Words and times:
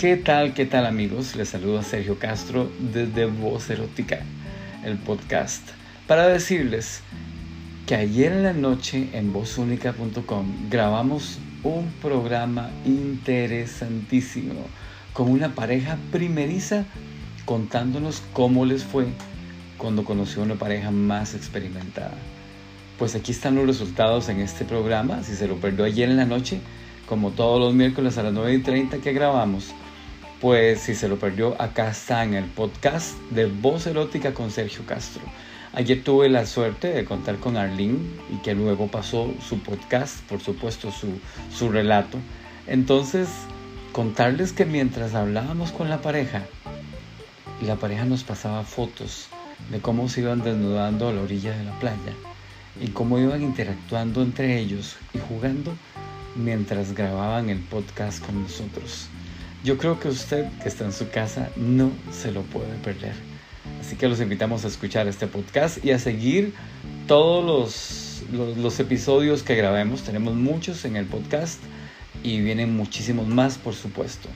¿Qué 0.00 0.16
tal, 0.16 0.54
qué 0.54 0.64
tal 0.64 0.86
amigos? 0.86 1.36
Les 1.36 1.50
saluda 1.50 1.82
Sergio 1.82 2.18
Castro 2.18 2.70
desde 2.78 3.26
Voz 3.26 3.68
Erótica, 3.68 4.20
el 4.82 4.96
podcast, 4.96 5.62
para 6.06 6.26
decirles 6.26 7.02
que 7.86 7.96
ayer 7.96 8.32
en 8.32 8.44
la 8.44 8.54
noche 8.54 9.10
en 9.12 9.30
vozúnica.com 9.34 10.70
grabamos 10.70 11.38
un 11.64 11.92
programa 12.00 12.70
interesantísimo 12.86 14.54
con 15.12 15.30
una 15.30 15.54
pareja 15.54 15.98
primeriza 16.10 16.86
contándonos 17.44 18.22
cómo 18.32 18.64
les 18.64 18.84
fue 18.84 19.04
cuando 19.76 20.06
conoció 20.06 20.40
a 20.40 20.46
una 20.46 20.54
pareja 20.54 20.90
más 20.90 21.34
experimentada. 21.34 22.14
Pues 22.98 23.14
aquí 23.14 23.32
están 23.32 23.54
los 23.54 23.66
resultados 23.66 24.30
en 24.30 24.40
este 24.40 24.64
programa. 24.64 25.22
Si 25.24 25.34
se 25.34 25.46
lo 25.46 25.56
perdió 25.56 25.84
ayer 25.84 26.08
en 26.08 26.16
la 26.16 26.24
noche, 26.24 26.58
como 27.06 27.32
todos 27.32 27.60
los 27.60 27.74
miércoles 27.74 28.16
a 28.16 28.22
las 28.22 28.32
9 28.32 28.54
y 28.54 28.58
30 28.60 28.96
que 28.98 29.12
grabamos, 29.12 29.74
pues 30.40 30.80
si 30.80 30.94
se 30.94 31.08
lo 31.08 31.18
perdió, 31.18 31.60
acá 31.60 31.90
está 31.90 32.24
en 32.24 32.32
el 32.32 32.46
podcast 32.46 33.18
de 33.30 33.44
Voz 33.44 33.86
Erótica 33.86 34.32
con 34.32 34.50
Sergio 34.50 34.86
Castro. 34.86 35.22
Ayer 35.74 36.02
tuve 36.02 36.30
la 36.30 36.46
suerte 36.46 36.88
de 36.88 37.04
contar 37.04 37.36
con 37.36 37.58
Arlene 37.58 37.98
y 38.32 38.38
que 38.38 38.54
luego 38.54 38.88
pasó 38.88 39.32
su 39.46 39.58
podcast, 39.58 40.20
por 40.28 40.40
supuesto 40.40 40.90
su, 40.90 41.20
su 41.54 41.70
relato. 41.70 42.16
Entonces, 42.66 43.28
contarles 43.92 44.52
que 44.52 44.64
mientras 44.64 45.14
hablábamos 45.14 45.72
con 45.72 45.90
la 45.90 46.00
pareja, 46.00 46.42
la 47.60 47.76
pareja 47.76 48.06
nos 48.06 48.24
pasaba 48.24 48.64
fotos 48.64 49.28
de 49.70 49.80
cómo 49.80 50.08
se 50.08 50.22
iban 50.22 50.42
desnudando 50.42 51.08
a 51.08 51.12
la 51.12 51.20
orilla 51.20 51.54
de 51.54 51.64
la 51.64 51.78
playa 51.78 52.14
y 52.80 52.88
cómo 52.88 53.18
iban 53.18 53.42
interactuando 53.42 54.22
entre 54.22 54.58
ellos 54.58 54.96
y 55.12 55.18
jugando 55.18 55.74
mientras 56.34 56.94
grababan 56.94 57.50
el 57.50 57.58
podcast 57.58 58.24
con 58.24 58.42
nosotros. 58.42 59.09
Yo 59.62 59.76
creo 59.76 60.00
que 60.00 60.08
usted 60.08 60.46
que 60.62 60.68
está 60.68 60.84
en 60.84 60.92
su 60.92 61.10
casa 61.10 61.50
no 61.56 61.90
se 62.12 62.32
lo 62.32 62.42
puede 62.42 62.74
perder. 62.82 63.14
Así 63.80 63.96
que 63.96 64.08
los 64.08 64.20
invitamos 64.20 64.64
a 64.64 64.68
escuchar 64.68 65.06
este 65.06 65.26
podcast 65.26 65.84
y 65.84 65.90
a 65.90 65.98
seguir 65.98 66.54
todos 67.06 67.44
los, 68.32 68.56
los, 68.56 68.80
episodios 68.80 69.42
que 69.42 69.54
grabemos. 69.54 70.02
Tenemos 70.02 70.34
muchos 70.34 70.84
en 70.84 70.96
el 70.96 71.06
podcast 71.06 71.60
y 72.22 72.40
vienen 72.40 72.74
muchísimos 72.76 73.26
más, 73.26 73.58
por 73.58 73.74
supuesto. 73.74 74.28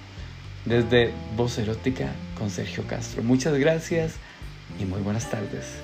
Desde 0.64 1.12
Voz 1.36 1.58
Erótica 1.58 2.12
con 2.38 2.50
Sergio 2.50 2.86
Castro. 2.86 3.22
Muchas 3.22 3.54
gracias 3.54 4.14
y 4.80 4.84
muy 4.84 5.00
buenas 5.00 5.30
tardes. 5.30 5.83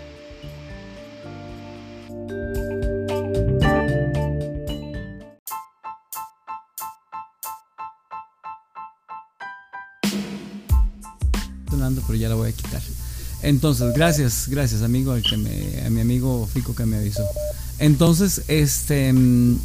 Pero 12.06 12.19
ya 12.19 12.28
la 12.28 12.34
voy 12.34 12.50
a 12.50 12.52
quitar. 12.52 12.83
Entonces, 13.42 13.94
gracias, 13.94 14.46
gracias 14.48 14.83
amigo, 14.83 15.12
al 15.12 15.22
que 15.22 15.36
me, 15.36 15.83
a 15.84 15.91
mi 15.91 16.00
amigo 16.00 16.48
Fico 16.52 16.74
que 16.74 16.84
me 16.84 16.98
avisó. 16.98 17.24
Entonces, 17.78 18.42
este, 18.48 19.12
mm, 19.12 19.56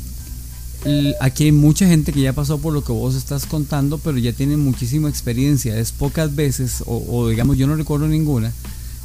aquí 1.19 1.45
hay 1.45 1.51
mucha 1.51 1.85
gente 1.87 2.13
que 2.13 2.21
ya 2.21 2.33
pasó 2.33 2.59
por 2.59 2.73
lo 2.73 2.83
que 2.83 2.93
vos 2.93 3.15
estás 3.15 3.45
contando, 3.45 3.97
pero 3.97 4.17
ya 4.17 4.31
tiene 4.31 4.55
muchísima 4.55 5.09
experiencia. 5.09 5.77
Es 5.77 5.91
pocas 5.91 6.35
veces, 6.35 6.83
o, 6.85 7.27
digamos, 7.27 7.57
yo 7.57 7.67
no 7.67 7.75
recuerdo 7.75 8.07
ninguna, 8.07 8.53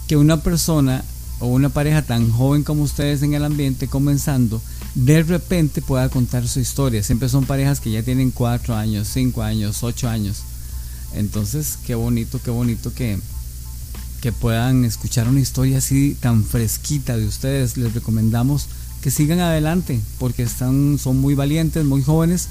que 0.07 0.17
una 0.17 0.43
persona 0.43 1.05
o 1.41 1.47
una 1.47 1.71
pareja 1.71 2.03
tan 2.03 2.31
joven 2.31 2.63
como 2.63 2.83
ustedes 2.83 3.23
en 3.23 3.35
el 3.35 3.45
ambiente 3.45 3.89
comenzando, 3.89 4.61
de 4.95 5.23
repente 5.23 5.81
pueda 5.83 6.09
contar 6.09 6.47
su 6.47 6.61
historia. 6.61 7.03
Siempre 7.03 7.29
son 7.29 7.47
parejas 7.47 7.81
que 7.81 7.91
ya 7.91 8.03
tienen 8.03 8.31
cuatro 8.31 8.77
años, 8.77 9.09
cinco 9.09 9.43
años, 9.43 9.83
ocho 9.83 10.09
años. 10.09 10.43
Entonces, 11.15 11.79
qué 11.87 11.95
bonito, 11.95 12.41
qué 12.43 12.51
bonito 12.51 12.93
que, 12.95 13.19
que 14.21 14.33
puedan 14.33 14.85
escuchar 14.85 15.29
una 15.29 15.41
historia 15.41 15.79
así 15.79 16.17
tan 16.21 16.45
fresquita 16.45 17.17
de 17.17 17.27
ustedes. 17.27 17.77
Les 17.77 17.95
recomendamos 17.95 18.67
que 19.01 19.11
sigan 19.11 19.41
adelante 19.41 20.01
porque 20.19 20.43
están, 20.43 20.99
son 20.99 21.19
muy 21.19 21.35
valientes, 21.35 21.85
muy 21.85 22.03
jóvenes 22.03 22.49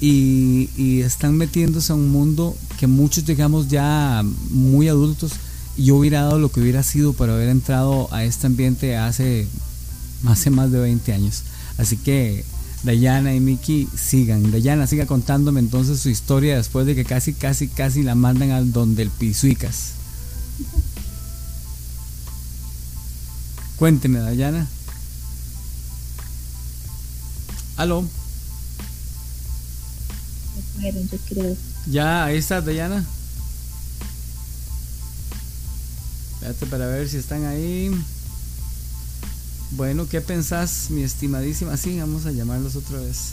y, 0.00 1.00
están 1.00 1.36
metiéndose 1.36 1.92
a 1.92 1.96
un 1.96 2.10
mundo 2.10 2.56
que 2.78 2.86
muchos 2.86 3.24
digamos 3.24 3.68
ya 3.68 4.24
muy 4.50 4.88
adultos. 4.88 5.32
Yo 5.76 5.96
hubiera 5.96 6.22
dado 6.22 6.38
lo 6.38 6.50
que 6.50 6.60
hubiera 6.60 6.82
sido 6.82 7.12
para 7.12 7.34
haber 7.34 7.48
entrado 7.48 8.12
a 8.12 8.24
este 8.24 8.46
ambiente 8.46 8.96
hace, 8.96 9.46
hace 10.26 10.50
más 10.50 10.70
de 10.70 10.80
20 10.80 11.12
años. 11.12 11.44
Así 11.78 11.96
que 11.96 12.44
Dayana 12.82 13.34
y 13.34 13.40
Miki 13.40 13.88
sigan. 13.96 14.50
Dayana 14.50 14.86
siga 14.86 15.06
contándome 15.06 15.60
entonces 15.60 16.00
su 16.00 16.08
historia 16.08 16.56
después 16.56 16.86
de 16.86 16.94
que 16.94 17.04
casi, 17.04 17.32
casi, 17.32 17.68
casi 17.68 18.02
la 18.02 18.14
mandan 18.14 18.50
al 18.50 18.72
donde 18.72 19.02
el 19.02 19.10
Pisuicas. 19.10 19.92
Cuénteme, 23.76 24.18
Dayana. 24.18 24.66
¿Aló? 27.76 28.04
Ya, 31.86 32.24
ahí 32.24 32.36
está, 32.36 32.60
Dayana. 32.60 33.04
Espérate 36.34 36.66
para 36.66 36.86
ver 36.86 37.08
si 37.08 37.16
están 37.16 37.44
ahí. 37.44 37.90
Bueno, 39.74 40.06
¿qué 40.06 40.20
pensás, 40.20 40.90
mi 40.90 41.02
estimadísima? 41.02 41.76
Sí, 41.78 41.98
vamos 41.98 42.26
a 42.26 42.32
llamarlos 42.32 42.76
otra 42.76 43.00
vez. 43.00 43.32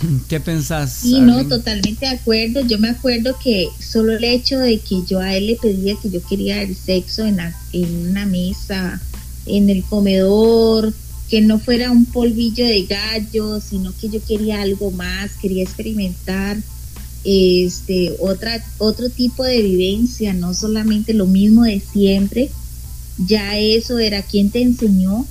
¿Qué 0.28 0.40
pensás? 0.40 0.90
Sí, 1.02 1.20
no, 1.20 1.46
totalmente 1.46 2.06
de 2.06 2.12
acuerdo. 2.12 2.62
Yo 2.62 2.78
me 2.78 2.88
acuerdo 2.88 3.36
que 3.42 3.68
solo 3.78 4.16
el 4.16 4.24
hecho 4.24 4.58
de 4.58 4.78
que 4.78 5.02
yo 5.06 5.20
a 5.20 5.34
él 5.34 5.48
le 5.48 5.56
pedía 5.56 5.96
que 6.00 6.08
yo 6.08 6.22
quería 6.26 6.62
el 6.62 6.74
sexo 6.74 7.26
en, 7.26 7.38
en 7.72 8.08
una 8.08 8.24
mesa, 8.24 9.02
en 9.44 9.68
el 9.68 9.84
comedor, 9.84 10.94
que 11.28 11.42
no 11.42 11.58
fuera 11.58 11.90
un 11.90 12.06
polvillo 12.06 12.64
de 12.64 12.84
gallo, 12.84 13.60
sino 13.60 13.92
que 14.00 14.08
yo 14.08 14.24
quería 14.24 14.62
algo 14.62 14.90
más, 14.92 15.32
quería 15.42 15.62
experimentar 15.62 16.56
este 17.24 18.14
otra 18.20 18.64
otro 18.78 19.10
tipo 19.10 19.44
de 19.44 19.60
vivencia, 19.60 20.32
no 20.32 20.54
solamente 20.54 21.12
lo 21.12 21.26
mismo 21.26 21.64
de 21.64 21.80
siempre 21.80 22.50
ya 23.26 23.58
eso 23.58 23.98
era 23.98 24.22
quién 24.22 24.50
te 24.50 24.62
enseñó, 24.62 25.26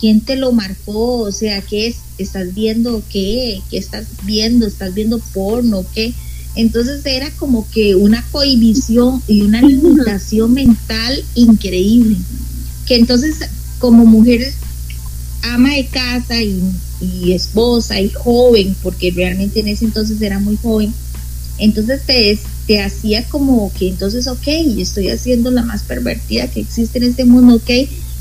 quién 0.00 0.20
te 0.20 0.36
lo 0.36 0.52
marcó, 0.52 1.18
o 1.18 1.32
sea, 1.32 1.60
qué 1.62 1.88
es, 1.88 1.96
estás 2.18 2.54
viendo 2.54 3.02
qué, 3.10 3.60
qué 3.70 3.78
estás 3.78 4.06
viendo, 4.24 4.66
estás 4.66 4.94
viendo 4.94 5.18
porno, 5.32 5.84
qué. 5.94 6.14
Entonces 6.54 7.04
era 7.04 7.30
como 7.32 7.68
que 7.70 7.94
una 7.94 8.24
cohibición 8.32 9.22
y 9.28 9.42
una 9.42 9.60
limitación 9.60 10.54
mental 10.54 11.22
increíble. 11.34 12.16
Que 12.86 12.96
entonces 12.96 13.36
como 13.78 14.06
mujer 14.06 14.52
ama 15.42 15.74
de 15.74 15.86
casa 15.86 16.40
y, 16.42 16.60
y 17.00 17.32
esposa 17.32 18.00
y 18.00 18.10
joven, 18.10 18.74
porque 18.82 19.10
realmente 19.10 19.60
en 19.60 19.68
ese 19.68 19.84
entonces 19.84 20.20
era 20.22 20.38
muy 20.38 20.56
joven, 20.56 20.94
entonces 21.58 22.02
te, 22.06 22.38
te 22.66 22.82
hacía 22.82 23.24
como 23.28 23.72
que 23.72 23.88
entonces, 23.88 24.26
ok, 24.26 24.46
estoy 24.78 25.10
haciendo 25.10 25.50
la 25.50 25.62
más 25.62 25.82
pervertida 25.82 26.48
que 26.48 26.60
existe 26.60 26.98
en 26.98 27.04
este 27.04 27.24
mundo, 27.24 27.56
ok, 27.56 27.70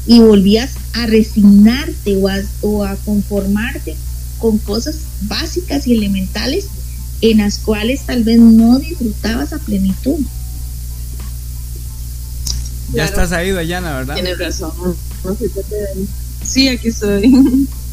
y 0.07 0.19
volvías 0.19 0.71
a 0.93 1.07
resignarte 1.07 2.15
o 2.17 2.29
a, 2.29 2.39
o 2.61 2.83
a 2.85 2.95
conformarte 2.97 3.95
con 4.37 4.57
cosas 4.59 4.97
básicas 5.21 5.87
y 5.87 5.93
elementales 5.93 6.67
en 7.21 7.39
las 7.39 7.57
cuales 7.57 8.05
tal 8.05 8.23
vez 8.23 8.39
no 8.39 8.77
disfrutabas 8.77 9.53
a 9.53 9.57
plenitud. 9.59 10.19
Ya 12.93 13.05
estás 13.05 13.31
ahí, 13.31 13.51
Dayana, 13.51 13.97
¿verdad? 13.97 14.13
Tienes 14.13 14.37
razón. 14.37 14.71
Sí, 16.43 16.67
aquí 16.67 16.89
estoy. 16.89 17.67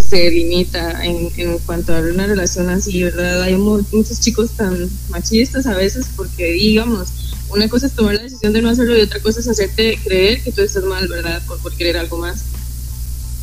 se 0.00 0.30
limita 0.30 1.04
en, 1.04 1.30
en 1.36 1.58
cuanto 1.58 1.94
a 1.94 2.00
una 2.00 2.26
relación 2.26 2.68
así, 2.70 3.02
¿verdad? 3.02 3.42
Hay 3.42 3.56
muchos 3.56 4.20
chicos 4.20 4.50
tan 4.52 4.88
machistas 5.10 5.66
a 5.66 5.74
veces 5.74 6.06
porque, 6.16 6.52
digamos, 6.52 7.08
una 7.50 7.68
cosa 7.68 7.86
es 7.86 7.92
tomar 7.92 8.14
la 8.14 8.22
decisión 8.22 8.52
de 8.52 8.62
no 8.62 8.70
hacerlo 8.70 8.96
y 8.96 9.02
otra 9.02 9.20
cosa 9.20 9.40
es 9.40 9.48
hacerte 9.48 9.98
creer 10.02 10.42
que 10.42 10.52
tú 10.52 10.62
estás 10.62 10.84
mal, 10.84 11.08
¿verdad? 11.08 11.42
Por, 11.46 11.58
por 11.58 11.74
querer 11.74 11.96
algo 11.96 12.16
más. 12.18 12.44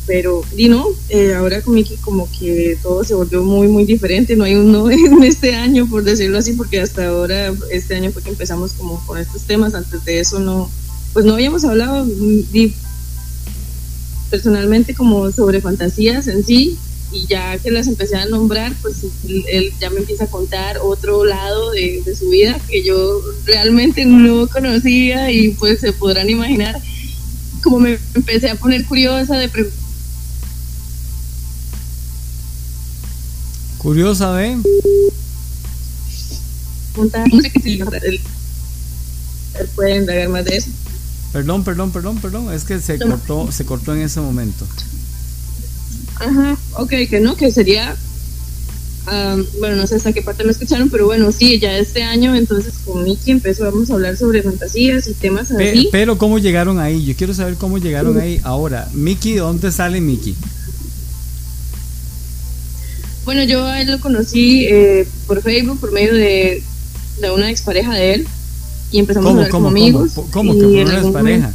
Pero, 0.06 0.42
Dino, 0.56 0.86
eh, 1.10 1.34
ahora 1.34 1.60
como 1.62 1.76
que, 1.84 1.94
como 2.00 2.28
que 2.36 2.76
todo 2.82 3.04
se 3.04 3.14
volvió 3.14 3.42
muy, 3.42 3.68
muy 3.68 3.84
diferente. 3.84 4.34
No 4.34 4.44
hay 4.44 4.56
uno 4.56 4.90
en 4.90 5.22
este 5.22 5.54
año, 5.54 5.88
por 5.88 6.02
decirlo 6.02 6.38
así, 6.38 6.54
porque 6.54 6.80
hasta 6.80 7.06
ahora, 7.06 7.52
este 7.70 7.94
año 7.94 8.10
fue 8.10 8.22
que 8.22 8.30
empezamos 8.30 8.72
como 8.72 9.04
con 9.06 9.18
estos 9.18 9.42
temas. 9.42 9.74
Antes 9.74 10.04
de 10.04 10.20
eso 10.20 10.40
no, 10.40 10.70
pues 11.12 11.24
no 11.24 11.34
habíamos 11.34 11.64
hablado 11.64 12.06
personalmente 14.30 14.94
como 14.94 15.30
sobre 15.32 15.60
fantasías 15.60 16.28
en 16.28 16.44
sí 16.44 16.78
y 17.12 17.26
ya 17.26 17.58
que 17.58 17.72
las 17.72 17.88
empecé 17.88 18.16
a 18.16 18.26
nombrar, 18.26 18.72
pues 18.82 19.04
él, 19.28 19.72
ya 19.80 19.90
me 19.90 19.98
empieza 19.98 20.24
a 20.24 20.28
contar 20.28 20.78
otro 20.80 21.24
lado 21.24 21.72
de, 21.72 22.02
su 22.16 22.28
vida 22.28 22.60
que 22.68 22.84
yo 22.84 23.20
realmente 23.44 24.04
no 24.04 24.46
conocía 24.46 25.30
y 25.32 25.50
pues 25.50 25.80
se 25.80 25.92
podrán 25.92 26.30
imaginar 26.30 26.80
como 27.62 27.80
me 27.80 27.98
empecé 28.14 28.48
a 28.48 28.54
poner 28.54 28.84
curiosa 28.86 29.36
de 29.36 29.50
Curiosa, 33.78 34.44
¿eh? 34.44 34.58
punta, 36.94 37.24
no 37.32 37.40
sé 37.40 37.50
qué 37.50 37.60
se 37.60 37.70
él, 37.70 38.20
él 39.58 39.68
puede 39.74 39.96
indagar 39.96 40.28
más 40.28 40.44
de 40.44 40.56
eso. 40.56 40.70
Perdón, 41.32 41.64
perdón, 41.64 41.92
perdón, 41.92 42.18
perdón, 42.18 42.52
es 42.52 42.64
que 42.64 42.80
se 42.80 42.98
cortó, 42.98 43.52
se 43.52 43.64
cortó 43.64 43.94
en 43.94 44.02
ese 44.02 44.20
momento. 44.20 44.66
Ajá, 46.16 46.56
ok, 46.74 46.90
que 47.08 47.20
no, 47.20 47.36
que 47.36 47.50
sería 47.50 47.96
bueno, 49.58 49.76
no 49.76 49.86
sé 49.86 49.96
hasta 49.96 50.12
qué 50.12 50.22
parte 50.22 50.44
lo 50.44 50.50
escucharon, 50.50 50.88
pero 50.88 51.06
bueno, 51.06 51.32
sí, 51.32 51.58
ya 51.58 51.76
este 51.76 52.02
año 52.02 52.34
entonces 52.34 52.74
con 52.84 53.02
Miki 53.02 53.30
empezamos 53.30 53.90
a 53.90 53.94
hablar 53.94 54.16
sobre 54.16 54.42
fantasías 54.42 55.08
y 55.08 55.14
temas 55.14 55.50
así. 55.50 55.88
Pero 55.90 56.18
¿cómo 56.18 56.38
llegaron 56.38 56.78
ahí? 56.78 57.04
Yo 57.04 57.16
quiero 57.16 57.34
saber 57.34 57.54
cómo 57.54 57.78
llegaron 57.78 58.18
ahí 58.18 58.40
ahora. 58.44 58.88
Miki, 58.92 59.34
¿dónde 59.34 59.72
sale 59.72 60.00
Miki? 60.00 60.36
Bueno, 63.24 63.44
yo 63.44 63.64
a 63.64 63.80
él 63.80 63.90
lo 63.90 64.00
conocí 64.00 64.66
eh, 64.66 65.06
por 65.26 65.42
Facebook 65.42 65.80
por 65.80 65.92
medio 65.92 66.14
de, 66.14 66.62
de, 67.20 67.30
una 67.30 67.50
expareja 67.50 67.94
de 67.94 68.14
él 68.14 68.28
y 68.90 68.98
empezamos 68.98 69.28
a 69.28 69.30
hablar 69.32 69.50
como 69.50 69.68
amigos. 69.68 70.12
¿Cómo, 70.30 70.54
que 70.54 70.60
por 70.60 70.70
una 70.70 71.00
expareja? 71.00 71.52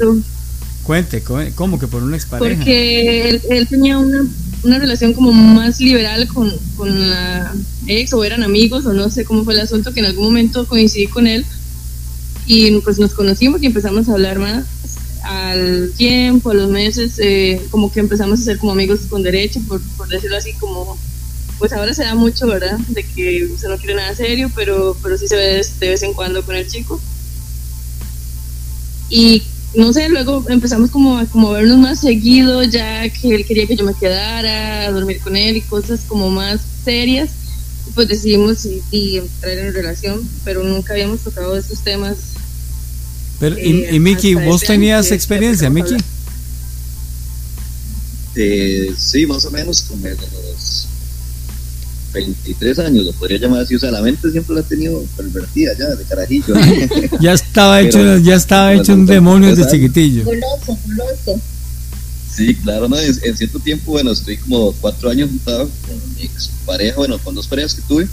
Cuente, 0.84 1.24
¿cómo 1.56 1.80
que 1.80 1.88
por 1.88 2.04
una 2.04 2.16
expareja? 2.16 2.56
Porque 2.56 3.30
él, 3.30 3.42
él 3.50 3.68
tenía 3.68 3.98
una 3.98 4.26
una 4.66 4.80
relación 4.80 5.14
como 5.14 5.32
más 5.32 5.80
liberal 5.80 6.28
con, 6.28 6.52
con 6.76 7.10
la 7.10 7.54
ex 7.88 8.14
o 8.14 8.24
eran 8.24 8.44
amigos 8.44 8.86
o 8.86 8.94
no 8.94 9.10
sé 9.10 9.24
cómo 9.24 9.44
fue 9.44 9.54
el 9.54 9.60
asunto 9.60 9.94
que 9.94 10.00
en 10.00 10.08
algún 10.08 10.26
momento 10.26 10.68
coincidí 10.68 11.08
con 11.08 11.28
él 11.28 11.46
y 12.48 12.72
pues 12.82 13.00
nos 13.00 13.14
conocimos 13.14 13.62
y 13.62 13.68
empezamos 13.68 14.10
a 14.10 14.14
hablar 14.14 14.40
más 14.40 14.66
al 15.24 15.92
tiempo, 15.98 16.52
a 16.52 16.54
los 16.54 16.70
meses, 16.70 17.18
eh, 17.18 17.60
como 17.72 17.92
que 17.92 18.00
empezamos 18.00 18.40
a 18.40 18.44
ser 18.44 18.60
como 18.60 18.74
amigos 18.74 19.02
con 19.10 19.24
derecho, 19.24 19.60
por, 19.68 19.82
por 19.98 20.08
decirlo 20.08 20.38
así, 20.38 20.54
como 20.54 20.98
pues 21.58 21.74
ahora 21.74 21.94
se 21.94 22.04
da 22.04 22.14
mucho, 22.14 22.46
¿verdad? 22.46 22.78
De 22.90 23.04
que 23.04 23.46
usted 23.46 23.70
no 23.70 23.78
quiere 23.78 23.96
nada 23.96 24.14
serio, 24.14 24.52
pero, 24.54 24.96
pero 25.02 25.18
sí 25.18 25.28
se 25.28 25.36
ve 25.36 25.66
de 25.80 25.90
vez 25.90 26.04
en 26.04 26.14
cuando 26.14 26.46
con 26.46 26.56
el 26.56 26.68
chico. 26.68 27.00
Y 29.10 29.44
no 29.76 29.92
sé, 29.94 30.10
luego 30.10 30.44
empezamos 30.50 30.90
como 30.90 31.18
a 31.18 31.26
como 31.26 31.52
vernos 31.52 31.78
más 31.78 32.00
seguido, 32.00 32.64
ya 32.64 33.10
que 33.10 33.36
él 33.36 33.46
quería 33.46 33.68
que 33.68 33.76
yo 33.76 33.84
me 33.84 33.94
quedara, 33.94 34.88
a 34.88 34.92
dormir 34.92 35.20
con 35.20 35.36
él 35.36 35.58
y 35.58 35.62
cosas 35.62 36.02
como 36.08 36.30
más 36.30 36.62
serias. 36.84 37.30
Pues 37.94 38.08
decidimos 38.08 38.66
y, 38.92 39.18
entrar 39.18 39.58
en 39.58 39.74
relación, 39.74 40.28
pero 40.44 40.64
nunca 40.64 40.94
habíamos 40.94 41.22
tocado 41.22 41.56
esos 41.56 41.80
temas. 41.80 42.18
Pero, 43.40 43.58
y, 43.58 43.84
eh, 43.86 44.00
Miki, 44.00 44.34
¿vos 44.36 44.62
tenías 44.62 45.12
experiencia, 45.12 45.70
Miki? 45.70 45.96
Eh, 48.36 48.94
sí, 48.98 49.26
más 49.26 49.46
o 49.46 49.52
menos, 49.52 49.82
como 49.84 50.08
los 50.08 50.88
23 52.16 52.80
años, 52.80 53.06
lo 53.06 53.12
podría 53.14 53.38
llamar 53.38 53.62
así, 53.62 53.76
o 53.76 53.80
sea, 53.80 53.92
la 53.92 54.02
mente 54.02 54.32
siempre 54.32 54.56
la 54.56 54.62
ha 54.62 54.64
tenido 54.64 55.04
pervertida 55.18 55.74
ya, 55.78 55.88
de 55.96 56.04
carajillo. 56.06 56.56
ya 57.22 57.34
estaba 57.34 57.82
hecho, 57.82 58.18
ya 58.20 58.36
estaba 58.36 58.74
hecho 58.74 58.94
un 58.94 59.06
demonio 59.06 59.56
de 59.56 59.68
chiquitillo. 59.68 60.24
Sí, 62.34 62.56
claro, 62.56 62.88
no, 62.88 62.98
en, 62.98 63.38
cierto 63.38 63.60
tiempo, 63.60 63.92
bueno, 63.92 64.12
estoy 64.12 64.38
como 64.38 64.74
cuatro 64.74 65.10
años 65.10 65.30
juntado 65.30 65.70
con 65.88 66.16
mi 66.16 66.24
ex 66.24 66.50
pareja, 66.66 66.98
bueno, 66.98 67.18
con 67.20 67.36
dos 67.36 67.48
parejas 67.48 67.76
que 67.76 67.82
tuve, 67.82 68.08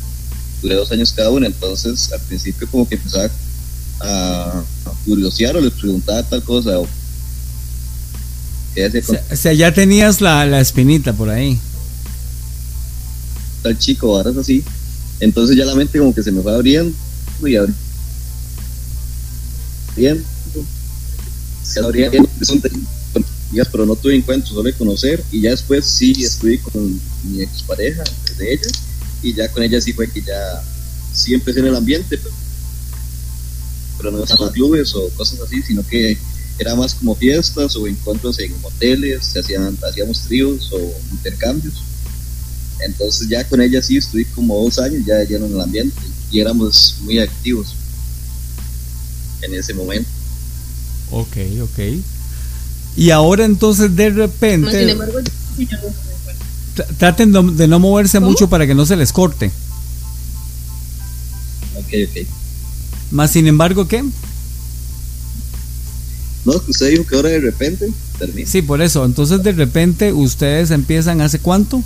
duré 0.61 0.75
dos 0.75 0.91
años 0.93 1.13
cada 1.13 1.31
una, 1.31 1.47
entonces 1.47 2.13
al 2.13 2.21
principio 2.21 2.69
como 2.71 2.89
que 2.89 2.97
empezaba 2.97 3.31
a, 4.01 4.63
curiosear 5.05 5.57
o 5.57 5.61
les 5.61 5.73
preguntaba 5.73 6.23
tal 6.23 6.43
cosa. 6.43 6.79
O, 6.79 6.83
o 9.33 9.37
sea, 9.37 9.53
ya 9.53 9.73
tenías 9.75 10.21
la, 10.21 10.47
la 10.47 10.61
espinita 10.61 11.13
por 11.13 11.29
ahí 11.29 11.59
tal 13.63 13.79
chico, 13.79 14.17
ahora 14.17 14.31
es 14.31 14.37
así. 14.37 14.65
Entonces 15.21 15.57
ya 15.57 15.65
la 15.65 15.75
mente 15.75 15.99
como 15.99 16.15
que 16.15 16.23
se 16.23 16.33
me 16.33 16.43
fue 16.43 16.55
abriendo 16.55 16.97
y 17.43 17.57
abriendo. 17.57 17.81
Bien. 19.97 20.25
Se 21.63 21.81
abriendo, 21.81 22.29
pero 23.71 23.87
no 23.87 23.95
tuve 23.97 24.17
encuentros, 24.17 24.51
solo 24.51 24.63
de 24.63 24.73
conocer. 24.73 25.23
Y 25.31 25.43
ya 25.43 25.51
después 25.51 25.85
sí 25.85 26.13
estuve 26.25 26.59
con 26.59 27.01
mi 27.25 27.43
expareja 27.43 28.03
de 28.39 28.55
ella. 28.55 28.69
Y 29.23 29.35
ya 29.35 29.49
con 29.51 29.63
ella 29.63 29.81
sí 29.81 29.93
fue 29.93 30.11
que 30.11 30.23
ya 30.23 30.65
sí 31.13 31.35
empecé 31.35 31.61
en 31.61 31.67
el 31.67 31.77
ambiente, 31.77 32.19
pero, 33.99 34.11
no 34.11 34.25
en 34.25 34.53
clubes 34.53 34.95
o 34.97 35.09
cosas 35.11 35.39
así, 35.41 35.63
sino 35.63 35.87
que 35.87 36.19
era 36.59 36.75
más 36.75 36.95
como 36.95 37.15
fiestas 37.15 37.77
o 37.77 37.87
encuentros 37.87 38.41
en 38.41 38.53
hoteles, 38.63 39.25
se 39.25 39.39
hacían, 39.39 39.79
hacíamos 39.89 40.23
tríos 40.23 40.73
o 40.73 40.93
intercambios 41.13 41.75
entonces 42.87 43.29
ya 43.29 43.47
con 43.47 43.61
ella 43.61 43.83
sí 43.83 43.97
estuve 43.97 44.25
como 44.35 44.63
dos 44.63 44.79
años 44.79 45.05
ya 45.07 45.23
lleno 45.25 45.47
en 45.47 45.53
el 45.53 45.61
ambiente 45.61 45.97
y 46.31 46.41
éramos 46.41 46.97
muy 47.03 47.19
activos 47.19 47.75
en 49.43 49.55
ese 49.55 49.75
momento. 49.75 50.09
Ok, 51.11 51.37
ok. 51.63 51.79
Y 52.97 53.11
ahora 53.11 53.45
entonces 53.45 53.95
de 53.95 54.11
repente... 54.11 54.97
traten 56.99 57.57
de 57.57 57.69
no 57.69 57.79
moverse 57.79 58.21
mucho 58.21 58.49
para 58.49 58.67
que 58.67 58.75
no 58.75 58.87
se 58.87 58.97
les 58.97 59.13
corte. 59.13 59.51
Ok, 61.77 61.93
ok. 62.09 62.27
Más 63.11 63.31
sin 63.31 63.47
embargo, 63.47 63.87
¿qué? 63.87 64.03
No, 66.45 66.55
usted 66.67 66.91
dijo 66.91 67.07
que 67.07 67.15
ahora 67.15 67.29
de 67.29 67.41
repente 67.41 67.93
termina. 68.19 68.49
Sí, 68.49 68.63
por 68.63 68.83
eso. 68.83 69.05
Entonces 69.05 69.43
de 69.43 69.53
repente 69.53 70.13
ustedes 70.13 70.71
empiezan 70.71 71.21
hace 71.21 71.39
cuánto? 71.39 71.83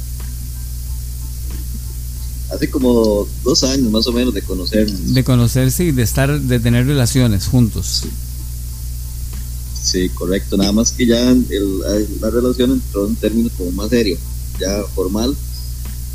Hace 2.51 2.71
como 2.71 3.27
dos 3.45 3.65
años 3.65 3.91
más 3.91 4.07
o 4.07 4.13
menos 4.13 4.35
de 4.35 4.43
conocernos. 4.43 5.15
De 5.15 5.25
conocerse 5.25 5.85
y 5.85 5.93
de 5.93 6.03
estar, 6.03 6.41
de 6.41 6.61
tener 6.61 6.87
relaciones 6.87 7.47
juntos. 7.47 8.05
Sí, 9.83 10.09
correcto. 10.11 10.57
Nada 10.57 10.73
más 10.73 10.93
que 10.93 11.07
ya 11.07 11.35
la 12.21 12.31
relación 12.31 12.73
entró 12.73 13.07
en 13.07 13.17
términos 13.17 13.53
como 13.57 13.71
más 13.73 13.91
serio, 13.91 14.19
ya 14.61 14.83
formal. 14.95 15.37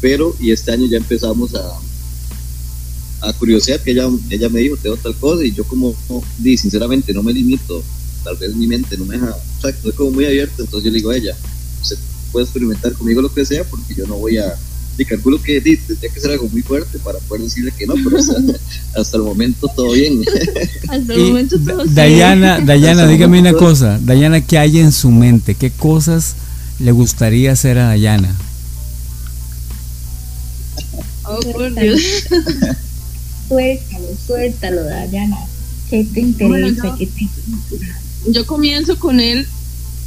Pero, 0.02 0.36
y 0.40 0.52
este 0.52 0.72
año 0.72 0.88
ya 0.88 0.98
empezamos 0.98 1.54
a, 1.56 3.28
a 3.28 3.34
curiosear, 3.34 3.80
que 3.82 3.92
ella, 3.92 4.10
ella 4.30 4.50
me 4.50 4.62
dijo, 4.62 4.78
tengo 4.78 4.98
tal 4.98 5.16
cosa, 5.16 5.46
y 5.46 5.54
yo 5.54 5.64
como, 5.64 5.96
di, 6.40 6.58
sinceramente, 6.58 7.14
no 7.14 7.24
me 7.24 7.34
limito. 7.34 7.84
Tal 8.24 8.36
vez 8.38 8.56
mi 8.56 8.68
mente 8.68 8.98
no 8.98 9.06
me 9.06 9.16
deja, 9.16 9.32
o 9.32 9.62
sea, 9.62 9.70
estoy 9.72 9.92
como 9.94 10.12
muy 10.12 10.26
abierto, 10.26 10.62
entonces 10.62 10.86
yo 10.86 10.92
le 10.92 10.98
digo 10.98 11.10
a 11.10 11.18
ella, 11.18 11.36
usted 11.82 11.98
puede 12.32 12.46
experimentar 12.46 12.94
conmigo 12.94 13.22
lo 13.22 13.34
que 13.34 13.46
sea, 13.46 13.64
porque 13.64 13.96
yo 13.96 14.06
no 14.06 14.16
voy 14.16 14.38
a 14.38 14.56
y 14.98 15.06
calculo 15.06 15.42
que 15.42 15.62
tendría 15.62 16.12
que 16.14 16.20
ser 16.20 16.32
algo 16.32 16.48
muy 16.50 16.62
fuerte 16.62 17.00
para 17.00 17.20
poder 17.20 17.44
decirle 17.44 17.72
que 17.78 17.88
no, 17.88 17.96
pero 17.96 18.18
hasta, 18.18 19.18
el 19.18 19.24
momento 19.24 19.68
todo 19.76 19.92
bien. 19.92 20.24
hasta 20.88 21.14
el 21.14 21.20
momento 21.20 21.60
todo 21.60 21.84
bien. 21.84 21.96
Dayana, 21.96 22.60
Dayana 22.60 23.08
dígame 23.08 23.40
una 23.40 23.54
cosa. 23.54 24.00
Dayana, 24.02 24.42
¿qué 24.42 24.58
hay 24.58 24.80
en 24.80 24.92
su 24.92 25.10
mente? 25.12 25.56
¿Qué 25.56 25.72
cosas 25.72 26.36
le 26.80 26.92
gustaría 26.92 27.52
hacer 27.52 27.78
a 27.78 27.88
Dayana? 27.88 28.36
Oh, 31.24 31.40
por 31.52 31.74
Dios. 31.74 32.02
suéltalo, 33.48 34.08
suéltalo, 34.28 34.84
Dayana. 34.84 35.38
¿Qué 35.90 36.06
te 36.14 36.22
interesa? 36.22 36.96
yo, 38.28 38.46
comienzo 38.46 38.98
con 39.00 39.20
él 39.20 39.48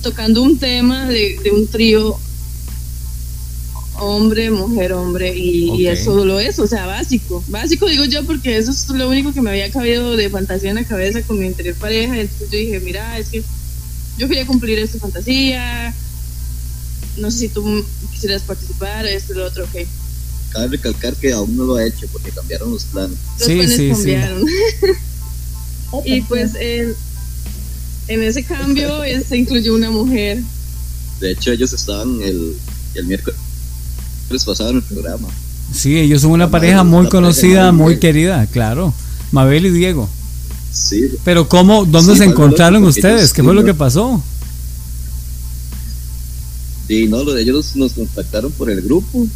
tocando 0.03 0.43
un 0.43 0.59
tema 0.59 1.07
de, 1.07 1.39
de 1.43 1.51
un 1.51 1.67
trío 1.67 2.19
hombre, 3.99 4.51
mujer, 4.51 4.93
hombre, 4.93 5.35
y, 5.37 5.87
eso 5.87 6.17
solo 6.17 6.41
es, 6.41 6.59
o 6.59 6.67
sea, 6.67 6.87
básico. 6.87 7.45
Básico 7.49 7.87
digo 7.87 8.05
yo 8.05 8.25
porque 8.25 8.57
eso 8.57 8.71
es 8.71 8.89
lo 8.89 9.09
único 9.09 9.33
que 9.33 9.41
me 9.41 9.51
había 9.51 9.71
cabido 9.71 10.17
de 10.17 10.31
fantasía 10.31 10.71
en 10.71 10.77
la 10.77 10.85
cabeza 10.85 11.23
con 11.23 11.39
mi 11.39 11.47
anterior 11.47 11.75
pareja. 11.77 12.19
Entonces 12.19 12.51
yo 12.51 12.59
dije, 12.59 12.81
mira, 12.81 13.19
es 13.19 13.29
que 13.29 13.43
yo 14.19 14.29
quería 14.29 14.47
cumplir 14.47 14.79
esta 14.79 14.99
fantasía. 14.99 15.95
No 17.17 17.31
sé 17.31 17.39
si 17.39 17.49
tú 17.49 17.85
quisieras 18.13 18.43
participar, 18.43 19.07
esto 19.07 19.33
y 19.33 19.37
lo 19.37 19.47
otro, 19.47 19.65
ok. 19.65 19.87
Cabe 20.51 20.69
recalcar 20.69 21.15
que 21.17 21.33
aún 21.33 21.57
no 21.57 21.65
lo 21.65 21.77
ha 21.77 21.87
hecho 21.87 22.07
porque 22.13 22.31
cambiaron 22.31 22.73
los 22.73 22.85
planes. 22.85 23.19
Los 23.39 23.47
sí, 23.47 23.55
planes 23.55 23.97
cambiaron. 23.97 24.45
y 26.05 26.21
pues 26.23 26.55
en, 26.57 26.95
en 28.09 28.23
ese 28.23 28.43
cambio 28.43 29.03
se 29.27 29.37
incluyó 29.37 29.75
una 29.75 29.91
mujer. 29.91 30.43
De 31.21 31.31
hecho, 31.33 31.53
ellos 31.53 31.73
estaban 31.73 32.21
el, 32.23 32.57
el 32.95 33.05
miércoles 33.07 33.39
pasado 34.29 34.71
en 34.71 34.77
el 34.77 34.83
programa. 34.83 35.29
Sí, 35.73 35.99
ellos 35.99 36.23
son 36.23 36.33
una 36.33 36.51
pareja 36.51 36.85
muy 36.85 37.09
conocida, 37.09 37.73
muy 37.73 37.99
querida, 37.99 38.47
claro. 38.47 38.95
Mabel 39.33 39.67
y 39.67 39.71
Diego. 39.71 40.09
Sí. 40.73 41.09
Pero 41.25 41.49
¿cómo, 41.49 41.85
dónde 41.85 42.17
se 42.17 42.25
encontraron 42.25 42.85
ustedes? 42.85 43.33
¿Qué 43.33 43.43
fue 43.43 43.55
lo 43.55 43.65
que 43.65 43.75
pasó? 43.75 44.23
Sí, 46.87 47.07
no, 47.09 47.37
ellos 47.37 47.75
nos 47.77 47.93
contactaron 47.93 48.53
por 48.53 48.71
el 48.71 48.83
grupo. 48.83 49.27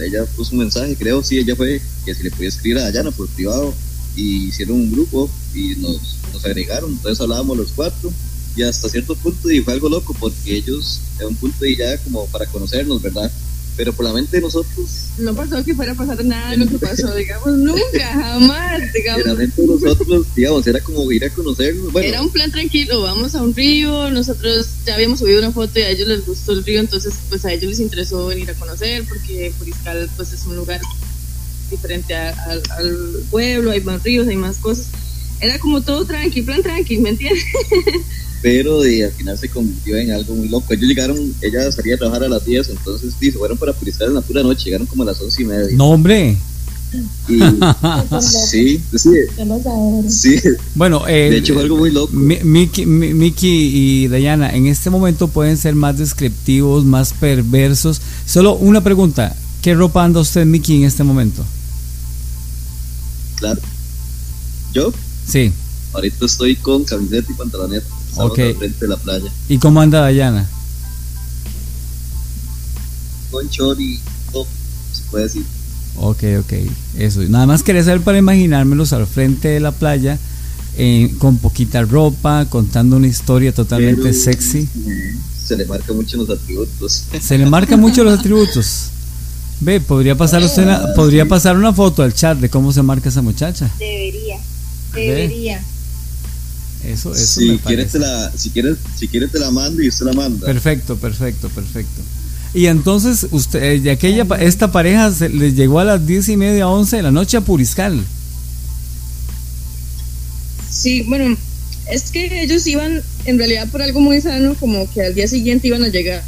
Ella 0.00 0.24
puso 0.36 0.52
un 0.52 0.58
mensaje, 0.58 0.94
creo, 0.96 1.22
sí, 1.22 1.38
ella 1.38 1.56
fue 1.56 1.80
que 2.04 2.14
si 2.14 2.22
le 2.22 2.30
podía 2.30 2.48
escribir 2.48 2.78
a 2.78 2.82
Dayana 2.82 3.10
por 3.10 3.28
privado 3.28 3.74
y 4.14 4.48
hicieron 4.48 4.76
un 4.76 4.92
grupo 4.92 5.28
y 5.54 5.74
nos, 5.76 6.18
nos 6.32 6.44
agregaron. 6.44 6.90
Entonces 6.92 7.20
hablábamos 7.20 7.56
los 7.56 7.72
cuatro 7.72 8.12
y 8.54 8.62
hasta 8.62 8.88
cierto 8.88 9.16
punto 9.16 9.50
y 9.50 9.60
fue 9.60 9.72
algo 9.72 9.88
loco 9.88 10.14
porque 10.18 10.56
ellos, 10.56 11.00
a 11.20 11.26
un 11.26 11.34
punto 11.36 11.64
y 11.64 11.76
ya 11.76 11.96
como 11.98 12.26
para 12.26 12.46
conocernos, 12.46 13.00
¿verdad? 13.00 13.30
Pero 13.76 13.92
por 13.92 14.04
la 14.04 14.12
mente 14.12 14.36
de 14.36 14.42
nosotros. 14.42 14.88
No 15.18 15.34
pasó 15.34 15.64
que 15.64 15.74
fuera 15.74 15.92
a 15.92 15.94
pasar 15.94 16.22
nada 16.24 16.50
de 16.50 16.58
lo 16.58 16.66
que 16.66 16.78
pasó, 16.78 17.14
digamos, 17.14 17.48
nunca, 17.56 18.06
jamás, 18.12 18.92
digamos. 18.94 19.26
La 19.26 19.34
mente 19.34 19.62
de 19.62 19.68
nosotros, 19.68 20.26
digamos, 20.36 20.66
era 20.66 20.80
como 20.80 21.10
ir 21.10 21.24
a 21.24 21.30
conocernos. 21.30 21.90
Bueno, 21.92 22.08
Era 22.08 22.20
un 22.22 22.30
plan 22.30 22.50
tranquilo, 22.50 23.02
vamos 23.02 23.34
a 23.34 23.42
un 23.42 23.54
río, 23.54 24.10
nosotros 24.10 24.68
ya 24.86 24.94
habíamos 24.94 25.20
subido 25.20 25.38
una 25.38 25.52
foto 25.52 25.78
y 25.78 25.82
a 25.82 25.88
ellos 25.90 26.06
les 26.08 26.26
gustó 26.26 26.52
el 26.52 26.64
río, 26.64 26.80
entonces 26.80 27.14
pues 27.28 27.44
a 27.44 27.52
ellos 27.52 27.70
les 27.70 27.80
interesó 27.80 28.26
venir 28.26 28.50
a 28.50 28.54
conocer 28.54 29.04
porque 29.08 29.52
Puriscal 29.58 30.08
pues 30.16 30.32
es 30.32 30.44
un 30.46 30.56
lugar 30.56 30.80
diferente 31.70 32.14
a- 32.14 32.30
al 32.76 32.96
pueblo, 33.30 33.70
hay 33.70 33.80
más 33.80 34.02
ríos, 34.02 34.28
hay 34.28 34.36
más 34.36 34.56
cosas. 34.58 34.86
Era 35.40 35.58
como 35.58 35.80
todo 35.80 36.04
tranqui, 36.04 36.42
plan 36.42 36.62
tranqui, 36.62 36.98
¿me 36.98 37.08
entiendes? 37.10 37.42
pero 38.42 38.84
y 38.86 39.02
al 39.02 39.12
final 39.12 39.38
se 39.38 39.48
convirtió 39.48 39.96
en 39.96 40.10
algo 40.10 40.34
muy 40.34 40.48
loco. 40.48 40.74
Ellos 40.74 40.88
llegaron, 40.88 41.16
ella 41.40 41.70
salía 41.72 41.94
a 41.94 41.98
trabajar 41.98 42.24
a 42.24 42.28
las 42.28 42.44
10, 42.44 42.68
entonces 42.70 43.14
sí, 43.18 43.30
se 43.30 43.38
fueron 43.38 43.56
para 43.56 43.72
Puriscal 43.72 44.08
en 44.08 44.14
la 44.14 44.20
pura 44.20 44.42
noche, 44.42 44.64
llegaron 44.66 44.86
como 44.88 45.04
a 45.04 45.06
las 45.06 45.20
11 45.20 45.42
y 45.42 45.44
media. 45.46 45.76
No, 45.76 45.90
hombre. 45.90 46.36
Y, 47.26 47.38
sí, 48.20 48.82
sí, 48.94 49.10
sí, 50.08 50.34
Bueno, 50.74 51.08
eh, 51.08 51.30
de 51.30 51.38
hecho 51.38 51.54
fue 51.54 51.62
algo 51.62 51.78
muy 51.78 51.90
loco. 51.90 52.12
Mi- 52.12 52.40
Miki, 52.42 52.84
Mi- 52.84 53.14
Miki 53.14 53.48
y 53.48 54.08
Dayana, 54.08 54.54
en 54.54 54.66
este 54.66 54.90
momento 54.90 55.28
pueden 55.28 55.56
ser 55.56 55.74
más 55.74 55.96
descriptivos, 55.96 56.84
más 56.84 57.14
perversos. 57.14 58.02
Solo 58.26 58.56
una 58.56 58.82
pregunta. 58.84 59.34
¿Qué 59.62 59.74
ropa 59.74 60.04
anda 60.04 60.20
usted, 60.20 60.44
Miki, 60.44 60.76
en 60.76 60.84
este 60.84 61.02
momento? 61.04 61.44
Claro. 63.36 63.60
Yo, 64.74 64.92
Sí. 65.26 65.52
ahorita 65.92 66.26
estoy 66.26 66.56
con 66.56 66.84
camiseta 66.84 67.30
y 67.32 67.34
pantaloneta. 67.34 67.86
Estamos 68.12 68.32
Ok. 68.32 68.38
al 68.40 68.54
frente 68.56 68.78
de 68.80 68.88
la 68.88 68.96
playa. 68.98 69.30
¿Y 69.48 69.58
cómo 69.58 69.80
anda 69.80 70.00
Dayana? 70.00 70.48
Con 73.30 73.48
top, 73.48 74.46
se 74.92 75.02
puede 75.10 75.24
decir. 75.24 75.44
Ok, 75.96 76.22
ok. 76.40 76.52
Eso. 76.98 77.22
Nada 77.22 77.46
más 77.46 77.62
quería 77.62 77.82
saber 77.82 78.02
para 78.02 78.18
imaginármelos 78.18 78.92
al 78.92 79.06
frente 79.06 79.48
de 79.48 79.60
la 79.60 79.72
playa, 79.72 80.18
eh, 80.76 81.14
con 81.18 81.38
poquita 81.38 81.82
ropa, 81.82 82.46
contando 82.50 82.96
una 82.96 83.06
historia 83.06 83.54
totalmente 83.54 84.02
Pero, 84.02 84.14
sexy. 84.14 84.68
eh, 84.86 85.16
Se 85.46 85.56
le 85.56 85.64
marca 85.64 85.92
mucho 85.94 86.18
los 86.18 86.28
atributos. 86.28 87.04
Se 87.20 87.38
le 87.38 87.46
marcan 87.46 87.80
mucho 87.80 88.04
los 88.04 88.18
atributos. 88.18 88.88
Ve, 89.60 89.80
podría 89.80 90.16
pasar 90.16 90.42
usted 90.42 90.64
una, 90.64 90.92
podría 90.94 91.26
pasar 91.26 91.56
una 91.56 91.72
foto 91.72 92.02
al 92.02 92.12
chat 92.12 92.36
de 92.38 92.50
cómo 92.50 92.72
se 92.72 92.82
marca 92.82 93.08
esa 93.08 93.22
muchacha. 93.22 93.70
Debería, 93.78 94.38
Ve. 94.92 95.60
Eso, 96.84 97.14
eso 97.14 97.40
si 97.40 97.48
me 97.50 97.58
quieres 97.58 97.86
parece. 97.86 97.92
te 97.92 97.98
la, 98.00 98.32
si 98.36 98.50
quieres, 98.50 98.76
si 98.98 99.08
quieres 99.08 99.30
te 99.30 99.38
la 99.38 99.50
mando 99.50 99.82
y 99.82 99.88
usted 99.88 100.06
la 100.06 100.12
manda. 100.12 100.46
Perfecto, 100.46 100.96
perfecto, 100.96 101.48
perfecto. 101.50 102.02
Y 102.54 102.66
entonces, 102.66 103.26
usted, 103.30 103.62
eh, 103.62 103.80
de 103.80 103.90
aquella, 103.92 104.24
pa- 104.24 104.40
esta 104.40 104.70
pareja 104.72 105.10
se, 105.12 105.28
les 105.28 105.54
llegó 105.54 105.78
a 105.80 105.84
las 105.84 106.06
diez 106.06 106.28
y 106.28 106.36
media, 106.36 106.68
once 106.68 106.96
de 106.96 107.02
la 107.02 107.10
noche 107.10 107.36
a 107.36 107.40
Puriscal. 107.40 108.02
Sí, 110.70 111.02
bueno, 111.02 111.36
es 111.90 112.10
que 112.10 112.42
ellos 112.42 112.66
iban 112.66 113.02
en 113.24 113.38
realidad 113.38 113.68
por 113.68 113.82
algo 113.82 114.00
muy 114.00 114.20
sano, 114.20 114.54
como 114.54 114.90
que 114.90 115.02
al 115.02 115.14
día 115.14 115.28
siguiente 115.28 115.68
iban 115.68 115.84
a 115.84 115.88
llegar, 115.88 116.22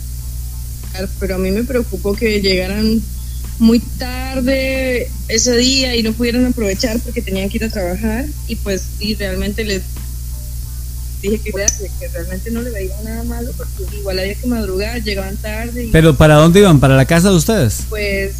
pero 1.19 1.35
a 1.37 1.39
mí 1.39 1.51
me 1.51 1.65
preocupó 1.65 2.15
que 2.15 2.41
llegaran 2.41 3.03
muy 3.59 3.79
tarde 3.81 5.09
ese 5.29 5.57
día 5.57 5.95
y 5.97 6.03
no 6.03 6.13
pudieran 6.13 6.45
aprovechar 6.47 6.99
porque 7.01 7.23
tenían 7.23 7.49
que 7.49 7.59
ir 7.59 7.65
a 7.65 7.69
trabajar 7.71 8.27
y 8.49 8.57
pues 8.57 8.83
y 8.99 9.15
realmente 9.15 9.65
les 9.65 9.83
dije 11.31 11.41
que, 11.45 11.53
que 11.53 12.09
realmente 12.09 12.51
no 12.51 12.63
le 12.63 12.71
veía 12.71 12.95
nada 13.05 13.23
malo 13.25 13.51
porque 13.57 13.97
igual 13.97 14.19
había 14.19 14.35
que 14.35 14.47
madrugar, 14.47 15.03
llegaban 15.03 15.37
tarde 15.37 15.85
y 15.85 15.91
Pero 15.91 16.17
¿para 16.17 16.35
dónde 16.37 16.61
iban? 16.61 16.81
¿Para 16.81 16.97
la 16.97 17.05
casa 17.07 17.31
de 17.31 17.37
ustedes? 17.37 17.85
pues 17.89 18.33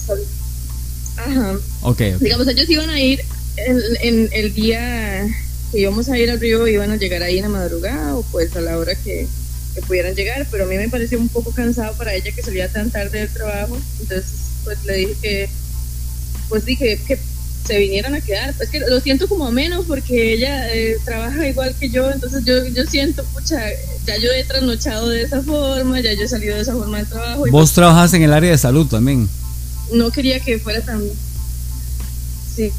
ajá, 1.17 1.53
Ok, 1.83 2.01
ok. 2.17 2.21
digamos, 2.21 2.49
ellos 2.49 2.69
iban 2.69 2.91
a 2.91 3.01
ir 3.01 3.21
en, 3.57 3.81
en 4.03 4.29
el 4.33 4.53
día 4.55 5.27
que 5.71 5.81
íbamos 5.81 6.09
a 6.09 6.19
ir 6.19 6.31
al 6.31 6.41
río, 6.41 6.67
iban 6.67 6.91
a 6.91 6.97
llegar 6.97 7.23
ahí 7.23 7.37
en 7.39 7.43
la 7.45 7.49
madrugada 7.51 8.17
o 8.17 8.23
pues 8.25 8.55
a 8.57 8.61
la 8.61 8.79
hora 8.79 8.95
que, 8.97 9.27
que 9.75 9.81
pudieran 9.83 10.15
llegar, 10.15 10.47
pero 10.51 10.65
a 10.65 10.67
mí 10.67 10.77
me 10.77 10.89
pareció 10.89 11.19
un 11.19 11.29
poco 11.29 11.51
cansado 11.53 11.97
para 11.97 12.15
ella 12.15 12.33
que 12.33 12.43
salía 12.43 12.69
tan 12.69 12.91
tarde 12.91 13.21
del 13.21 13.29
trabajo, 13.29 13.77
entonces 14.01 14.25
pues 14.65 14.79
le 14.85 14.95
dije 14.97 15.15
que, 15.23 15.49
pues 16.49 16.65
dije 16.65 16.99
que 17.07 17.19
se 17.67 17.79
vinieran 17.79 18.15
a 18.15 18.21
quedar, 18.21 18.55
es 18.61 18.69
que 18.69 18.81
lo 18.81 19.01
siento 19.01 19.27
como 19.27 19.51
menos 19.51 19.87
porque 19.87 20.35
ella 20.35 20.73
eh, 20.75 20.97
trabaja 21.05 21.49
igual 21.49 21.75
que 21.81 21.89
yo, 21.89 22.11
entonces 22.11 22.45
yo, 22.45 22.63
yo 22.67 22.85
siento, 22.85 23.25
pucha, 23.33 23.59
ya 24.07 24.17
yo 24.19 24.31
he 24.33 24.45
trasnochado 24.45 25.09
de 25.09 25.23
esa 25.23 25.41
forma, 25.43 25.99
ya 26.01 26.13
yo 26.13 26.25
he 26.25 26.29
salido 26.29 26.57
de 26.57 26.61
esa 26.63 26.75
forma 26.75 26.99
del 26.99 27.07
trabajo 27.07 27.47
y 27.47 27.51
Vos 27.51 27.73
trabajas 27.73 28.13
en 28.13 28.23
el 28.23 28.33
área 28.35 28.51
de 28.51 28.59
salud 28.59 28.87
también. 28.87 29.29
no 29.93 30.11
quería 30.11 30.41
que 30.41 30.59
fuera 30.59 30.81
tan 30.83 31.03
sí, 32.55 32.71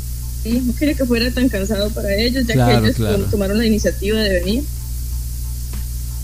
sí, 0.44 0.62
no 0.66 0.76
quería 0.76 0.94
que 0.94 1.06
fuera 1.06 1.32
tan 1.32 1.50
cansado 1.50 1.90
para 1.90 2.14
ellos 2.16 2.46
ya 2.46 2.54
Claro, 2.54 2.82
que 2.82 2.86
ellos 2.88 2.96
claro. 2.98 3.24
tomaron 3.32 3.58
la 3.58 3.66
iniciativa 3.66 4.20
de 4.20 4.40
venir 4.40 4.64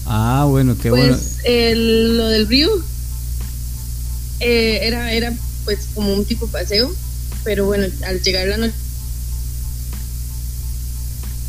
Ah, 0.05 0.45
bueno, 0.47 0.75
qué 0.81 0.89
pues 0.89 1.01
bueno. 1.07 1.17
el- 1.45 2.17
lo 2.17 2.27
del 2.27 2.47
río 2.47 2.69
eh, 4.39 4.79
era 4.83 5.13
era 5.13 5.33
pues 5.65 5.79
como 5.93 6.13
un 6.13 6.25
tipo 6.25 6.47
paseo 6.47 6.93
pero 7.43 7.65
bueno 7.65 7.87
al 8.05 8.21
llegar 8.21 8.47
la 8.47 8.57
noche 8.57 8.73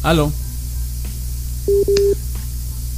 Aló. 0.02 0.32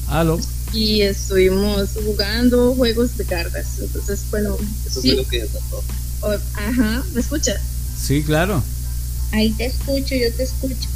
Aló. 0.09 0.39
y 0.73 1.03
estuvimos 1.03 1.91
jugando 2.05 2.75
juegos 2.75 3.17
de 3.17 3.25
cartas 3.25 3.67
entonces 3.81 4.21
bueno 4.31 4.57
Eso 4.87 5.01
sí, 5.01 5.09
fue 5.11 5.17
lo 5.23 5.29
que 5.29 5.41
desató. 5.43 5.83
o- 6.23 6.33
ajá 6.59 7.03
me 7.15 7.21
escucha 7.21 7.53
Sí, 8.01 8.23
claro. 8.23 8.63
Ahí 9.33 9.51
te 9.53 9.65
escucho, 9.67 10.15
yo 10.15 10.31
te 10.37 10.43
escucho. 10.43 10.89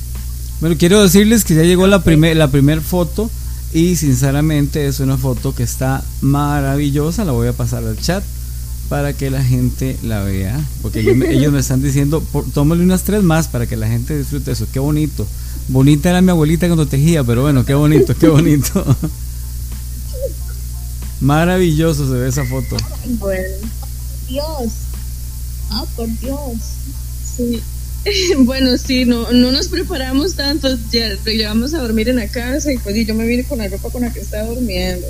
Bueno, 0.61 0.77
quiero 0.79 1.01
decirles 1.03 1.43
que 1.45 1.55
ya 1.55 1.63
llegó 1.63 1.87
la 1.87 2.05
primer, 2.05 2.37
la 2.37 2.51
primer 2.51 2.83
foto 2.83 3.31
y 3.73 3.97
sinceramente 3.97 4.87
es 4.87 5.01
una 5.01 5.17
foto 5.17 5.55
que 5.55 5.63
está 5.63 6.05
maravillosa. 6.21 7.25
La 7.25 7.33
voy 7.33 7.49
a 7.49 7.53
pasar 7.55 7.83
al 7.85 7.99
chat 7.99 8.23
para 8.89 9.13
que 9.13 9.31
la 9.31 9.43
gente 9.43 9.97
la 10.03 10.23
vea. 10.23 10.59
Porque 10.83 11.01
ellos 11.01 11.53
me, 11.53 11.61
están 11.61 11.83
diciendo, 11.83 12.21
por, 12.33 12.51
tómale 12.51 12.83
unas 12.83 13.03
tres 13.03 13.23
más 13.23 13.49
para 13.49 13.67
que 13.67 13.77
la 13.77 13.89
gente 13.89 14.17
disfrute 14.17 14.53
eso. 14.53 14.67
Qué 14.73 14.79
bonito. 14.79 15.27
Bonita 15.69 16.11
era 16.11 16.23
mi 16.23 16.31
abuelita 16.31 16.67
cuando 16.67 16.87
tejía, 16.87 17.23
pero 17.25 17.43
bueno, 17.43 17.65
qué 17.65 17.75
bonito, 17.75 18.15
qué 18.17 18.29
bonito. 18.29 18.85
Maravilloso 21.21 22.07
se 22.07 22.13
ve 22.13 22.29
esa 22.29 22.45
foto. 22.45 22.77
bueno 23.19 23.43
Dios. 24.29 24.73
Ah, 25.71 25.85
por 25.97 26.09
Dios. 26.19 26.59
Sí. 27.37 27.61
Bueno, 28.39 28.79
sí, 28.79 29.05
no, 29.05 29.31
no 29.33 29.53
nos 29.53 29.69
preparamos 29.69 30.35
tanto, 30.35 30.69
ya 30.91 31.15
llegamos 31.25 31.75
a 31.75 31.79
dormir 31.79 32.09
en 32.09 32.17
la 32.17 32.29
casa 32.29 32.73
y 32.73 32.79
pues 32.79 32.97
y 32.97 33.05
yo 33.05 33.15
me 33.15 33.27
vine 33.27 33.45
con 33.45 33.59
la 33.59 33.69
ropa 33.69 33.91
con 33.91 34.03
la 34.03 34.13
que 34.13 34.21
estaba 34.21 34.49
durmiendo. 34.49 35.07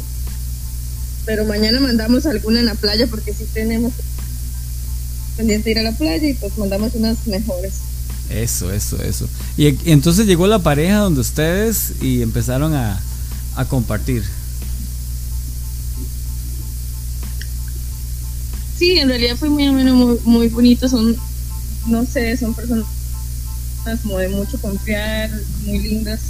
Pero 1.29 1.45
mañana 1.45 1.79
mandamos 1.79 2.25
alguna 2.25 2.61
en 2.61 2.65
la 2.65 2.75
playa 2.75 3.07
porque 3.07 3.35
sí 3.35 3.45
tenemos 3.53 3.93
pendiente 5.37 5.71
ir 5.71 5.79
a 5.79 5.83
la 5.83 5.93
playa 5.93 6.27
y 6.27 6.33
pues 6.33 6.57
mandamos 6.57 6.95
unas 6.95 7.27
mejores. 7.27 7.75
Eso, 8.31 8.73
eso, 8.73 9.03
eso. 9.03 9.29
Y, 9.59 9.67
y 9.67 9.93
entonces 9.93 10.25
llegó 10.25 10.47
la 10.47 10.61
pareja 10.61 10.97
donde 10.97 11.21
ustedes 11.21 11.93
y 12.01 12.23
empezaron 12.23 12.75
a, 12.75 12.99
a 13.57 13.65
compartir. 13.67 14.25
Sí, 18.79 18.99
en 18.99 19.09
realidad 19.09 19.37
fue 19.37 19.51
muy 19.51 19.67
ameno, 19.67 19.95
muy, 19.95 20.19
muy 20.25 20.49
bonito, 20.49 20.89
son, 20.89 21.15
no 21.89 22.07
sé, 22.07 22.39
son 22.39 22.55
personas 22.55 22.87
como 24.03 24.17
de 24.17 24.31
mucho 24.31 24.59
confiar, 24.63 25.31
muy 25.67 25.79
lindas 25.79 26.21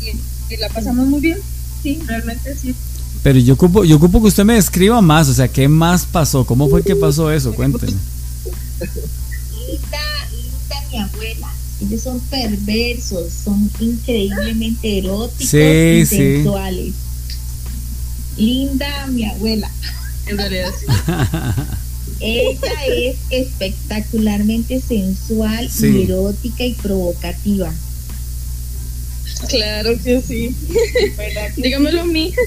y, 0.00 0.54
y 0.54 0.56
la 0.56 0.70
pasamos 0.70 1.06
muy 1.06 1.20
bien, 1.20 1.38
sí, 1.82 2.00
realmente 2.06 2.56
sí. 2.56 2.74
Pero 3.22 3.38
yo 3.38 3.54
ocupo, 3.54 3.84
yo 3.84 3.96
ocupo 3.96 4.20
que 4.20 4.28
usted 4.28 4.44
me 4.44 4.54
describa 4.54 5.00
más, 5.00 5.28
o 5.28 5.34
sea, 5.34 5.46
¿qué 5.48 5.68
más 5.68 6.06
pasó? 6.06 6.44
¿Cómo 6.44 6.68
fue 6.68 6.82
que 6.82 6.96
pasó 6.96 7.30
eso? 7.30 7.54
Cuéntenme. 7.54 7.92
Linda, 9.68 9.98
linda 10.32 10.76
mi 10.90 10.98
abuela. 10.98 11.48
Ellos 11.80 12.02
son 12.02 12.20
perversos, 12.20 13.32
son 13.44 13.70
increíblemente 13.80 14.98
eróticos 14.98 15.48
Sí, 15.50 15.58
y 16.02 16.06
sí. 16.06 16.16
sensuales. 16.16 16.94
Linda 18.36 19.06
mi 19.08 19.24
abuela. 19.24 19.70
En 20.24 20.38
realidad 20.38 20.70
sí. 20.78 20.86
Ella 22.20 22.72
es 22.96 23.16
espectacularmente 23.30 24.80
sensual 24.80 25.68
Sí. 25.68 25.86
y 25.88 26.02
erótica 26.04 26.64
y 26.64 26.74
provocativa. 26.74 27.72
Claro 29.48 29.90
que 30.02 30.22
sí. 30.22 30.54
Dígamelo 31.56 32.02
a 32.02 32.04
mí. 32.04 32.32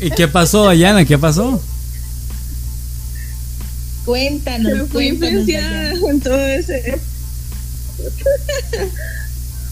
¿Y 0.00 0.10
qué 0.10 0.28
pasó, 0.28 0.64
Dayana? 0.64 1.04
¿Qué 1.04 1.18
pasó? 1.18 1.60
Cuéntanos. 4.04 4.72
Pero 4.72 4.86
fui 4.86 5.08
cuéntanos, 5.08 5.40
influenciada 5.40 5.82
Dayana. 5.82 6.00
con 6.00 6.20
todo 6.20 6.46
ese. 6.46 6.98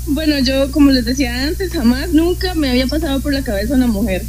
bueno, 0.07 0.39
yo, 0.41 0.71
como 0.71 0.91
les 0.91 1.05
decía 1.05 1.45
antes, 1.45 1.73
jamás, 1.73 2.11
nunca 2.11 2.55
me 2.55 2.71
había 2.71 2.87
pasado 2.87 3.21
por 3.21 3.33
la 3.33 3.43
cabeza 3.43 3.75
una 3.75 3.87
mujer. 3.87 4.23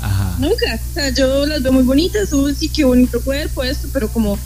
Ajá. 0.00 0.36
Nunca. 0.38 0.78
O 0.90 0.94
sea, 0.94 1.10
yo 1.10 1.46
las 1.46 1.62
veo 1.62 1.72
muy 1.72 1.84
bonitas, 1.84 2.32
uy, 2.32 2.54
sí, 2.54 2.68
qué 2.68 2.84
bonito 2.84 3.20
cuerpo 3.20 3.64
esto, 3.64 3.88
pero 3.92 4.08
como 4.08 4.38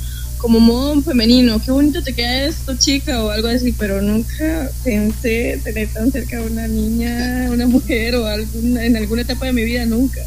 como 0.42 0.58
modo 0.58 1.00
femenino, 1.02 1.62
qué 1.64 1.70
bonito 1.70 2.02
te 2.02 2.12
queda 2.12 2.46
esto, 2.46 2.74
chica, 2.76 3.22
o 3.22 3.30
algo 3.30 3.46
así, 3.46 3.70
pero 3.70 4.02
nunca 4.02 4.68
pensé 4.82 5.60
tener 5.62 5.86
tan 5.92 6.10
cerca 6.10 6.38
a 6.38 6.42
una 6.42 6.66
niña, 6.66 7.48
una 7.48 7.68
mujer 7.68 8.16
o 8.16 8.26
alguna, 8.26 8.84
en 8.84 8.96
alguna 8.96 9.22
etapa 9.22 9.46
de 9.46 9.52
mi 9.52 9.62
vida, 9.62 9.86
nunca. 9.86 10.20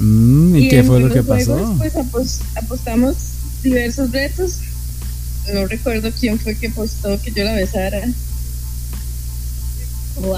Mm, 0.00 0.56
¿Y, 0.56 0.68
qué 0.68 0.82
fue 0.82 0.98
lo 0.98 1.12
que 1.12 1.22
pasó? 1.22 1.76
Pues 2.10 2.40
apostamos 2.56 3.16
diversos 3.62 4.10
retos. 4.10 4.56
No 5.52 5.66
recuerdo 5.66 6.10
quién 6.18 6.38
fue 6.38 6.54
que 6.54 6.68
apostó 6.68 7.20
que 7.20 7.30
yo 7.30 7.44
la 7.44 7.52
besara. 7.52 8.00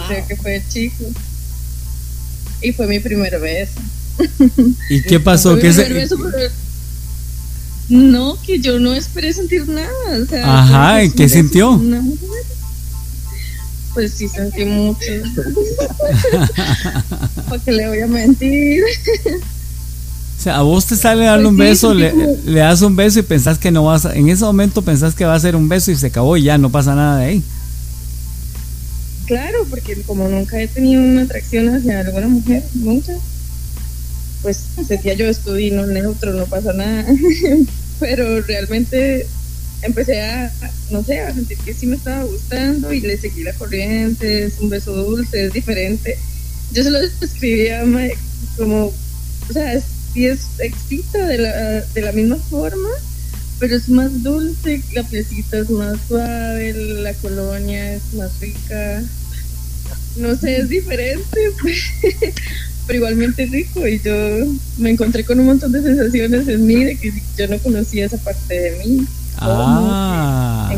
Creo 0.08 0.26
que 0.26 0.36
fue 0.36 0.56
el 0.56 0.68
chico. 0.68 1.04
Y 2.60 2.72
fue 2.72 2.88
mi 2.88 2.98
primer 2.98 3.38
beso. 3.38 3.80
¿Y 4.90 5.02
qué 5.02 5.20
pasó? 5.20 5.56
¿Qué 5.56 5.72
se... 5.72 6.08
No, 7.88 8.40
que 8.42 8.58
yo 8.58 8.80
no 8.80 8.94
esperé 8.94 9.32
sentir 9.32 9.68
nada. 9.68 9.88
O 10.22 10.26
sea, 10.26 10.60
Ajá, 10.60 10.98
pues, 10.98 11.08
¿y 11.08 11.14
qué 11.14 11.28
sintió? 11.28 11.80
Pues 13.94 14.14
sí 14.14 14.28
sentí 14.28 14.64
mucho. 14.64 14.98
Porque 17.48 17.72
le 17.72 17.88
voy 17.88 18.00
a 18.00 18.06
mentir. 18.06 18.82
O 20.42 20.44
sea, 20.44 20.56
a 20.56 20.62
vos 20.62 20.86
te 20.86 20.96
sale 20.96 21.26
darle 21.26 21.46
un 21.46 21.56
pues 21.56 21.68
beso, 21.68 21.94
le, 21.94 22.12
le, 22.44 22.58
das 22.58 22.82
un 22.82 22.96
beso 22.96 23.20
y 23.20 23.22
pensás 23.22 23.58
que 23.58 23.70
no 23.70 23.84
vas 23.84 24.06
a, 24.06 24.16
en 24.16 24.28
ese 24.28 24.42
momento 24.42 24.82
pensás 24.82 25.14
que 25.14 25.24
va 25.24 25.36
a 25.36 25.38
ser 25.38 25.54
un 25.54 25.68
beso 25.68 25.92
y 25.92 25.96
se 25.96 26.08
acabó 26.08 26.36
y 26.36 26.42
ya 26.42 26.58
no 26.58 26.68
pasa 26.68 26.96
nada 26.96 27.18
de 27.18 27.26
ahí. 27.26 27.42
Claro, 29.26 29.64
porque 29.70 30.02
como 30.02 30.26
nunca 30.26 30.60
he 30.60 30.66
tenido 30.66 31.00
una 31.00 31.22
atracción 31.22 31.68
hacia 31.68 32.00
alguna 32.00 32.26
mujer, 32.26 32.64
nunca, 32.74 33.12
pues 34.42 34.64
sentía 34.84 35.14
yo 35.14 35.26
no 35.26 35.86
neutro, 35.86 36.32
no 36.32 36.46
pasa 36.46 36.72
nada. 36.72 37.06
pero 38.00 38.40
realmente 38.40 39.28
empecé 39.82 40.22
a, 40.22 40.52
no 40.90 41.04
sé, 41.04 41.20
a 41.20 41.32
sentir 41.32 41.56
que 41.58 41.72
sí 41.72 41.86
me 41.86 41.94
estaba 41.94 42.24
gustando 42.24 42.92
y 42.92 43.00
le 43.00 43.16
seguí 43.16 43.44
la 43.44 43.52
corriente, 43.52 44.46
es 44.46 44.58
un 44.58 44.70
beso 44.70 44.92
dulce, 44.92 45.46
es 45.46 45.52
diferente. 45.52 46.18
Yo 46.72 46.82
se 46.82 46.90
lo 46.90 46.98
describía 46.98 47.84
como, 48.56 48.86
o 48.86 49.52
sea, 49.52 49.80
sí 50.12 50.26
es 50.26 50.40
excita 50.58 51.26
de 51.26 51.38
la, 51.38 51.80
de 51.80 52.00
la 52.00 52.12
misma 52.12 52.36
forma, 52.36 52.88
pero 53.58 53.76
es 53.76 53.88
más 53.88 54.22
dulce, 54.22 54.82
la 54.92 55.02
piecita 55.04 55.58
es 55.58 55.70
más 55.70 55.98
suave, 56.08 56.72
la 56.74 57.14
colonia 57.14 57.94
es 57.94 58.14
más 58.14 58.40
rica. 58.40 59.02
No 60.16 60.36
sé, 60.36 60.58
es 60.58 60.68
diferente, 60.68 61.52
pero 62.86 62.98
igualmente 62.98 63.46
rico 63.46 63.86
y 63.86 64.00
yo 64.00 64.12
me 64.78 64.90
encontré 64.90 65.24
con 65.24 65.40
un 65.40 65.46
montón 65.46 65.72
de 65.72 65.82
sensaciones 65.82 66.48
en 66.48 66.66
mí 66.66 66.84
de 66.84 66.96
que 66.96 67.12
yo 67.38 67.48
no 67.48 67.58
conocía 67.58 68.06
esa 68.06 68.18
parte 68.18 68.54
de 68.54 68.84
mí. 68.84 69.06
Ah. 69.38 70.74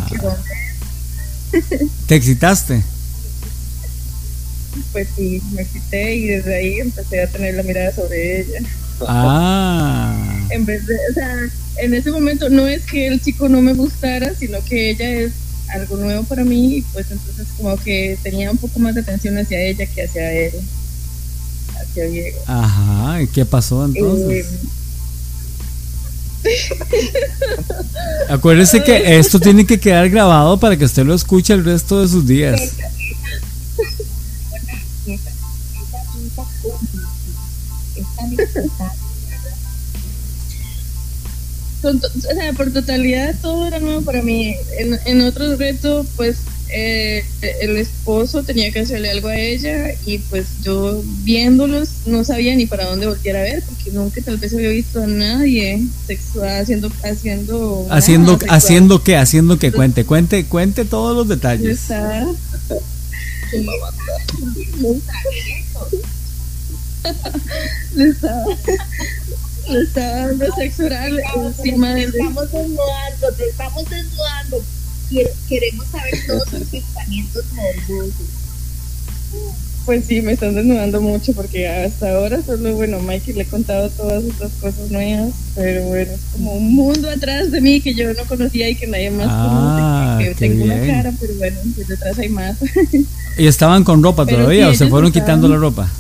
¿Te 2.07 2.17
excitaste? 2.17 2.83
Pues 4.93 5.09
sí, 5.17 5.41
me 5.53 5.62
excité 5.62 6.17
y 6.17 6.26
desde 6.26 6.55
ahí 6.55 6.81
empecé 6.81 7.23
a 7.23 7.29
tener 7.29 7.55
la 7.55 7.62
mirada 7.62 7.95
sobre 7.95 8.41
ella. 8.41 8.61
Ah. 9.06 10.14
En 10.50 10.64
vez 10.64 10.86
de, 10.86 10.94
o 11.10 11.14
sea, 11.14 11.36
en 11.78 11.94
ese 11.94 12.10
momento 12.10 12.48
no 12.48 12.66
es 12.66 12.84
que 12.84 13.06
el 13.06 13.20
chico 13.20 13.48
no 13.48 13.60
me 13.60 13.74
gustara, 13.74 14.34
sino 14.34 14.62
que 14.64 14.90
ella 14.90 15.10
es 15.10 15.32
algo 15.68 15.96
nuevo 15.96 16.24
para 16.24 16.44
mí 16.44 16.76
y 16.76 16.82
pues 16.82 17.10
entonces 17.10 17.46
como 17.56 17.76
que 17.76 18.16
tenía 18.22 18.50
un 18.50 18.58
poco 18.58 18.78
más 18.78 18.94
de 18.94 19.00
atención 19.00 19.36
hacia 19.38 19.60
ella 19.60 19.86
que 19.86 20.02
hacia 20.04 20.32
él. 20.32 20.52
Ajá, 22.46 23.22
¿y 23.22 23.26
qué 23.28 23.44
pasó 23.44 23.84
entonces? 23.84 24.46
Eh, 24.46 24.68
Acuérdese 28.28 28.82
que 28.82 29.18
esto 29.18 29.40
tiene 29.40 29.64
que 29.66 29.78
quedar 29.80 30.09
grabado 30.11 30.59
para 30.59 30.76
que 30.76 30.85
usted 30.85 31.04
lo 31.04 31.14
escuche 31.14 31.54
el 31.54 31.64
resto 31.64 32.02
de 32.02 32.09
sus 32.09 32.26
días. 32.26 32.74
o 41.82 41.92
sea, 42.34 42.52
por 42.54 42.72
totalidad 42.72 43.34
todo 43.42 43.66
era 43.66 43.80
nuevo 43.80 44.00
para 44.02 44.22
mí. 44.22 44.54
En, 44.78 44.98
en 45.04 45.20
otros 45.22 45.58
retos, 45.58 46.06
pues 46.16 46.37
eh, 46.76 47.24
el 47.60 47.76
esposo 47.76 48.42
tenía 48.42 48.72
que 48.72 48.80
hacerle 48.80 49.10
algo 49.10 49.28
a 49.28 49.37
ella 49.37 49.94
y 50.06 50.18
pues 50.18 50.46
yo 50.64 51.04
viéndolos 51.22 51.88
no 52.06 52.24
sabía 52.24 52.56
ni 52.56 52.66
para 52.66 52.87
dónde 52.87 53.06
voltear 53.06 53.37
a 53.37 53.42
ver 53.42 53.62
porque 53.62 53.92
nunca 53.92 54.20
tal 54.22 54.38
vez 54.38 54.52
había 54.54 54.70
visto 54.70 55.00
a 55.00 55.06
nadie 55.06 55.84
sexual 56.06 56.62
haciendo 56.62 56.90
haciendo 57.04 57.87
haciendo 57.90 58.38
haciendo 58.48 59.04
qué 59.04 59.16
haciendo 59.16 59.58
que 59.58 59.70
cuente 59.70 60.04
cuente 60.04 60.46
cuente 60.46 60.84
todos 60.84 61.14
los 61.14 61.28
detalles 61.28 61.80
le 67.95 68.09
estaba 68.09 68.45
le 69.69 69.81
estaba 69.81 70.27
dando 70.27 70.55
sexo 70.55 70.85
oral 70.85 71.21
encima 71.37 71.95
de 71.95 72.05
estamos 72.05 72.53
desnudando 72.53 73.33
te 73.37 73.49
estamos 73.49 73.90
desnudando 73.90 74.64
queremos 75.49 75.87
saber 75.87 76.14
todos 76.27 76.49
sus 76.49 76.69
pensamientos 76.69 77.45
morbosos. 77.55 78.27
Pues 79.85 80.07
sí, 80.07 80.23
me 80.23 80.33
están 80.33 80.55
desnudando 80.55 81.03
mucho 81.03 81.35
porque 81.35 81.69
hasta 81.69 82.11
ahora 82.11 82.40
solo, 82.43 82.75
bueno, 82.75 83.01
Mikey 83.01 83.35
le 83.35 83.43
he 83.43 83.47
contado 83.47 83.90
todas 83.90 84.25
estas 84.25 84.53
cosas 84.53 84.90
nuevas, 84.90 85.35
pero 85.55 85.85
bueno, 85.85 86.11
es 86.12 86.21
como 86.33 86.55
un 86.55 86.75
mundo 86.75 87.11
atrás 87.11 87.51
de 87.51 87.61
mí 87.61 87.83
que 87.83 87.95
yo 87.95 88.14
no 88.14 88.25
conocía 88.25 88.71
y 88.71 88.77
que 88.77 88.87
nadie 88.87 89.11
más 89.11 89.27
ah, 89.29 90.17
conoce, 90.17 90.31
que, 90.31 90.35
tengo 90.37 90.64
una 90.64 90.87
cara, 90.87 91.12
pero 91.21 91.35
bueno, 91.35 91.59
detrás 91.87 92.19
hay 92.19 92.31
más. 92.31 92.57
¿Y 93.37 93.47
estaban 93.47 93.85
con 93.85 94.03
ropa 94.03 94.25
todavía 94.25 94.69
o 94.69 94.75
se 94.75 94.88
fueron 94.88 95.12
quitando 95.12 95.49
la 95.49 95.57
ropa? 95.57 95.90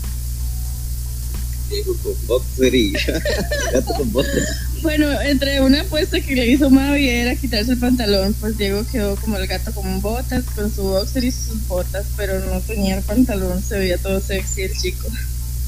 Bueno, 4.82 5.20
entre 5.22 5.60
una 5.60 5.80
apuesta 5.80 6.20
que 6.20 6.34
le 6.34 6.46
hizo 6.46 6.68
Mavi 6.70 7.08
era 7.08 7.34
quitarse 7.36 7.72
el 7.72 7.78
pantalón, 7.78 8.34
pues 8.34 8.58
Diego 8.58 8.84
quedó 8.90 9.16
como 9.16 9.36
el 9.38 9.46
gato 9.46 9.72
con 9.72 10.00
botas, 10.00 10.44
con 10.54 10.72
su 10.72 10.82
boxer 10.82 11.24
y 11.24 11.30
sus 11.30 11.66
botas, 11.66 12.06
pero 12.16 12.38
no 12.40 12.60
tenía 12.60 12.96
el 12.96 13.02
pantalón, 13.02 13.62
se 13.62 13.78
veía 13.78 13.98
todo 13.98 14.20
sexy 14.20 14.62
el 14.62 14.76
chico. 14.76 15.08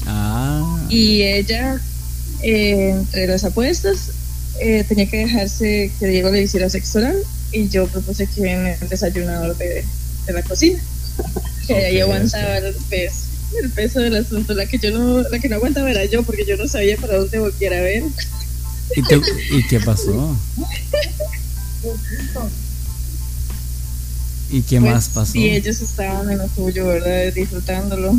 Ah. 0.05 0.85
Y 0.89 1.23
ella, 1.23 1.81
eh, 2.43 2.89
entre 2.91 3.27
las 3.27 3.43
apuestas, 3.43 4.11
eh, 4.59 4.83
tenía 4.87 5.09
que 5.09 5.17
dejarse 5.17 5.91
que 5.99 6.07
Diego 6.07 6.29
le 6.29 6.43
hiciera 6.43 6.69
sexo 6.69 6.99
oral 6.99 7.17
y 7.51 7.69
yo 7.69 7.87
propuse 7.87 8.27
que 8.27 8.51
en 8.51 8.67
el 8.67 8.89
desayunador 8.89 9.57
de, 9.57 9.83
de 10.25 10.33
la 10.33 10.43
cocina, 10.43 10.79
que 11.67 11.73
ahí 11.73 11.99
aguantaba 11.99 12.57
el 12.59 12.75
peso 12.89 13.26
el 13.55 13.69
peso 13.69 13.99
del 13.99 14.15
asunto. 14.15 14.53
La 14.53 14.65
que 14.65 14.77
yo 14.77 14.91
no, 14.91 15.21
la 15.21 15.39
que 15.39 15.49
no 15.49 15.55
aguantaba 15.55 15.89
era 15.89 16.05
yo, 16.05 16.23
porque 16.23 16.45
yo 16.45 16.57
no 16.57 16.67
sabía 16.67 16.97
para 16.97 17.17
dónde 17.17 17.39
volviera 17.39 17.77
a 17.77 17.81
ver. 17.81 18.03
¿Y, 18.95 19.63
qué 19.67 19.79
pasó? 19.79 20.35
¿Y 24.49 24.61
qué 24.61 24.79
pues, 24.79 24.93
más 24.93 25.09
pasó? 25.09 25.37
Y 25.37 25.49
ellos 25.49 25.81
estaban 25.81 26.29
en 26.31 26.37
lo 26.37 26.49
suyo, 26.49 26.87
¿verdad? 26.87 27.33
Disfrutándolo. 27.33 28.15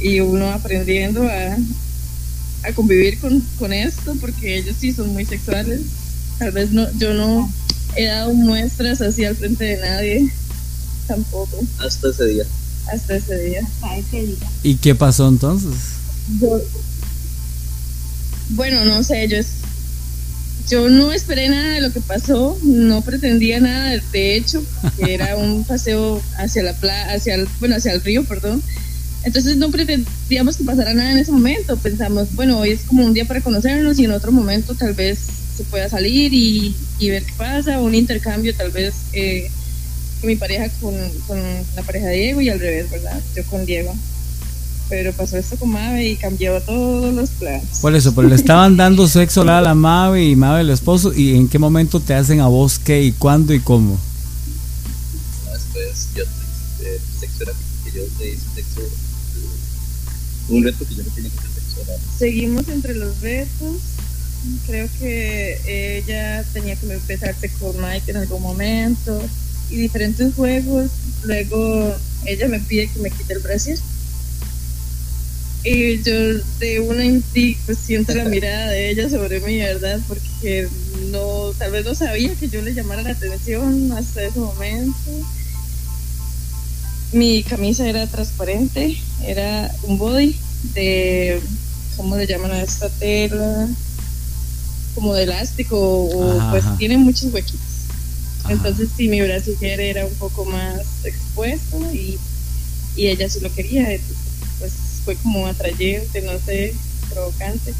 Y 0.00 0.20
uno 0.20 0.52
aprendiendo 0.52 1.24
a, 1.28 1.56
a 2.68 2.72
convivir 2.72 3.18
con, 3.18 3.40
con 3.58 3.72
esto, 3.72 4.14
porque 4.20 4.58
ellos 4.58 4.76
sí 4.78 4.92
son 4.92 5.12
muy 5.12 5.24
sexuales. 5.24 5.80
Tal 6.38 6.52
vez 6.52 6.70
no, 6.70 6.86
yo 6.98 7.14
no 7.14 7.52
he 7.96 8.06
dado 8.06 8.32
muestras 8.32 9.00
así 9.00 9.24
al 9.24 9.36
frente 9.36 9.64
de 9.64 9.76
nadie, 9.78 10.32
tampoco. 11.06 11.60
Hasta 11.78 12.10
ese 12.10 12.26
día 12.26 12.46
hasta 12.90 13.16
ese 13.16 13.38
día. 13.38 13.68
¿Y 14.62 14.76
qué 14.76 14.94
pasó 14.94 15.28
entonces? 15.28 15.74
bueno, 18.50 18.84
no 18.84 19.02
sé, 19.02 19.26
yo 19.28 19.38
yo 20.68 20.88
no 20.88 21.12
esperé 21.12 21.48
nada 21.48 21.74
de 21.74 21.80
lo 21.80 21.92
que 21.92 22.00
pasó, 22.00 22.56
no 22.62 23.02
pretendía 23.02 23.60
nada, 23.60 24.00
de 24.12 24.36
hecho, 24.36 24.62
que 24.96 25.14
era 25.14 25.36
un 25.36 25.64
paseo 25.64 26.22
hacia 26.38 26.62
la 26.62 26.72
playa, 26.74 27.12
hacia 27.12 27.34
el, 27.34 27.48
bueno, 27.60 27.76
hacia 27.76 27.92
el 27.92 28.00
río, 28.00 28.24
perdón. 28.24 28.62
Entonces 29.24 29.56
no 29.56 29.70
pretendíamos 29.70 30.56
que 30.56 30.64
pasara 30.64 30.94
nada 30.94 31.12
en 31.12 31.18
ese 31.18 31.30
momento. 31.30 31.76
Pensamos, 31.76 32.34
bueno, 32.34 32.58
hoy 32.58 32.70
es 32.70 32.82
como 32.82 33.04
un 33.04 33.14
día 33.14 33.24
para 33.24 33.40
conocernos 33.40 33.98
y 33.98 34.04
en 34.04 34.12
otro 34.12 34.32
momento 34.32 34.74
tal 34.74 34.94
vez 34.94 35.18
se 35.56 35.64
pueda 35.64 35.88
salir 35.88 36.32
y, 36.32 36.74
y 36.98 37.10
ver 37.10 37.24
qué 37.24 37.32
pasa, 37.36 37.80
un 37.80 37.94
intercambio 37.94 38.54
tal 38.54 38.70
vez 38.70 38.94
eh, 39.12 39.50
mi 40.26 40.36
pareja 40.36 40.68
con, 40.80 40.94
con 41.26 41.40
la 41.76 41.82
pareja 41.82 42.06
de 42.06 42.16
Diego 42.16 42.40
y 42.40 42.48
al 42.48 42.60
revés, 42.60 42.90
¿verdad? 42.90 43.20
Yo 43.34 43.44
con 43.46 43.64
Diego. 43.66 43.94
Pero 44.88 45.12
pasó 45.12 45.36
esto 45.36 45.56
con 45.56 45.70
Mabe 45.70 46.10
y 46.10 46.16
cambió 46.16 46.60
todos 46.60 47.14
los 47.14 47.30
planes. 47.30 47.78
Por 47.80 47.94
eso, 47.94 48.14
pero 48.14 48.28
le 48.28 48.34
estaban 48.34 48.76
dando 48.76 49.08
sexo 49.08 49.42
a 49.42 49.60
la 49.60 49.74
Mabe 49.74 50.24
y 50.24 50.36
Mabe 50.36 50.60
el 50.60 50.70
esposo. 50.70 51.12
¿Y 51.12 51.34
en 51.34 51.48
qué 51.48 51.58
momento 51.58 52.00
te 52.00 52.14
hacen 52.14 52.40
a 52.40 52.48
vos 52.48 52.78
qué 52.78 53.02
y 53.02 53.12
cuándo 53.12 53.54
y 53.54 53.60
cómo? 53.60 53.98
Después 55.52 56.08
yo 56.14 56.24
te 56.78 57.00
sexo 57.20 57.42
era 57.44 57.52
que 57.84 57.98
yo 57.98 58.02
te 58.18 58.28
hice 58.28 58.42
sexo. 58.54 58.80
Un 60.50 60.64
reto 60.64 60.86
que 60.86 60.94
yo 60.94 61.02
no 61.04 61.10
tenía 61.10 61.30
que 61.30 61.38
hacer 61.38 61.50
sexo 61.50 61.92
seguimos 62.18 62.68
entre 62.68 62.94
los 62.94 63.18
retos. 63.20 63.76
Creo 64.66 64.88
que 64.98 65.98
ella 65.98 66.44
tenía 66.52 66.76
que 66.76 66.92
empezarse 66.92 67.48
con 67.60 67.80
Mike 67.80 68.10
en 68.10 68.16
algún 68.18 68.42
momento 68.42 69.22
y 69.72 69.76
diferentes 69.76 70.34
juegos. 70.34 70.90
Luego 71.24 71.94
ella 72.26 72.48
me 72.48 72.60
pide 72.60 72.88
que 72.88 73.00
me 73.00 73.10
quite 73.10 73.32
el 73.34 73.40
brasier. 73.40 73.78
Y 75.64 76.02
yo 76.02 76.12
de 76.58 76.80
una 76.80 77.04
pues 77.66 77.78
siento 77.78 78.14
la 78.14 78.24
mirada 78.24 78.70
de 78.70 78.90
ella 78.90 79.08
sobre 79.08 79.40
mí, 79.40 79.58
¿verdad? 79.58 80.00
Porque 80.08 80.68
no, 81.10 81.52
tal 81.56 81.70
vez 81.70 81.84
no 81.84 81.94
sabía 81.94 82.34
que 82.34 82.48
yo 82.48 82.60
le 82.62 82.74
llamara 82.74 83.02
la 83.02 83.10
atención 83.10 83.92
hasta 83.92 84.24
ese 84.24 84.40
momento. 84.40 85.10
Mi 87.12 87.44
camisa 87.44 87.88
era 87.88 88.06
transparente, 88.08 88.98
era 89.24 89.72
un 89.84 89.98
body 89.98 90.34
de, 90.74 91.40
¿cómo 91.96 92.16
le 92.16 92.26
llaman 92.26 92.50
a 92.50 92.62
esta 92.62 92.88
tela? 92.88 93.68
Como 94.96 95.14
de 95.14 95.22
elástico 95.24 95.78
o 95.78 96.50
pues 96.50 96.64
tiene 96.78 96.98
muchos 96.98 97.32
huequitos. 97.32 97.71
Entonces 98.48 98.88
sí, 98.96 99.08
mi 99.08 99.20
brasier 99.20 99.80
era 99.80 100.06
un 100.06 100.14
poco 100.14 100.44
más 100.44 100.80
expuesto 101.04 101.78
y, 101.92 102.18
y 102.96 103.06
ella 103.06 103.28
sí 103.28 103.40
lo 103.40 103.52
quería. 103.54 103.88
pues 104.58 104.72
fue 105.04 105.16
como 105.16 105.46
atrayente, 105.46 106.22
no 106.22 106.32
sé, 106.44 106.74
provocante. 107.12 107.74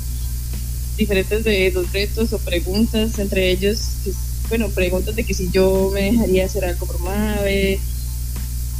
Diferentes 0.96 1.44
de 1.44 1.70
los 1.72 1.90
retos 1.92 2.32
o 2.32 2.38
preguntas, 2.38 3.18
entre 3.18 3.50
ellos, 3.50 3.80
pues, 4.04 4.16
bueno, 4.48 4.68
preguntas 4.68 5.16
de 5.16 5.24
que 5.24 5.34
si 5.34 5.50
yo 5.50 5.90
me 5.92 6.12
dejaría 6.12 6.44
hacer 6.44 6.64
algo 6.64 6.86
por 6.86 7.00
Mave, 7.00 7.80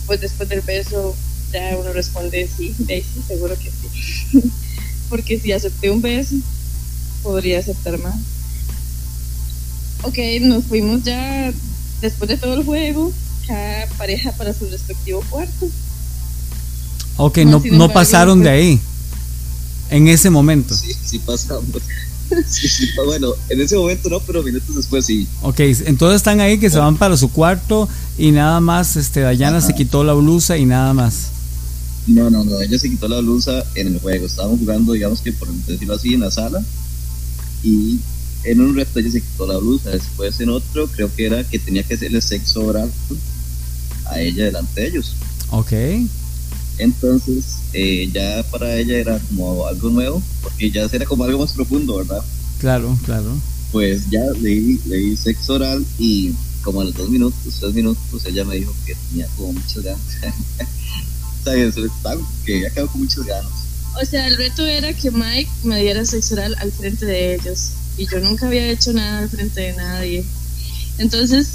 pues 0.07 0.21
después 0.21 0.49
del 0.49 0.61
beso 0.61 1.17
ya 1.53 1.77
uno 1.79 1.93
responde 1.93 2.49
sí, 2.55 2.75
de 2.79 3.01
sí, 3.01 3.23
seguro 3.27 3.57
que 3.59 3.71
sí. 3.71 4.43
Porque 5.09 5.39
si 5.39 5.53
acepté 5.53 5.91
un 5.91 6.03
beso, 6.03 6.37
podría 7.23 7.59
aceptar 7.59 7.99
más. 7.99 8.17
Ok, 10.03 10.19
nos 10.41 10.65
fuimos 10.65 11.03
ya 11.05 11.53
después 12.03 12.29
de 12.29 12.37
todo 12.37 12.55
el 12.55 12.65
juego, 12.65 13.13
cada 13.47 13.87
pareja 13.97 14.33
para 14.33 14.53
su 14.53 14.67
respectivo 14.67 15.23
cuarto. 15.31 15.69
Ok, 17.17 17.39
no, 17.39 17.63
no, 17.73 17.89
pasaron 17.93 18.43
de 18.43 18.51
ahí. 18.51 18.81
En 19.91 20.09
ese 20.09 20.31
momento. 20.31 20.75
Sí, 20.75 20.93
sí 21.05 21.19
pasamos. 21.21 21.67
Sí, 22.49 22.67
sí, 22.67 22.89
bueno, 23.05 23.35
en 23.51 23.61
ese 23.61 23.77
momento 23.77 24.09
no, 24.09 24.19
pero 24.21 24.43
minutos 24.43 24.75
después 24.75 25.05
sí. 25.05 25.29
Ok, 25.43 25.61
entonces 25.61 26.17
están 26.17 26.41
ahí 26.41 26.57
que 26.57 26.71
se 26.71 26.79
van 26.79 26.97
para 26.97 27.15
su 27.19 27.31
cuarto 27.31 27.91
y 28.17 28.31
nada 28.31 28.59
más, 28.59 28.97
este, 28.97 29.21
Dayana 29.21 29.61
se 29.61 29.75
quitó 29.75 30.03
la 30.03 30.15
blusa 30.15 30.57
y 30.57 30.65
nada 30.65 30.95
más. 30.95 31.27
No, 32.07 32.31
no, 32.31 32.43
no, 32.43 32.59
ella 32.63 32.79
se 32.79 32.89
quitó 32.89 33.07
la 33.07 33.21
blusa 33.21 33.63
en 33.75 33.89
el 33.89 34.01
juego. 34.01 34.25
Estábamos 34.25 34.61
jugando, 34.61 34.95
digamos 34.95 35.21
que 35.21 35.31
por 35.33 35.47
decirlo 35.53 35.95
así, 35.95 36.15
en 36.15 36.21
la 36.21 36.31
sala. 36.31 36.65
Y 37.63 38.01
en 38.45 38.61
un 38.61 38.75
reto 38.75 38.99
ella 38.99 39.11
se 39.11 39.21
quitó 39.21 39.47
la 39.47 39.59
blusa. 39.59 39.91
Después 39.91 40.41
en 40.41 40.51
otro, 40.51 40.87
creo 40.89 41.15
que 41.15 41.27
era 41.27 41.45
que 41.45 41.59
tenía 41.59 41.83
que 41.83 41.95
hacerle 41.95 42.21
sexo 42.21 42.67
oral 42.67 42.91
a 44.07 44.21
ella 44.21 44.47
delante 44.47 44.81
de 44.81 44.87
ellos. 44.89 45.15
Ok. 45.51 45.73
Entonces, 46.79 47.59
eh, 47.73 48.11
ya 48.13 48.43
para 48.51 48.77
ella 48.77 48.97
era 48.97 49.19
como 49.19 49.67
algo 49.67 49.91
nuevo, 49.91 50.23
porque 50.43 50.71
ya 50.71 50.89
era 50.91 51.05
como 51.05 51.25
algo 51.25 51.39
más 51.39 51.53
profundo, 51.53 51.97
¿verdad? 51.97 52.23
Claro, 52.59 52.99
claro. 53.05 53.37
Pues 53.71 54.09
ya 54.11 54.23
leí, 54.41 54.81
leí 54.87 55.17
sexo 55.17 55.55
oral 55.55 55.85
y 55.99 56.33
como 56.63 56.81
a 56.81 56.85
los 56.85 56.95
dos 56.95 57.09
minutos, 57.11 57.39
tres 57.61 57.75
minutos, 57.75 58.03
pues 58.11 58.25
ella 58.27 58.45
me 58.45 58.57
dijo 58.57 58.75
que 58.87 58.95
tenía 59.09 59.27
como 59.37 59.53
muchas 59.55 59.83
ganas. 59.83 60.01
o 61.41 61.45
sea, 61.45 62.17
que 62.45 62.61
ya 62.61 62.71
quedó 62.71 62.89
con 62.89 63.03
muchas 63.03 63.25
ganas. 63.25 63.51
O 64.01 64.05
sea, 64.07 64.27
el 64.27 64.37
reto 64.37 64.65
era 64.65 64.93
que 64.95 65.11
Mike 65.11 65.51
me 65.65 65.81
diera 65.83 66.05
sexo 66.05 66.35
oral 66.35 66.57
al 66.59 66.73
frente 66.73 67.05
de 67.05 67.35
ellos. 67.35 67.73
Y 67.97 68.07
yo 68.07 68.21
nunca 68.21 68.47
había 68.47 68.67
hecho 68.69 68.93
nada 68.93 69.21
al 69.21 69.29
frente 69.29 69.61
de 69.61 69.73
nadie. 69.75 70.25
Entonces 70.99 71.49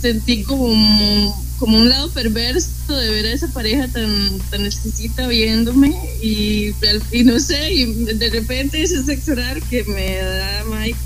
sentí 0.00 0.42
como 0.42 1.34
como 1.58 1.76
un 1.76 1.90
lado 1.90 2.08
perverso 2.10 2.96
de 2.96 3.10
ver 3.10 3.26
a 3.26 3.32
esa 3.32 3.46
pareja 3.48 3.86
tan, 3.88 4.38
tan 4.50 4.64
exquisita 4.64 5.28
viéndome 5.28 5.94
y, 6.22 6.74
y 7.12 7.22
no 7.22 7.38
sé, 7.38 7.74
y 7.74 7.84
de 8.14 8.30
repente 8.30 8.82
ese 8.82 9.04
sexo 9.04 9.32
oral 9.32 9.62
que 9.68 9.84
me 9.84 10.16
da 10.16 10.64
Mike 10.64 10.96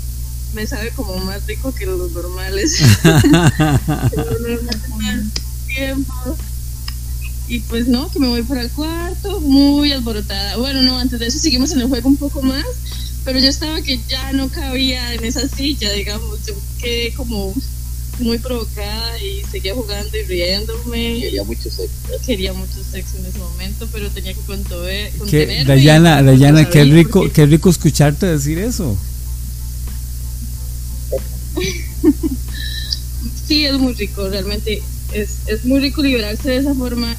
me 0.53 0.65
sabe 0.65 0.91
como 0.91 1.17
más 1.17 1.45
rico 1.45 1.73
que 1.75 1.85
los 1.85 2.09
normales. 2.13 2.79
tiempo. 5.75 6.13
Y 7.47 7.59
pues 7.59 7.87
no, 7.87 8.09
que 8.09 8.19
me 8.19 8.29
voy 8.29 8.41
para 8.43 8.61
el 8.61 8.71
cuarto, 8.71 9.41
muy 9.41 9.91
alborotada. 9.91 10.55
Bueno, 10.57 10.81
no, 10.81 10.97
antes 10.97 11.19
de 11.19 11.27
eso 11.27 11.37
seguimos 11.37 11.73
en 11.73 11.81
el 11.81 11.89
juego 11.89 12.07
un 12.07 12.17
poco 12.17 12.41
más, 12.41 12.65
pero 13.25 13.39
yo 13.39 13.49
estaba 13.49 13.81
que 13.81 13.99
ya 14.07 14.31
no 14.33 14.47
cabía 14.49 15.13
en 15.15 15.25
esa 15.25 15.49
silla, 15.49 15.91
digamos, 15.91 16.45
yo 16.45 16.53
quedé 16.79 17.11
como 17.13 17.53
muy 18.19 18.37
provocada 18.37 19.19
y 19.19 19.43
seguía 19.51 19.73
jugando 19.73 20.15
y 20.15 20.23
riéndome. 20.23 21.19
Quería 21.19 21.43
mucho 21.43 21.63
sexo. 21.63 21.89
Quería 22.25 22.53
mucho 22.53 22.83
sexo 22.89 23.17
en 23.17 23.25
ese 23.25 23.39
momento, 23.39 23.89
pero 23.91 24.09
tenía 24.11 24.33
que 24.33 24.41
contener. 24.41 25.11
¿Qué, 25.27 25.63
Dayana, 25.65 26.21
Dayana 26.21 26.69
qué 26.69 26.83
rico, 26.85 27.29
qué 27.33 27.47
rico 27.47 27.69
escucharte 27.69 28.27
decir 28.27 28.59
eso. 28.59 28.95
sí, 33.47 33.65
es 33.65 33.77
muy 33.79 33.93
rico, 33.93 34.29
realmente 34.29 34.83
es, 35.13 35.37
es 35.47 35.65
muy 35.65 35.79
rico 35.79 36.03
liberarse 36.03 36.49
de 36.49 36.57
esa 36.57 36.75
forma, 36.75 37.15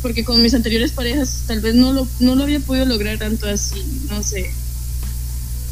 porque 0.00 0.24
con 0.24 0.40
mis 0.42 0.54
anteriores 0.54 0.92
parejas 0.92 1.42
tal 1.46 1.60
vez 1.60 1.74
no 1.74 1.92
lo, 1.92 2.08
no 2.20 2.36
lo 2.36 2.44
había 2.44 2.60
podido 2.60 2.86
lograr 2.86 3.18
tanto 3.18 3.48
así, 3.48 3.82
no 4.08 4.22
sé. 4.22 4.50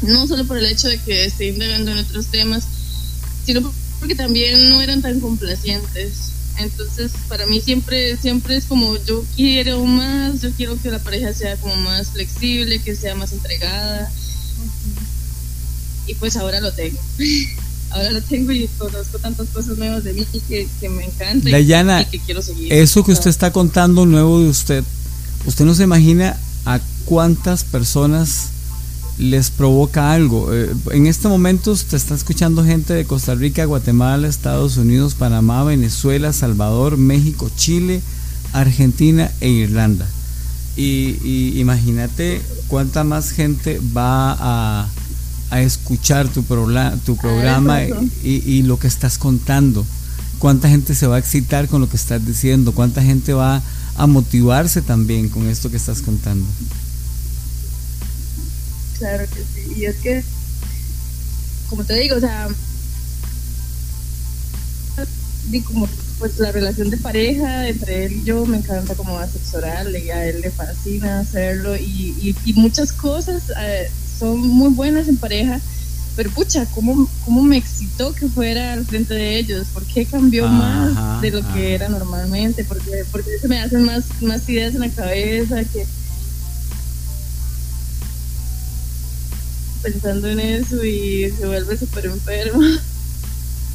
No 0.07 0.27
solo 0.27 0.45
por 0.45 0.57
el 0.57 0.65
hecho 0.65 0.87
de 0.87 0.99
que 0.99 1.25
esté 1.25 1.47
indagando 1.49 1.91
en 1.91 1.97
otros 1.97 2.27
temas, 2.27 2.65
sino 3.45 3.73
porque 3.99 4.15
también 4.15 4.69
no 4.69 4.81
eran 4.81 5.01
tan 5.01 5.19
complacientes. 5.19 6.31
Entonces, 6.57 7.11
para 7.27 7.45
mí 7.47 7.59
siempre, 7.59 8.15
siempre 8.17 8.55
es 8.55 8.65
como 8.65 8.95
yo 9.05 9.23
quiero 9.35 9.83
más, 9.83 10.41
yo 10.41 10.51
quiero 10.51 10.81
que 10.81 10.89
la 10.89 10.99
pareja 10.99 11.33
sea 11.33 11.57
como 11.57 11.75
más 11.75 12.11
flexible, 12.11 12.79
que 12.79 12.95
sea 12.95 13.15
más 13.15 13.33
entregada. 13.33 14.09
Y 16.07 16.13
pues 16.15 16.37
ahora 16.37 16.61
lo 16.61 16.71
tengo. 16.71 16.97
ahora 17.89 18.11
lo 18.11 18.21
tengo 18.21 18.51
y 18.51 18.67
conozco 18.77 19.19
tantas 19.19 19.47
cosas 19.49 19.77
nuevas 19.77 20.03
de 20.03 20.13
mí 20.13 20.25
que, 20.47 20.67
que 20.79 20.89
me 20.89 21.05
encanta 21.05 21.49
y 21.49 22.05
que 22.05 22.19
quiero 22.19 22.41
seguir. 22.41 22.71
Eso 22.71 23.03
que 23.03 23.11
usted 23.11 23.29
está 23.29 23.51
contando 23.51 24.05
nuevo 24.05 24.39
de 24.41 24.49
usted, 24.49 24.83
usted 25.45 25.65
no 25.65 25.73
se 25.73 25.83
imagina 25.83 26.37
a 26.65 26.79
cuántas 27.05 27.63
personas 27.63 28.49
les 29.17 29.49
provoca 29.49 30.11
algo. 30.11 30.53
Eh, 30.53 30.73
en 30.91 31.07
este 31.07 31.27
momento 31.27 31.75
te 31.75 31.95
está 31.95 32.15
escuchando 32.15 32.63
gente 32.63 32.93
de 32.93 33.05
Costa 33.05 33.35
Rica, 33.35 33.65
Guatemala, 33.65 34.27
Estados 34.27 34.77
Unidos, 34.77 35.15
Panamá, 35.15 35.63
Venezuela, 35.63 36.33
Salvador, 36.33 36.97
México, 36.97 37.49
Chile, 37.55 38.01
Argentina 38.53 39.31
e 39.41 39.49
Irlanda. 39.49 40.05
Y, 40.77 41.53
imagínate 41.59 42.41
cuánta 42.67 43.05
más 43.05 43.31
gente 43.31 43.79
va 43.95 44.35
a, 44.37 44.89
a 45.49 45.61
escuchar 45.61 46.27
tu, 46.27 46.43
tu 46.43 46.53
ah, 46.77 46.93
programa 47.21 47.83
y, 47.83 48.43
y, 48.45 48.63
lo 48.63 48.77
que 48.77 48.87
estás 48.87 49.17
contando. 49.17 49.85
Cuánta 50.39 50.67
gente 50.67 50.93
se 50.93 51.07
va 51.07 51.15
a 51.15 51.19
excitar 51.19 51.69
con 51.69 51.79
lo 51.79 51.89
que 51.89 51.95
estás 51.95 52.25
diciendo. 52.25 52.73
Cuánta 52.73 53.01
gente 53.01 53.33
va 53.33 53.61
a 53.95 54.07
motivarse 54.07 54.81
también 54.81 55.29
con 55.29 55.47
esto 55.47 55.71
que 55.71 55.77
estás 55.77 56.01
contando. 56.01 56.45
Claro 58.97 59.25
que 59.29 59.43
sí. 59.43 59.73
Y 59.75 59.85
es 59.85 59.95
que, 59.97 60.23
como 61.69 61.83
te 61.83 61.95
digo, 61.95 62.15
o 62.15 62.19
sea, 62.19 62.47
como 65.65 65.87
pues 66.19 66.39
la 66.39 66.51
relación 66.51 66.89
de 66.89 66.97
pareja 66.97 67.67
entre 67.67 68.05
él 68.05 68.13
y 68.13 68.23
yo 68.23 68.45
me 68.45 68.57
encanta 68.57 68.95
como 68.95 69.17
asesorar, 69.19 69.87
y 69.89 70.09
a 70.09 70.25
él 70.25 70.41
le 70.41 70.49
fascina 70.49 71.19
hacerlo 71.19 71.75
y, 71.75 72.35
y, 72.45 72.53
muchas 72.53 72.91
cosas 72.91 73.43
eh, 73.61 73.89
son 74.17 74.39
muy 74.39 74.69
buenas 74.69 75.07
en 75.07 75.17
pareja, 75.17 75.59
pero 76.15 76.29
pucha, 76.31 76.65
¿cómo, 76.67 77.09
¿cómo 77.25 77.41
me 77.43 77.57
excitó 77.57 78.13
que 78.13 78.27
fuera 78.27 78.73
al 78.73 78.85
frente 78.85 79.13
de 79.13 79.37
ellos? 79.37 79.67
¿Por 79.73 79.83
qué 79.83 80.05
cambió 80.05 80.47
más 80.47 81.21
de 81.21 81.31
lo 81.31 81.53
que 81.53 81.75
era 81.75 81.89
normalmente? 81.89 82.63
Porque, 82.63 83.03
porque 83.11 83.37
se 83.39 83.47
me 83.49 83.59
hacen 83.59 83.83
más, 83.83 84.05
más 84.21 84.47
ideas 84.47 84.73
en 84.73 84.81
la 84.81 84.89
cabeza 84.89 85.63
que 85.65 85.85
pensando 89.85 90.27
en 90.27 90.39
eso 90.39 90.83
y 90.83 91.31
se 91.37 91.45
vuelve 91.45 91.77
súper 91.77 92.05
enfermo. 92.05 92.61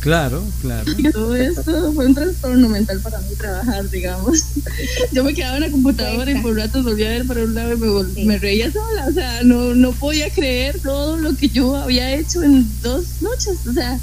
Claro, 0.01 0.42
claro. 0.62 0.90
Y 0.96 1.03
todo 1.12 1.37
esto 1.37 1.92
fue 1.92 2.07
un 2.07 2.14
trastorno 2.14 2.68
mental 2.68 3.01
para 3.01 3.20
mí 3.20 3.35
trabajar, 3.37 3.88
digamos. 3.90 4.44
Yo 5.12 5.23
me 5.23 5.35
quedaba 5.35 5.57
en 5.57 5.62
la 5.62 5.70
computadora 5.70 6.31
y 6.31 6.40
por 6.40 6.57
ratos 6.57 6.85
volvía 6.85 7.09
a 7.09 7.12
ver 7.12 7.27
para 7.27 7.44
un 7.44 7.55
lado 7.55 7.75
y 7.75 7.77
me, 7.77 8.25
me 8.25 8.38
reía 8.38 8.73
sola. 8.73 9.07
O 9.09 9.12
sea, 9.12 9.42
no, 9.44 9.75
no 9.75 9.92
podía 9.92 10.31
creer 10.31 10.81
todo 10.81 11.16
lo 11.16 11.37
que 11.37 11.49
yo 11.49 11.77
había 11.77 12.14
hecho 12.14 12.42
en 12.42 12.66
dos 12.83 13.05
noches. 13.20 13.59
O 13.68 13.73
sea, 13.73 14.01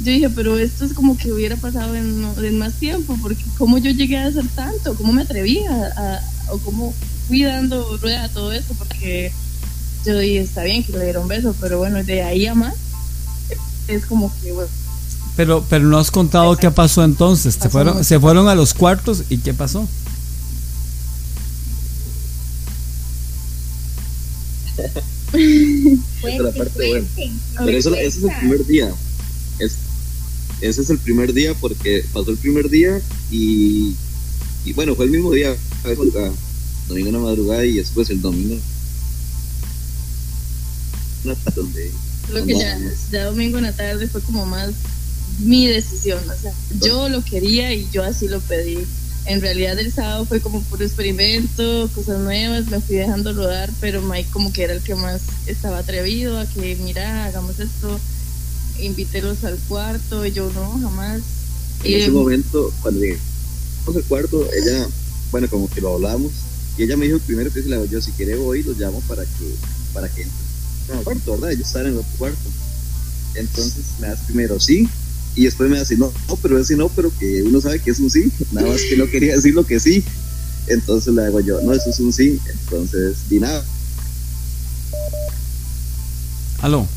yo 0.00 0.12
dije, 0.12 0.30
pero 0.30 0.58
esto 0.58 0.84
es 0.84 0.92
como 0.94 1.16
que 1.16 1.32
hubiera 1.32 1.56
pasado 1.56 1.94
en, 1.94 2.26
en 2.42 2.58
más 2.58 2.74
tiempo, 2.74 3.16
porque 3.22 3.44
cómo 3.56 3.78
yo 3.78 3.90
llegué 3.90 4.16
a 4.16 4.26
hacer 4.26 4.46
tanto, 4.54 4.94
cómo 4.94 5.12
me 5.12 5.22
atrevía 5.22 5.70
a, 5.96 6.20
o 6.52 6.58
cómo 6.58 6.94
fui 7.28 7.44
dando 7.44 7.96
rueda 7.98 8.24
a 8.24 8.28
todo 8.28 8.52
esto, 8.52 8.74
porque 8.74 9.32
yo 10.06 10.18
dije, 10.18 10.40
está 10.40 10.62
bien 10.62 10.84
que 10.84 10.92
le 10.92 11.04
diera 11.04 11.20
un 11.20 11.28
beso, 11.28 11.54
pero 11.60 11.78
bueno, 11.78 12.02
de 12.02 12.22
ahí 12.22 12.46
a 12.46 12.54
más, 12.54 12.74
es 13.88 14.06
como 14.06 14.32
que, 14.40 14.52
bueno. 14.52 14.70
Pero, 15.36 15.64
pero 15.68 15.84
no 15.84 15.98
has 15.98 16.10
contado 16.10 16.56
qué 16.56 16.70
pasó 16.70 17.04
entonces. 17.04 17.58
Se 17.60 17.68
fueron, 17.68 18.02
se 18.04 18.18
fueron 18.18 18.48
a 18.48 18.54
los 18.54 18.72
cuartos 18.72 19.24
y 19.28 19.36
qué 19.38 19.52
pasó. 19.52 19.86
la 26.22 26.52
parte 26.52 26.88
buena. 26.88 27.06
Pero 27.58 27.78
eso, 27.78 27.94
ese 27.94 28.18
es 28.18 28.24
el 28.24 28.36
primer 28.38 28.66
día. 28.66 28.94
Es, 29.58 29.76
ese 30.62 30.82
es 30.82 30.90
el 30.90 30.98
primer 30.98 31.34
día 31.34 31.52
porque 31.60 32.02
pasó 32.12 32.30
el 32.30 32.38
primer 32.38 32.70
día 32.70 33.00
y, 33.30 33.94
y 34.64 34.72
bueno, 34.72 34.94
fue 34.94 35.04
el 35.04 35.10
mismo 35.10 35.32
día. 35.32 35.54
Domingo 36.88 37.08
en 37.08 37.14
la 37.14 37.18
madrugada 37.18 37.64
y 37.64 37.74
después 37.74 38.08
el 38.08 38.22
domingo. 38.22 38.56
Donde 41.54 41.90
lo 42.32 42.44
que 42.44 42.58
ya, 42.58 42.78
ya 43.10 43.24
domingo 43.24 43.58
en 43.58 43.64
la 43.64 43.72
tarde 43.72 44.08
fue 44.08 44.20
como 44.20 44.46
más 44.46 44.70
mi 45.40 45.66
decisión, 45.66 46.18
o 46.28 46.40
sea, 46.40 46.52
yo 46.80 47.08
lo 47.08 47.22
quería 47.22 47.72
y 47.72 47.88
yo 47.92 48.02
así 48.02 48.26
lo 48.28 48.40
pedí. 48.40 48.78
En 49.26 49.40
realidad 49.40 49.78
el 49.78 49.92
sábado 49.92 50.24
fue 50.24 50.40
como 50.40 50.62
puro 50.62 50.84
experimento, 50.84 51.90
cosas 51.94 52.20
nuevas, 52.20 52.66
me 52.68 52.80
fui 52.80 52.96
dejando 52.96 53.32
rodar, 53.32 53.70
pero 53.80 54.00
Mike 54.00 54.30
como 54.32 54.52
que 54.52 54.62
era 54.62 54.72
el 54.72 54.82
que 54.82 54.94
más 54.94 55.20
estaba 55.46 55.78
atrevido 55.78 56.38
a 56.38 56.46
que, 56.46 56.76
mira, 56.76 57.24
hagamos 57.26 57.58
esto, 57.58 57.98
invítelos 58.80 59.42
al 59.44 59.58
cuarto, 59.68 60.24
y 60.24 60.32
yo 60.32 60.50
no, 60.52 60.78
jamás. 60.80 61.22
En 61.82 62.00
ese 62.00 62.10
momento, 62.12 62.72
cuando 62.82 63.00
llegamos 63.00 63.96
al 63.96 64.04
cuarto, 64.04 64.48
ella, 64.52 64.86
bueno, 65.32 65.48
como 65.50 65.68
que 65.68 65.80
lo 65.80 65.94
hablamos, 65.94 66.30
y 66.78 66.84
ella 66.84 66.96
me 66.96 67.06
dijo 67.06 67.18
primero 67.18 67.52
que 67.52 67.62
si 67.62 67.68
la 67.68 67.84
yo, 67.84 68.00
si 68.00 68.12
quiere 68.12 68.36
voy, 68.36 68.62
los 68.62 68.78
llamo 68.78 69.00
para 69.08 69.24
que, 69.24 69.54
para 69.92 70.08
que 70.08 70.22
entre 70.22 70.45
al 70.92 71.04
cuarto, 71.04 71.32
¿verdad? 71.32 71.52
Ellos 71.52 71.66
estaban 71.66 71.88
en 71.88 71.92
el 71.94 71.98
otro 72.00 72.12
cuarto. 72.18 72.50
Entonces 73.34 73.84
me 74.00 74.08
das 74.08 74.20
primero 74.26 74.58
sí, 74.58 74.88
y 75.34 75.44
después 75.44 75.68
me 75.68 75.78
hace, 75.78 75.96
no, 75.96 76.12
no, 76.28 76.36
pero 76.36 76.58
ese 76.58 76.76
no, 76.76 76.88
pero 76.88 77.12
que 77.18 77.42
uno 77.42 77.60
sabe 77.60 77.78
que 77.78 77.90
es 77.90 77.98
un 78.00 78.10
sí, 78.10 78.32
nada 78.52 78.68
más 78.68 78.80
que 78.80 78.96
no 78.96 79.06
quería 79.06 79.34
decir 79.34 79.54
lo 79.54 79.66
que 79.66 79.78
sí. 79.78 80.02
Entonces 80.66 81.14
le 81.14 81.24
hago 81.24 81.40
yo, 81.40 81.60
no, 81.60 81.72
eso 81.72 81.90
es 81.90 82.00
un 82.00 82.12
sí, 82.12 82.40
entonces 82.50 83.16
di 83.28 83.38
nada. 83.38 83.64
Aló. 86.60 86.88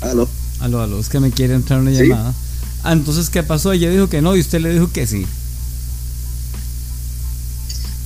Aló. 0.00 0.28
Aló, 0.60 0.82
aló, 0.82 1.00
es 1.00 1.08
que 1.08 1.20
me 1.20 1.30
quiere 1.30 1.54
entrar 1.54 1.80
una 1.80 1.92
llamada. 1.92 2.34
Ah, 2.82 2.92
entonces, 2.92 3.30
¿qué 3.30 3.42
pasó? 3.42 3.72
Ella 3.72 3.90
dijo 3.90 4.08
que 4.08 4.20
no 4.20 4.36
y 4.36 4.40
usted 4.40 4.60
le 4.60 4.72
dijo 4.72 4.92
que 4.92 5.06
sí. 5.06 5.26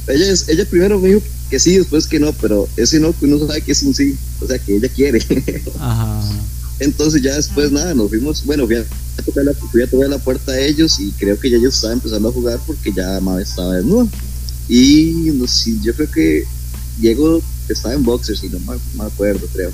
Ella, 0.07 0.35
ella 0.49 0.65
primero 0.69 0.99
me 0.99 1.09
dijo 1.09 1.23
que 1.53 1.59
sí, 1.59 1.77
después 1.77 2.07
que 2.07 2.19
no, 2.19 2.33
pero 2.33 2.67
ese 2.79 2.99
no, 2.99 3.13
que 3.13 3.27
uno 3.27 3.47
sabe 3.47 3.61
que 3.61 3.73
es 3.73 3.83
un 3.83 3.95
sí, 3.95 4.17
o 4.41 4.47
sea, 4.47 4.59
que 4.59 4.75
ella 4.75 4.89
quiere. 4.89 5.19
Ajá. 5.79 6.23
Entonces 6.79 7.21
ya 7.21 7.37
después 7.37 7.71
nada, 7.71 7.93
nos 7.93 8.09
fuimos, 8.09 8.43
bueno, 8.47 8.65
fui 8.65 8.77
a, 8.77 8.87
tocar 9.23 9.45
la, 9.45 9.53
fui 9.53 9.83
a 9.83 9.87
tocar 9.87 10.09
la 10.09 10.19
puerta 10.19 10.53
a 10.53 10.59
ellos 10.59 10.99
y 10.99 11.13
creo 11.13 11.39
que 11.39 11.51
ya 11.51 11.59
ellos 11.59 11.75
estaban 11.75 11.99
empezando 11.99 12.31
a 12.31 12.33
jugar 12.33 12.59
porque 12.67 12.91
ya 12.91 13.21
Mabe 13.21 13.43
estaba 13.43 13.77
desnuda. 13.77 14.09
Y 14.67 15.31
no 15.35 15.47
sé, 15.47 15.75
yo 15.83 15.95
creo 15.95 16.11
que 16.11 16.45
Diego 16.99 17.43
estaba 17.69 17.93
en 17.93 18.03
boxers 18.03 18.43
y 18.45 18.49
no 18.49 18.59
me, 18.61 19.05
acuerdo, 19.05 19.47
creo. 19.53 19.73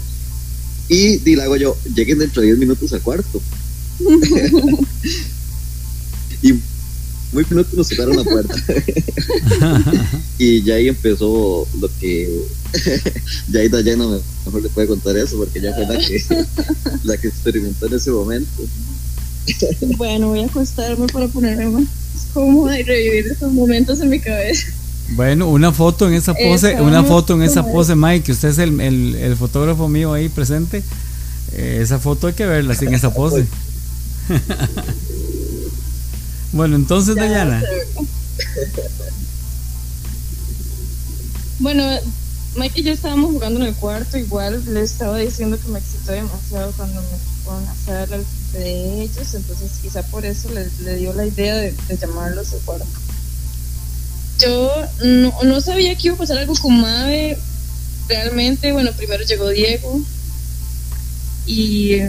Y, 0.89 1.31
y 1.31 1.37
le 1.37 1.43
hago 1.45 1.57
yo, 1.59 1.77
lleguen 1.95 2.19
dentro 2.19 2.43
de 2.43 2.49
10 2.49 2.59
minutos 2.59 2.93
al 2.93 3.03
cuarto. 3.03 3.41
y 6.43 6.55
muy 7.33 7.45
pronto 7.45 7.77
nos 7.77 7.89
tocaron 7.89 8.17
la 8.17 8.25
puerta. 8.25 8.55
y 10.39 10.63
ya 10.63 10.75
ahí 10.75 10.89
empezó 10.89 11.67
lo 11.81 11.91
que. 12.01 12.43
ya 13.51 13.61
ahí 13.61 13.69
Dayana 13.69 14.07
mejor 14.47 14.63
le 14.63 14.69
puede 14.71 14.89
contar 14.89 15.17
eso, 15.17 15.37
porque 15.37 15.59
ella 15.59 15.75
fue 15.75 15.87
la 15.87 15.99
que, 15.99 16.25
la 17.05 17.17
que 17.17 17.29
experimentó 17.29 17.87
en 17.87 17.95
ese 17.95 18.11
momento. 18.11 18.63
bueno, 19.97 20.29
voy 20.29 20.41
a 20.41 20.47
acostarme 20.47 21.07
para 21.07 21.29
ponerme 21.29 21.69
más 21.69 21.85
cómoda 22.33 22.79
y 22.79 22.83
revivir 22.83 23.27
esos 23.27 23.53
momentos 23.53 24.01
en 24.01 24.11
mi 24.11 24.21
cabeza. 24.21 24.69
Bueno, 25.11 25.49
una 25.49 25.73
foto 25.73 26.07
en 26.07 26.15
esa 26.15 26.35
pose, 26.35 26.81
una 26.81 27.03
foto 27.03 27.35
en 27.35 27.43
esa 27.43 27.65
pose, 27.65 27.95
Mike, 27.95 28.33
usted 28.33 28.49
es 28.49 28.59
el, 28.59 28.79
el, 28.81 29.15
el 29.15 29.37
fotógrafo 29.37 29.89
mío 29.89 30.13
ahí 30.13 30.29
presente. 30.29 30.83
Eh, 31.53 31.81
esa 31.83 31.99
foto 31.99 32.27
hay 32.27 32.35
que 32.35 32.45
verla 32.47 32.77
en 32.79 32.95
esa 32.95 33.13
pose. 33.13 33.47
Bueno, 36.59 36.75
entonces, 36.75 37.15
Dayana. 37.15 37.63
bueno, 41.61 41.85
Mike 42.57 42.81
y 42.81 42.83
yo 42.83 42.93
estábamos 42.93 43.31
jugando 43.31 43.61
en 43.61 43.67
el 43.67 43.75
cuarto, 43.77 44.19
igual 44.19 44.65
le 44.75 44.81
estaba 44.81 45.19
diciendo 45.19 45.57
que 45.57 45.69
me 45.69 45.79
excitó 45.79 46.11
demasiado 46.11 46.73
cuando 46.73 47.01
me 47.01 47.17
fueron 47.45 47.65
a 47.65 47.71
hacer 47.71 48.13
al 48.13 48.25
de 48.55 49.03
ellos, 49.03 49.35
entonces 49.35 49.71
quizá 49.81 50.03
por 50.03 50.25
eso 50.27 50.49
le, 50.51 50.97
dio 50.97 51.13
la 51.13 51.27
idea 51.27 51.55
de, 51.55 51.73
llamarlos 51.97 52.53
al 52.53 52.59
cuarto. 52.63 52.87
Yo 54.41 54.73
no, 55.05 55.33
no, 55.45 55.61
sabía 55.61 55.95
que 55.95 56.09
iba 56.09 56.17
a 56.17 56.19
pasar 56.19 56.39
algo 56.39 56.55
con 56.55 56.81
Mave, 56.81 57.39
realmente, 58.09 58.73
bueno, 58.73 58.91
primero 58.95 59.23
llegó 59.23 59.49
Diego 59.51 60.01
y 61.47 62.01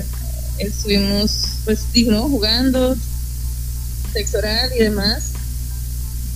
estuvimos, 0.58 1.50
pues, 1.66 1.82
¿no? 2.08 2.24
jugando, 2.24 2.98
sexo 4.12 4.38
oral 4.38 4.70
y 4.76 4.84
demás, 4.84 5.32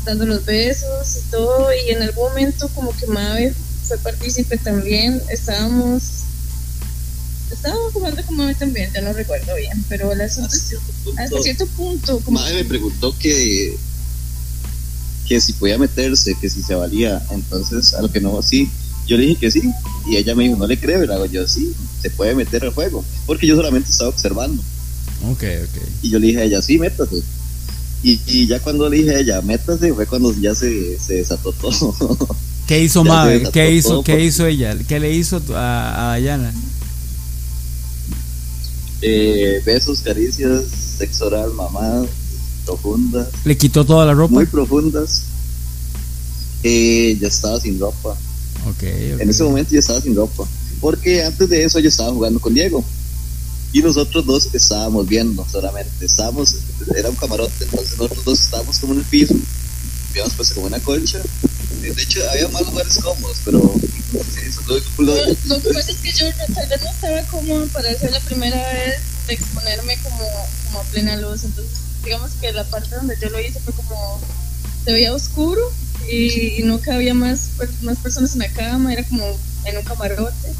dándonos 0.06 0.46
besos 0.46 1.18
y 1.18 1.32
todo, 1.32 1.68
y 1.74 1.92
en 1.92 2.04
algún 2.04 2.30
momento 2.30 2.70
como 2.70 2.96
que 2.96 3.08
Mabe 3.08 3.54
fue 3.84 3.98
partícipe 3.98 4.58
también, 4.58 5.22
estábamos 5.30 6.02
estábamos 7.52 7.94
jugando 7.94 8.26
con 8.26 8.36
Mabe 8.38 8.56
también, 8.56 8.92
ya 8.94 9.02
no 9.02 9.14
recuerdo 9.14 9.56
bien, 9.56 9.84
pero 9.88 10.12
el 10.12 10.22
asunto 10.22 10.56
hasta 11.18 11.42
cierto 11.42 11.66
punto, 11.68 12.20
como 12.20 12.40
Mabe 12.40 12.56
me 12.56 12.66
preguntó 12.66 13.18
que 13.18 13.78
que 15.28 15.40
si 15.40 15.54
podía 15.54 15.78
meterse, 15.78 16.36
que 16.36 16.50
si 16.50 16.62
se 16.62 16.76
valía, 16.76 17.26
entonces 17.32 17.94
a 17.94 18.02
lo 18.02 18.12
que 18.12 18.20
no, 18.20 18.42
sí, 18.42 18.70
yo 19.08 19.18
le 19.18 19.26
dije 19.26 19.40
que 19.40 19.52
sí, 19.52 19.72
y 20.06 20.18
ella 20.18 20.36
me 20.36 20.44
dijo, 20.44 20.58
no 20.58 20.68
le 20.68 20.80
creo, 20.80 21.04
y 21.04 21.08
le 21.08 21.14
hago 21.14 21.26
yo, 21.26 21.48
sí, 21.48 21.74
se 22.02 22.10
puede 22.10 22.36
meter 22.36 22.64
al 22.64 22.74
juego, 22.74 23.04
porque 23.26 23.48
yo 23.48 23.56
solamente 23.56 23.90
estaba 23.90 24.10
observando. 24.10 24.62
Ok, 25.32 25.44
ok. 25.64 25.84
Y 26.02 26.10
yo 26.10 26.20
le 26.20 26.28
dije 26.28 26.42
a 26.42 26.44
ella, 26.44 26.62
sí, 26.62 26.78
métase. 26.78 27.24
Y, 28.04 28.48
ya 28.48 28.60
cuando 28.60 28.90
le 28.90 28.98
dije 28.98 29.16
a 29.16 29.20
ella, 29.20 29.42
métase, 29.42 29.94
fue 29.94 30.06
cuando 30.06 30.34
ya 30.34 30.54
se, 30.54 31.00
se 31.00 31.16
desató 31.16 31.54
todo. 31.54 31.96
¿Qué 32.68 32.82
hizo 32.82 33.04
Mabe? 33.04 33.50
¿Qué 33.52 33.72
hizo, 33.72 34.04
¿qué 34.04 34.20
hizo 34.24 34.46
ella? 34.46 34.78
¿Qué 34.88 35.00
le 35.00 35.14
hizo 35.14 35.42
a, 35.56 36.06
a 36.06 36.08
Dayana? 36.10 36.54
Eh, 39.02 39.62
besos, 39.66 40.02
caricias, 40.02 40.64
sexo 40.98 41.28
oral, 41.28 41.54
mamadas 41.54 42.08
profundas. 42.66 43.28
¿Le 43.44 43.58
quitó 43.58 43.86
toda 43.86 44.06
la 44.06 44.14
ropa? 44.14 44.34
Muy 44.34 44.46
profundas. 44.46 45.24
Eh, 46.64 47.18
ya 47.20 47.28
estaba 47.28 47.60
sin 47.60 47.80
ropa. 47.80 48.16
Okay, 48.76 49.18
En 49.20 49.30
ese 49.30 49.44
momento 49.44 49.74
ya 49.74 49.80
estaba 49.80 50.00
sin 50.00 50.16
ropa. 50.16 50.46
Porque 50.80 51.24
antes 51.24 51.50
de 51.50 51.64
eso 51.64 51.80
yo 51.80 51.90
estaba 51.90 52.12
jugando 52.12 52.40
con 52.40 52.54
Diego 52.54 52.84
y 53.74 53.82
nosotros 53.82 54.24
dos 54.26 54.50
estábamos 54.54 55.08
viendo 55.08 55.46
solamente, 55.52 56.06
estábamos, 56.06 56.56
era 56.96 57.10
un 57.10 57.16
camarote, 57.16 57.64
entonces 57.64 57.98
nosotros 57.98 58.24
dos 58.24 58.40
estábamos 58.40 58.78
como 58.78 58.94
en 58.94 59.00
el 59.00 59.06
piso, 59.06 59.34
habíamos 60.12 60.34
puesto 60.36 60.56
como 60.56 60.68
una 60.68 60.80
colcha, 60.80 61.20
de 61.82 61.90
hecho 61.90 62.22
había 62.30 62.48
más 62.50 62.62
lugares 62.62 63.00
cómodos, 63.00 63.38
pero 63.44 63.60
lo, 65.00 65.16
lo, 65.48 65.62
que 65.62 65.74
pasa 65.74 65.92
es 65.92 65.98
que 65.98 66.12
yo 66.12 66.26
tal 66.54 66.70
vez 66.70 66.84
no 66.84 66.90
estaba 66.90 67.22
cómodo 67.24 67.68
para 67.70 67.90
hacer 67.90 68.12
la 68.12 68.20
primera 68.20 68.58
vez 68.74 69.00
de 69.26 69.34
exponerme 69.34 69.98
como, 70.04 70.24
como 70.66 70.80
a 70.80 70.84
plena 70.84 71.18
luz, 71.18 71.44
entonces 71.44 71.80
digamos 72.04 72.30
que 72.40 72.52
la 72.52 72.66
parte 72.66 72.96
donde 72.96 73.18
yo 73.20 73.30
lo 73.32 73.40
hice 73.40 73.60
fue 73.60 73.74
como, 73.74 74.22
se 74.86 74.94
veía 74.94 75.16
oscuro 75.16 75.62
y, 76.08 76.60
y 76.60 76.64
no 76.64 76.80
cabía 76.80 77.16
más, 77.16 77.50
más 77.82 77.98
personas 77.98 78.34
en 78.34 78.40
la 78.40 78.50
cama, 78.50 78.94
era 78.94 79.04
como 79.04 79.26
en 79.66 79.78
un 79.78 79.84
camarote 79.84 80.54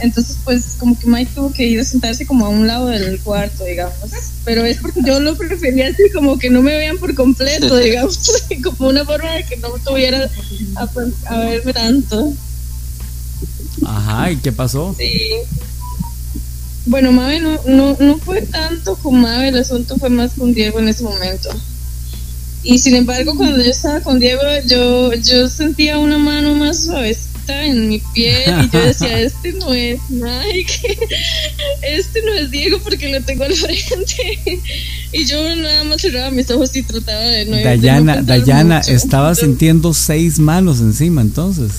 entonces, 0.00 0.36
pues, 0.44 0.76
como 0.78 0.98
que 0.98 1.06
Mike 1.06 1.32
tuvo 1.34 1.52
que 1.52 1.64
ir 1.64 1.80
a 1.80 1.84
sentarse 1.84 2.26
como 2.26 2.46
a 2.46 2.48
un 2.48 2.66
lado 2.66 2.88
del 2.88 3.20
cuarto, 3.20 3.64
digamos. 3.64 3.94
Pero 4.44 4.64
es 4.64 4.78
porque 4.78 5.00
yo 5.04 5.20
lo 5.20 5.36
prefería 5.36 5.88
así, 5.88 6.10
como 6.12 6.38
que 6.38 6.50
no 6.50 6.62
me 6.62 6.76
vean 6.76 6.98
por 6.98 7.14
completo, 7.14 7.76
digamos. 7.78 8.18
como 8.64 8.88
una 8.88 9.04
forma 9.04 9.30
de 9.32 9.44
que 9.44 9.56
no 9.58 9.70
tuviera 9.84 10.28
a, 10.76 11.36
verme 11.38 11.72
tanto. 11.72 12.32
Ajá, 13.86 14.32
¿y 14.32 14.36
qué 14.36 14.52
pasó? 14.52 14.94
Sí. 14.98 15.12
Bueno, 16.84 17.12
Mabe 17.12 17.38
no, 17.38 17.60
no, 17.66 17.96
no 18.00 18.18
fue 18.18 18.42
tanto 18.42 18.96
con 18.96 19.20
Mabe, 19.20 19.48
el 19.48 19.58
asunto 19.58 19.96
fue 19.98 20.08
más 20.08 20.32
con 20.32 20.52
Diego 20.52 20.80
en 20.80 20.88
ese 20.88 21.04
momento. 21.04 21.48
Y 22.64 22.78
sin 22.78 22.94
embargo, 22.94 23.36
cuando 23.36 23.62
yo 23.62 23.70
estaba 23.70 24.00
con 24.00 24.18
Diego, 24.18 24.42
yo, 24.66 25.12
yo 25.14 25.48
sentía 25.48 25.98
una 25.98 26.18
mano 26.18 26.54
más 26.54 26.84
suave 26.84 27.16
en 27.60 27.88
mi 27.88 27.98
piel 27.98 28.64
y 28.64 28.70
yo 28.70 28.84
decía, 28.84 29.20
este 29.20 29.52
no 29.52 29.72
es 29.72 30.00
Mike, 30.08 30.98
este 31.82 32.22
no 32.22 32.32
es 32.34 32.50
Diego 32.50 32.78
porque 32.82 33.08
lo 33.08 33.22
tengo 33.22 33.44
al 33.44 33.54
frente. 33.54 34.60
Y 35.12 35.24
yo 35.26 35.56
nada 35.56 35.84
más 35.84 36.00
cerraba 36.00 36.30
mis 36.30 36.50
ojos 36.50 36.74
y 36.74 36.82
trataba 36.82 37.20
de 37.20 37.44
no 37.44 37.56
Dayana, 37.56 38.22
Dayana 38.22 38.80
estaba 38.80 39.34
sintiendo 39.34 39.92
seis 39.92 40.38
manos 40.38 40.80
encima 40.80 41.20
entonces. 41.20 41.72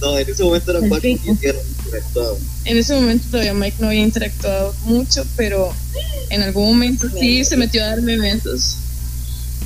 No, 0.00 0.18
en 0.18 0.28
ese 0.28 0.42
momento 0.42 0.70
era 0.70 1.08
y 1.08 1.20
interactuado. 1.26 2.38
En 2.64 2.76
ese 2.78 2.94
momento 2.94 3.26
todavía 3.30 3.54
Mike 3.54 3.76
no 3.80 3.88
había 3.88 4.02
interactuado 4.02 4.74
mucho, 4.84 5.26
pero 5.36 5.74
en 6.30 6.42
algún 6.42 6.66
momento 6.68 7.08
sí 7.18 7.44
se 7.44 7.56
metió 7.56 7.82
a 7.82 7.88
darme 7.88 8.16
besos. 8.16 8.76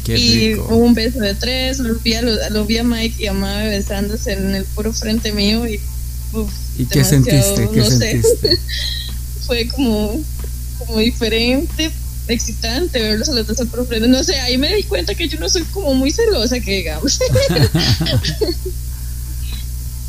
Qué 0.05 0.19
y 0.19 0.55
rico. 0.55 0.67
hubo 0.69 0.77
un 0.77 0.95
beso 0.95 1.19
de 1.21 1.35
tres, 1.35 1.79
lo 1.79 1.95
vi, 1.97 2.15
a, 2.15 2.23
lo, 2.23 2.33
lo 2.51 2.67
vi 2.67 2.79
a 2.79 2.85
Mike 2.85 3.23
y 3.23 3.27
a 3.27 3.33
Mabe 3.33 3.71
besándose 3.71 4.33
en 4.33 4.55
el 4.55 4.65
puro 4.65 4.93
frente 4.93 5.33
mío 5.33 5.67
y 5.67 5.81
uf, 6.33 6.51
¿Y 6.79 6.85
qué 6.87 7.05
sentiste? 7.05 7.69
¿Qué 7.73 7.79
no 7.79 7.91
sé, 7.91 8.23
fue 9.47 9.69
como, 9.69 10.21
como 10.79 10.99
diferente, 10.99 11.91
excitante 12.29 13.01
verlos 13.01 13.29
a 13.29 13.33
los 13.33 13.47
dos 13.47 13.61
al 13.61 13.69
puro 13.69 13.85
frente. 13.85 14.09
No 14.09 14.25
sé, 14.25 14.41
ahí 14.41 14.59
me 14.59 14.75
di 14.75 14.83
cuenta 14.83 15.15
que 15.15 15.29
yo 15.29 15.39
no 15.39 15.49
soy 15.49 15.63
como 15.65 15.95
muy 15.95 16.11
celosa, 16.11 16.61
que 16.61 16.79
digamos. 16.79 17.21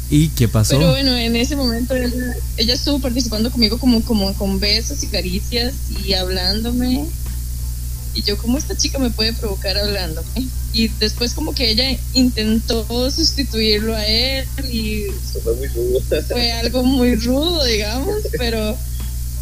¿Y 0.10 0.30
qué 0.30 0.48
pasó? 0.48 0.78
Pero 0.78 0.92
bueno, 0.92 1.16
en 1.16 1.36
ese 1.36 1.56
momento 1.56 1.96
ella, 1.96 2.36
ella 2.58 2.74
estuvo 2.74 3.00
participando 3.00 3.52
conmigo 3.52 3.78
como, 3.80 4.02
como 4.04 4.34
con 4.36 4.60
besos 4.60 5.04
y 5.04 5.08
caricias 5.08 5.74
y 6.04 6.14
hablándome. 6.14 7.06
Y 8.16 8.24
yo, 8.24 8.38
¿cómo 8.38 8.58
esta 8.58 8.76
chica 8.78 8.98
me 8.98 9.10
puede 9.10 9.34
provocar 9.34 9.78
hablándome? 9.78 10.28
Y 10.74 10.88
después 11.00 11.34
como 11.34 11.54
que 11.54 11.70
ella 11.70 11.98
intentó 12.14 12.86
sustituirlo 13.12 13.94
a 13.96 14.06
él 14.06 14.46
y 14.72 15.04
Eso 15.04 15.42
fue 15.44 15.56
muy 15.56 15.68
rudo. 15.68 16.02
fue 16.30 16.52
algo 16.54 16.84
muy 16.84 17.16
rudo, 17.16 17.64
digamos, 17.66 18.16
pero, 18.38 18.78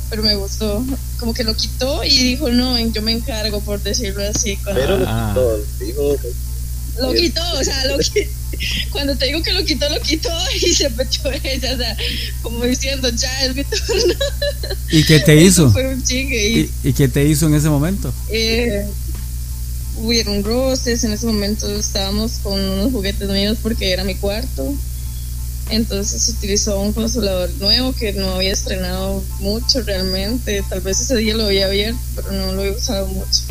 pero 0.09 0.23
me 0.23 0.35
gustó. 0.35 0.83
Como 1.19 1.33
que 1.33 1.43
lo 1.43 1.55
quitó 1.55 2.03
y 2.03 2.09
dijo, 2.17 2.49
no, 2.49 2.77
yo 2.79 3.01
me 3.03 3.11
encargo, 3.13 3.59
por 3.61 3.81
decirlo 3.81 4.23
así. 4.27 4.57
Cuando 4.57 4.81
Pero 4.81 4.97
lo 4.97 5.05
Ah. 5.07 5.33
quitó, 5.33 5.85
dijo, 5.85 6.17
lo 6.99 7.13
quitó, 7.13 7.41
o 7.59 7.63
sea, 7.63 7.85
lo 7.85 7.97
qui- 7.99 8.27
cuando 8.91 9.15
te 9.15 9.25
digo 9.27 9.41
que 9.43 9.51
lo 9.53 9.63
quitó, 9.65 9.89
lo 9.89 9.99
quitó 10.01 10.29
y 10.61 10.73
se 10.73 10.89
pechó 10.89 11.31
ella, 11.43 11.73
o 11.73 11.77
sea, 11.77 11.97
como 12.41 12.63
diciendo, 12.65 13.09
ya 13.09 13.45
es 13.45 13.55
mi 13.55 13.63
turno. 13.63 14.13
¿Y 14.91 15.03
qué 15.03 15.19
te 15.19 15.35
hizo? 15.41 15.71
Fue 15.71 15.87
un 15.87 16.03
chingue 16.03 16.47
y 16.49 16.59
¿Y, 16.59 16.89
y 16.89 16.93
qué 16.93 17.07
te 17.07 17.25
hizo 17.25 17.47
en 17.47 17.55
ese 17.55 17.69
momento? 17.69 18.13
eh, 18.29 18.85
hubieron 19.97 20.43
roces, 20.43 21.03
en 21.03 21.13
ese 21.13 21.25
momento 21.27 21.69
estábamos 21.77 22.33
con 22.41 22.59
unos 22.59 22.91
juguetes 22.91 23.29
míos 23.29 23.57
porque 23.61 23.91
era 23.91 24.03
mi 24.03 24.15
cuarto. 24.15 24.73
Entonces 25.69 26.21
se 26.23 26.31
utilizó 26.31 26.79
un 26.81 26.91
consolador 26.93 27.49
nuevo 27.59 27.93
que 27.93 28.11
no 28.13 28.31
había 28.31 28.51
estrenado 28.51 29.23
mucho 29.39 29.81
realmente. 29.83 30.61
Tal 30.67 30.81
vez 30.81 30.99
ese 30.99 31.15
día 31.15 31.35
lo 31.35 31.45
había 31.45 31.67
abierto, 31.67 31.99
pero 32.15 32.31
no 32.33 32.51
lo 32.53 32.61
había 32.61 32.73
usado 32.73 33.07
mucho. 33.07 33.43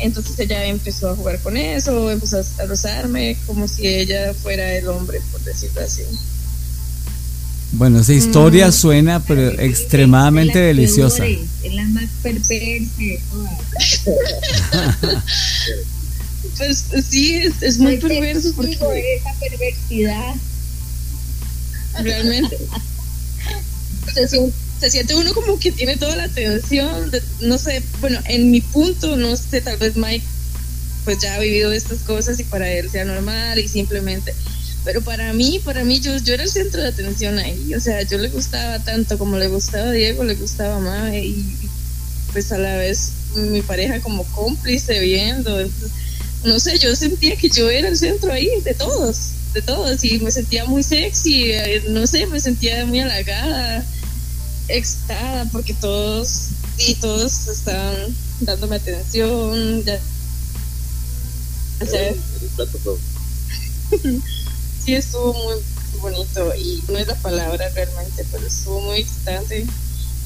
Entonces 0.00 0.38
ella 0.38 0.64
empezó 0.66 1.10
a 1.10 1.16
jugar 1.16 1.40
con 1.40 1.56
eso, 1.56 2.10
empezó 2.10 2.38
a 2.38 2.66
rozarme 2.66 3.36
como 3.46 3.66
si 3.68 3.86
ella 3.86 4.32
fuera 4.34 4.74
el 4.74 4.86
hombre, 4.88 5.20
por 5.32 5.42
decirlo 5.42 5.80
así. 5.80 6.02
Bueno, 7.72 8.00
esa 8.00 8.12
historia 8.14 8.68
Mm. 8.68 8.72
suena 8.72 9.22
pero 9.24 9.50
extremadamente 9.60 10.58
Es 10.58 10.64
de 10.64 10.66
las 10.72 10.76
deliciosa. 10.76 11.18
peores, 11.24 11.48
Es 11.62 11.74
la 11.74 11.84
más 11.84 12.08
perversa 12.22 12.54
de 12.98 13.20
todas. 13.30 15.22
Pues 16.56 16.84
sí, 17.08 17.34
es, 17.36 17.62
es 17.62 17.78
muy 17.78 18.00
Soy 18.00 18.08
perverso 18.08 18.52
porque 18.54 18.76
de 18.76 19.14
esa 19.16 19.32
perversidad. 19.38 20.34
realmente 22.02 22.58
se 24.14 24.28
siente, 24.28 24.52
se 24.80 24.90
siente 24.90 25.14
uno 25.14 25.34
como 25.34 25.58
que 25.58 25.72
tiene 25.72 25.96
toda 25.96 26.16
la 26.16 26.24
atención, 26.24 27.10
no 27.40 27.58
sé, 27.58 27.82
bueno, 28.00 28.20
en 28.26 28.50
mi 28.50 28.60
punto, 28.60 29.16
no 29.16 29.36
sé, 29.36 29.60
tal 29.60 29.76
vez 29.76 29.96
Mike 29.96 30.24
pues 31.04 31.18
ya 31.20 31.34
ha 31.34 31.38
vivido 31.38 31.72
estas 31.72 32.00
cosas 32.00 32.38
y 32.38 32.44
para 32.44 32.70
él 32.70 32.90
sea 32.90 33.04
normal 33.04 33.58
y 33.58 33.66
simplemente, 33.66 34.34
pero 34.84 35.00
para 35.00 35.32
mí, 35.32 35.60
para 35.64 35.82
mí 35.84 36.00
yo, 36.00 36.16
yo 36.18 36.34
era 36.34 36.44
el 36.44 36.50
centro 36.50 36.82
de 36.82 36.88
atención 36.88 37.38
ahí, 37.38 37.74
o 37.74 37.80
sea, 37.80 38.02
yo 38.02 38.18
le 38.18 38.28
gustaba 38.28 38.78
tanto 38.78 39.18
como 39.18 39.36
le 39.36 39.48
gustaba 39.48 39.88
a 39.88 39.92
Diego, 39.92 40.22
le 40.24 40.34
gustaba 40.34 40.76
a 40.76 40.80
Mae 40.80 41.24
y, 41.24 41.30
y, 41.30 41.68
pues 42.32 42.52
a 42.52 42.58
la 42.58 42.76
vez 42.76 43.10
mi 43.36 43.62
pareja 43.62 44.00
como 44.00 44.24
cómplice 44.24 45.00
viendo, 45.00 45.58
entonces, 45.60 45.90
no 46.44 46.60
sé, 46.60 46.78
yo 46.78 46.94
sentía 46.94 47.36
que 47.36 47.48
yo 47.48 47.68
era 47.68 47.88
el 47.88 47.96
centro 47.96 48.32
ahí 48.32 48.50
de 48.64 48.74
todos, 48.74 49.30
de 49.54 49.62
todos, 49.62 50.04
y 50.04 50.20
me 50.20 50.30
sentía 50.30 50.66
muy 50.66 50.82
sexy, 50.82 51.50
eh, 51.50 51.82
no 51.88 52.06
sé, 52.06 52.26
me 52.26 52.38
sentía 52.38 52.84
muy 52.86 53.00
halagada, 53.00 53.84
excitada, 54.68 55.44
porque 55.46 55.74
todos, 55.74 56.48
y 56.78 56.94
todos 56.96 57.48
estaban 57.48 57.96
dándome 58.40 58.76
atención, 58.76 59.82
ya, 59.84 59.98
sea, 61.86 62.12
sí 64.84 64.94
estuvo 64.94 65.32
muy 65.32 65.56
bonito, 66.00 66.54
y 66.56 66.82
no 66.88 66.98
es 66.98 67.06
la 67.06 67.14
palabra 67.16 67.68
realmente, 67.70 68.24
pero 68.30 68.46
estuvo 68.46 68.80
muy 68.82 68.98
excitante. 68.98 69.66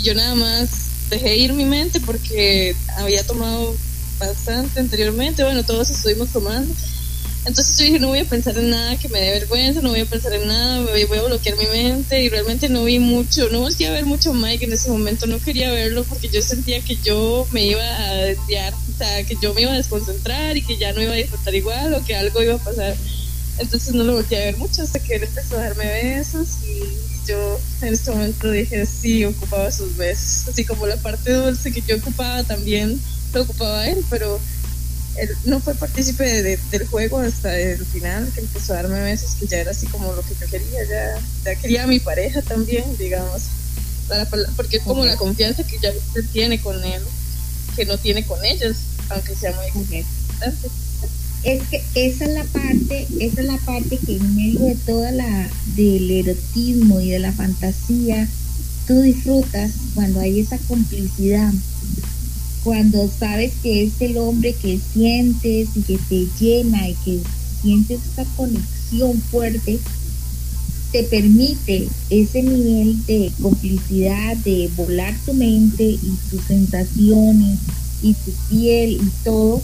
Yo 0.01 0.15
nada 0.15 0.35
más 0.35 0.69
dejé 1.11 1.37
ir 1.37 1.53
mi 1.53 1.65
mente 1.65 2.01
porque 2.01 2.75
había 2.97 3.25
tomado 3.25 3.75
bastante 4.19 4.81
anteriormente, 4.81 5.45
bueno, 5.45 5.63
todos 5.65 5.91
estuvimos 5.91 6.31
tomando. 6.31 6.75
Entonces 7.45 7.77
yo 7.77 7.85
dije, 7.85 7.99
no 7.99 8.09
voy 8.09 8.21
a 8.21 8.25
pensar 8.25 8.57
en 8.57 8.71
nada 8.71 8.97
que 8.97 9.09
me 9.09 9.21
dé 9.21 9.33
vergüenza, 9.33 9.81
no 9.81 9.91
voy 9.91 10.01
a 10.01 10.07
pensar 10.07 10.33
en 10.33 10.47
nada, 10.47 10.81
voy 10.81 11.19
a 11.19 11.23
bloquear 11.23 11.57
mi 11.57 11.67
mente 11.67 12.23
y 12.23 12.29
realmente 12.29 12.69
no 12.69 12.85
vi 12.85 13.01
mucho, 13.01 13.49
no 13.51 13.61
volteé 13.61 13.89
a 13.89 13.93
ver 13.93 14.07
mucho 14.07 14.31
a 14.31 14.35
Mike 14.35 14.65
en 14.65 14.73
ese 14.73 14.91
momento, 14.91 15.27
no 15.27 15.41
quería 15.41 15.73
verlo 15.73 16.05
porque 16.05 16.29
yo 16.29 16.41
sentía 16.41 16.81
que 16.83 16.97
yo 17.03 17.47
me 17.51 17.65
iba 17.67 17.83
a 17.83 18.15
desviar, 18.15 18.73
o 18.73 18.97
sea, 18.97 19.25
que 19.25 19.37
yo 19.43 19.53
me 19.55 19.63
iba 19.63 19.73
a 19.73 19.77
desconcentrar 19.77 20.57
y 20.57 20.63
que 20.63 20.77
ya 20.77 20.93
no 20.93 21.03
iba 21.03 21.13
a 21.13 21.17
disfrutar 21.17 21.53
igual 21.53 21.95
o 21.95 22.05
que 22.05 22.15
algo 22.15 22.41
iba 22.43 22.55
a 22.55 22.59
pasar. 22.59 22.95
Entonces 23.59 23.93
no 23.93 24.05
lo 24.05 24.15
volteé 24.15 24.41
a 24.41 24.45
ver 24.47 24.57
mucho 24.59 24.83
hasta 24.83 25.01
que 25.01 25.17
él 25.17 25.25
empezó 25.25 25.57
a 25.59 25.63
darme 25.63 25.85
besos 25.85 26.49
y 26.65 26.83
yo 27.27 27.61
en 27.83 27.93
este 27.93 28.13
momento 28.13 28.53
dije, 28.53 28.87
sí, 28.87 29.25
ocupaba 29.25 29.73
sus 29.73 29.97
besos, 29.97 30.49
así 30.49 30.65
como 30.65 30.87
la 30.87 30.97
parte 30.97 31.33
dulce 31.33 31.73
que 31.73 31.83
yo 31.83 31.97
ocupaba 31.97 32.45
también 32.45 33.01
lo 33.35 33.43
ocupaba 33.43 33.87
él, 33.89 34.05
pero 34.11 34.39
él 35.17 35.29
no 35.45 35.61
fue 35.61 35.75
partícipe 35.75 36.25
de- 36.25 36.43
de- 36.43 36.59
del 36.71 36.87
juego 36.87 37.19
hasta 37.19 37.59
el 37.59 37.85
final, 37.85 38.31
que 38.35 38.41
empezó 38.41 38.73
a 38.73 38.77
darme 38.77 39.01
besos, 39.03 39.35
que 39.39 39.47
ya 39.47 39.59
era 39.59 39.71
así 39.73 39.87
como 39.87 40.13
lo 40.13 40.23
que 40.23 40.35
yo 40.41 40.47
quería, 40.51 40.85
ya, 40.89 41.21
ya 41.45 41.55
quería 41.61 41.85
a 41.85 41.87
mi 41.87 42.01
pareja 42.01 42.41
también, 42.43 42.85
digamos, 42.99 43.43
Para- 44.09 44.27
porque 44.57 44.77
es 44.79 44.83
como 44.83 45.05
la 45.07 45.17
confianza 45.17 45.65
que 45.65 45.79
ya 45.81 45.91
usted 45.91 46.25
tiene 46.33 46.61
con 46.61 46.83
él, 46.85 47.01
que 47.77 47.85
no 47.87 47.97
tiene 47.99 48.27
con 48.27 48.45
ellos, 48.45 48.77
aunque 49.09 49.35
sea 49.35 49.53
muy 49.53 49.67
importante. 49.69 50.69
Es 51.45 51.63
que 51.69 51.83
esa 51.95 52.25
es 52.27 52.31
la 52.31 52.45
parte, 52.45 53.07
esa 53.21 53.41
es 53.41 53.47
la 53.47 53.57
parte 53.59 53.99
que 54.05 54.17
en 54.17 54.37
medio 54.37 54.61
de 54.61 54.75
toda 54.87 55.11
la 55.13 55.49
del 55.77 56.11
erotismo 56.11 57.01
y 57.01 57.11
de 57.11 57.19
la 57.21 57.33
fantasía, 57.33 58.29
tú 58.87 59.01
disfrutas 59.03 59.71
cuando 59.95 60.21
hay 60.21 60.41
esa 60.41 60.59
complicidad, 60.69 61.53
cuando 62.65 63.11
sabes 63.19 63.53
que 63.63 63.85
es 63.85 63.93
el 64.01 64.17
hombre 64.19 64.55
que 64.55 64.79
sientes 64.93 65.69
y 65.75 65.83
que 65.83 65.99
te 66.09 66.27
llena 66.39 66.89
y 66.89 66.95
que 67.05 67.21
sientes 67.61 68.01
esa 68.13 68.25
conexión 68.37 69.21
fuerte, 69.31 69.79
te 70.93 71.03
permite 71.05 71.89
ese 72.11 72.43
nivel 72.43 73.05
de 73.07 73.33
complicidad, 73.41 74.37
de 74.39 74.71
volar 74.77 75.15
tu 75.25 75.33
mente 75.33 75.85
y 75.85 76.19
tus 76.31 76.43
sensaciones 76.47 77.59
y 78.03 78.15
tu 78.15 78.31
piel 78.51 78.93
y 78.93 79.11
todo, 79.25 79.63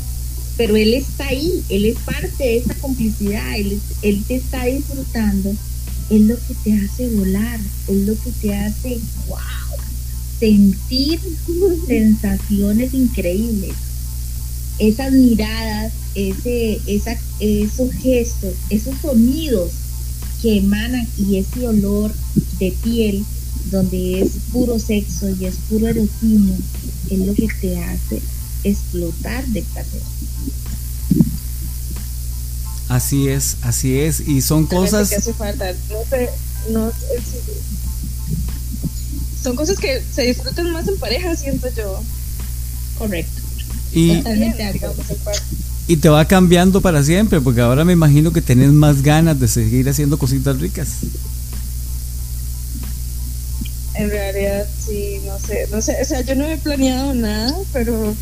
pero 0.56 0.76
él 0.76 0.94
está 0.94 1.26
ahí, 1.26 1.62
él 1.68 1.84
es 1.84 1.98
parte 1.98 2.44
de 2.44 2.56
esa 2.56 2.74
complicidad, 2.74 3.58
él, 3.58 3.78
él 4.02 4.24
te 4.26 4.36
está 4.36 4.64
disfrutando, 4.64 5.54
es 6.08 6.20
lo 6.22 6.36
que 6.36 6.54
te 6.64 6.72
hace 6.72 7.08
volar, 7.10 7.60
es 7.88 8.06
lo 8.06 8.14
que 8.14 8.30
te 8.40 8.56
hace, 8.56 8.98
wow, 9.28 9.67
sentir 10.38 11.20
sensaciones 11.86 12.94
increíbles. 12.94 13.72
Esas 14.78 15.12
miradas, 15.12 15.92
ese, 16.14 16.80
esa, 16.86 17.16
esos 17.40 17.92
gestos, 17.94 18.54
esos 18.70 18.94
sonidos 19.00 19.70
que 20.40 20.58
emanan 20.58 21.06
y 21.18 21.38
ese 21.38 21.66
olor 21.66 22.12
de 22.60 22.70
piel 22.82 23.24
donde 23.72 24.22
es 24.22 24.30
puro 24.52 24.78
sexo 24.78 25.28
y 25.30 25.46
es 25.46 25.56
puro 25.68 25.88
erotismo, 25.88 26.56
es 27.10 27.18
lo 27.18 27.34
que 27.34 27.48
te 27.60 27.78
hace 27.82 28.22
explotar 28.64 29.44
de 29.48 29.62
placer. 29.62 30.00
Así 32.88 33.28
es, 33.28 33.56
así 33.62 33.98
es. 33.98 34.20
Y 34.20 34.40
son 34.40 34.68
Realmente 34.68 34.90
cosas... 34.92 35.08
que 35.10 35.16
hace 35.16 35.34
falta, 35.34 35.72
no 35.90 36.04
sé, 36.08 36.30
no 36.70 36.90
sé 36.90 37.20
si- 37.20 37.77
son 39.42 39.56
cosas 39.56 39.78
que 39.78 40.02
se 40.14 40.22
disfrutan 40.22 40.72
más 40.72 40.86
en 40.88 40.98
pareja, 40.98 41.34
siento 41.36 41.68
yo. 41.76 42.02
Correcto. 42.98 43.42
Y, 43.92 44.22
y 45.86 45.96
te 45.96 46.08
va 46.08 46.24
cambiando 46.26 46.80
para 46.80 47.02
siempre, 47.02 47.40
porque 47.40 47.62
ahora 47.62 47.84
me 47.84 47.94
imagino 47.94 48.32
que 48.32 48.42
tenés 48.42 48.70
más 48.70 49.02
ganas 49.02 49.40
de 49.40 49.48
seguir 49.48 49.88
haciendo 49.88 50.18
cositas 50.18 50.58
ricas. 50.60 50.88
En 53.94 54.10
realidad, 54.10 54.66
sí, 54.86 55.20
no 55.26 55.38
sé, 55.38 55.66
no 55.72 55.82
sé, 55.82 55.96
o 56.00 56.04
sea, 56.04 56.20
yo 56.20 56.34
no 56.36 56.44
he 56.44 56.56
planeado 56.58 57.14
nada, 57.14 57.52
pero 57.72 58.14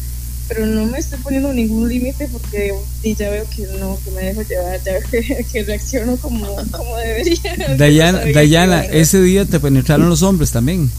pero 0.49 0.65
no 0.65 0.87
me 0.87 0.99
estoy 0.99 1.19
poniendo 1.19 1.53
ningún 1.53 1.89
límite 1.89 2.29
porque 2.29 2.73
y 3.03 3.15
ya 3.15 3.31
veo 3.31 3.45
que 3.51 3.67
no, 3.81 3.99
que 4.05 4.11
me 4.13 4.23
dejo 4.23 4.43
llevar, 4.43 4.81
ya 4.85 5.01
que, 5.01 5.45
que 5.53 5.65
reacciono 5.65 6.17
como, 6.19 6.47
como 6.71 6.97
debería. 6.99 7.57
Dayana, 7.77 8.21
Dayana 8.33 8.85
ese 8.85 9.21
día 9.21 9.45
te 9.45 9.59
penetraron 9.59 10.09
los 10.09 10.23
hombres 10.23 10.53
también. 10.53 10.91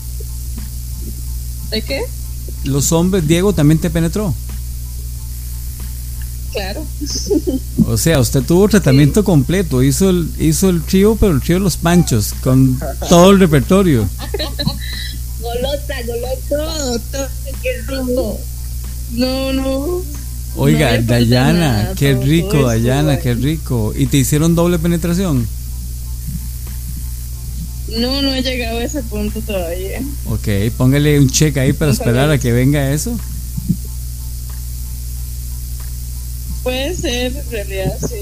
¿De 1.72 1.82
qué? 1.82 2.01
Los 2.63 2.91
hombres, 2.91 3.28
Diego 3.28 3.53
también 3.53 3.80
te 3.80 3.89
penetró. 3.89 4.34
Claro. 6.51 6.86
O 7.88 7.97
sea, 7.97 8.20
usted 8.20 8.41
tuvo 8.41 8.68
tratamiento 8.68 9.24
completo, 9.24 9.84
hizo 9.84 10.09
el, 10.09 10.30
hizo 10.39 10.70
el 10.70 10.82
trío, 10.82 11.15
pero 11.15 11.34
el 11.34 11.41
trío 11.41 11.57
de 11.57 11.63
los 11.63 11.78
panchos, 11.78 12.34
con 12.41 12.80
todo 13.09 13.32
el 13.32 13.39
repertorio. 13.39 14.07
Golosa, 15.41 15.95
golosa. 16.05 17.01
Todo, 17.11 17.28
qué 17.61 17.82
rico. 17.88 18.39
No, 19.13 19.53
no. 19.53 20.01
Oiga, 20.55 20.97
No 20.97 21.03
Dayana, 21.05 21.53
nada, 21.53 21.93
qué 21.95 22.15
rico, 22.15 22.63
Dayana, 22.63 23.20
qué 23.20 23.36
rico. 23.36 23.93
¿Y 23.95 24.07
te 24.07 24.18
hicieron 24.18 24.55
doble 24.55 24.80
penetración? 24.80 25.47
No, 27.90 28.22
no 28.22 28.34
he 28.34 28.42
llegado 28.42 28.80
a 28.80 28.84
ese 28.84 29.02
punto 29.04 29.40
todavía. 29.42 30.02
Ok, 30.26 30.48
póngale 30.78 31.20
un 31.20 31.30
check 31.30 31.56
ahí 31.58 31.72
para 31.74 31.92
esperar 31.92 32.30
a 32.30 32.38
que 32.38 32.52
venga 32.52 32.92
eso. 32.92 33.18
Puede 36.64 36.96
ser, 36.96 37.36
en 37.36 37.50
realidad, 37.52 37.94
sí. 38.10 38.16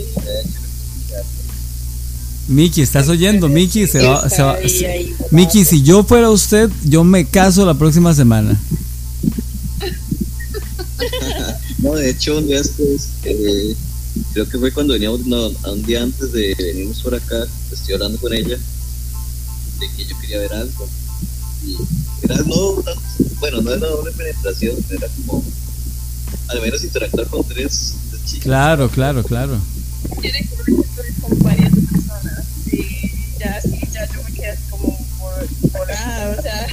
Miki, 2.48 2.82
¿estás 2.84 3.10
oyendo? 3.10 3.50
Miki, 3.50 3.88
se 3.88 4.04
va, 4.04 4.30
se 4.30 4.44
va- 4.44 4.58
se- 4.68 5.14
Miki, 5.32 5.66
si 5.66 5.82
yo 5.82 6.04
fuera 6.04 6.30
usted, 6.30 6.70
yo 6.84 7.04
me 7.04 7.26
caso 7.26 7.66
la 7.66 7.74
próxima 7.74 8.14
semana. 8.14 8.60
No, 11.80 11.94
de 11.94 12.10
hecho, 12.10 12.38
un 12.38 12.48
día 12.48 12.58
después, 12.58 13.10
eh, 13.26 13.76
creo 14.34 14.50
que 14.50 14.58
fue 14.58 14.72
cuando 14.72 14.94
veníamos, 14.94 15.26
no, 15.28 15.50
un 15.50 15.84
día 15.86 16.02
antes 16.02 16.32
de 16.32 16.56
venirnos 16.58 17.02
por 17.02 17.14
acá, 17.14 17.46
estoy 17.72 17.94
hablando 17.96 18.18
con 18.18 18.34
ella 18.34 18.58
de 19.80 19.90
que 19.96 20.06
yo 20.06 20.20
quería 20.20 20.40
ver 20.40 20.54
algo. 20.54 20.88
Y 21.66 21.76
era 22.24 22.36
no, 22.38 22.72
tanto- 22.84 23.02
bueno, 23.40 23.62
no 23.62 23.74
era 23.74 23.88
doble 23.88 24.12
penetración, 24.12 24.76
era 24.90 25.08
como 25.10 25.44
al 26.48 26.62
menos 26.62 26.84
interactuar 26.84 27.28
con 27.28 27.44
tres, 27.48 27.94
tres 28.10 28.26
chicas. 28.26 28.44
Claro, 28.44 28.90
claro, 28.90 29.24
claro. 29.24 29.60
Quiere 30.22 30.40
que 30.40 30.50
yo 30.72 30.82
estoy 30.82 31.12
con 31.22 31.40
varias 31.40 31.70
personas. 31.72 32.44
Y 32.72 33.40
ya, 33.40 33.62
sí, 33.62 33.80
ya 33.92 34.06
yo 34.14 34.24
me 34.24 34.32
quedé 34.34 34.50
así 34.50 34.62
como 34.70 34.98
por, 35.20 35.48
volada, 35.72 36.36
o 36.38 36.42
sea, 36.42 36.68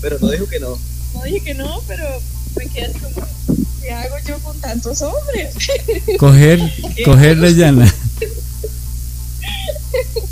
Pero 0.00 0.18
no 0.20 0.30
dijo 0.30 0.46
que 0.46 0.60
no. 0.60 0.78
no 1.14 1.22
dije 1.24 1.40
que 1.40 1.54
no, 1.54 1.82
pero 1.88 2.04
me 2.56 2.66
quedé 2.68 2.86
así 2.86 2.98
como, 3.00 3.26
¿qué 3.82 3.90
hago 3.92 4.16
yo 4.26 4.38
con 4.40 4.58
tantos 4.60 5.02
hombres? 5.02 5.54
Coger, 6.18 6.60
coger 7.04 7.40
Dayana. 7.40 7.92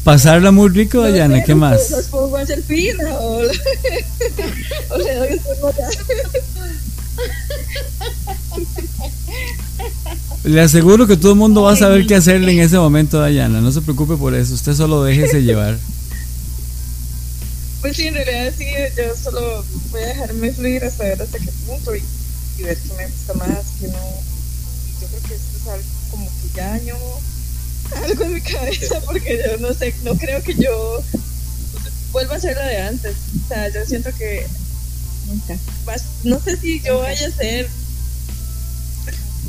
Pasarla 0.06 0.52
muy 0.52 0.68
rico, 0.68 1.00
Dayana, 1.00 1.42
¿qué 1.42 1.56
más? 1.56 1.90
Los 1.90 2.04
pongo 2.04 2.36
a 2.36 2.42
hacer 2.42 2.62
fila 2.62 3.18
o, 3.18 3.40
o 4.90 4.98
le 4.98 5.14
doy 5.16 5.28
un. 5.32 5.40
Le 10.44 10.60
aseguro 10.60 11.08
que 11.08 11.16
todo 11.16 11.32
el 11.32 11.38
mundo 11.38 11.62
va 11.62 11.72
a 11.72 11.76
saber 11.76 12.06
qué 12.06 12.14
hacerle 12.14 12.52
en 12.52 12.60
ese 12.60 12.78
momento, 12.78 13.18
Dayana. 13.18 13.60
No 13.60 13.72
se 13.72 13.80
preocupe 13.80 14.14
por 14.16 14.32
eso. 14.36 14.54
Usted 14.54 14.74
solo 14.74 15.02
déjese 15.02 15.42
llevar. 15.42 15.76
Pues 17.80 17.96
sí, 17.96 18.06
en 18.06 18.14
realidad 18.14 18.54
sí, 18.56 18.66
yo 18.96 19.12
solo 19.20 19.64
voy 19.90 20.02
a 20.02 20.06
dejarme 20.06 20.52
fluir 20.52 20.84
hasta 20.84 21.02
ver 21.02 21.20
hasta 21.20 21.40
qué 21.40 21.50
punto 21.66 21.96
y, 21.96 22.02
y 22.58 22.62
ver 22.62 22.78
qué 22.78 22.94
me 22.94 23.08
gusta 23.08 23.34
más, 23.34 23.64
que 23.80 23.88
no. 23.88 23.98
Y 23.98 25.00
yo 25.00 25.08
creo 25.08 25.22
que 25.26 25.34
esto 25.34 25.58
es 25.60 25.66
algo 25.66 25.84
como 26.12 26.26
que 26.26 26.48
ya 26.54 26.68
dañó 26.68 26.94
algo 28.04 28.24
en 28.24 28.34
mi 28.34 28.40
cabeza 28.40 29.00
porque 29.04 29.40
yo 29.46 29.58
no 29.58 29.72
sé, 29.74 29.94
no 30.04 30.16
creo 30.16 30.42
que 30.42 30.54
yo 30.54 31.02
vuelva 32.12 32.36
a 32.36 32.40
ser 32.40 32.56
la 32.56 32.66
de 32.66 32.78
antes. 32.82 33.14
O 33.44 33.48
sea, 33.48 33.68
yo 33.68 33.84
siento 33.86 34.10
que 34.16 34.46
Nunca. 35.28 35.56
no 36.24 36.40
sé 36.40 36.56
si 36.56 36.80
yo 36.80 36.98
vaya 37.00 37.26
a 37.28 37.30
ser 37.32 37.68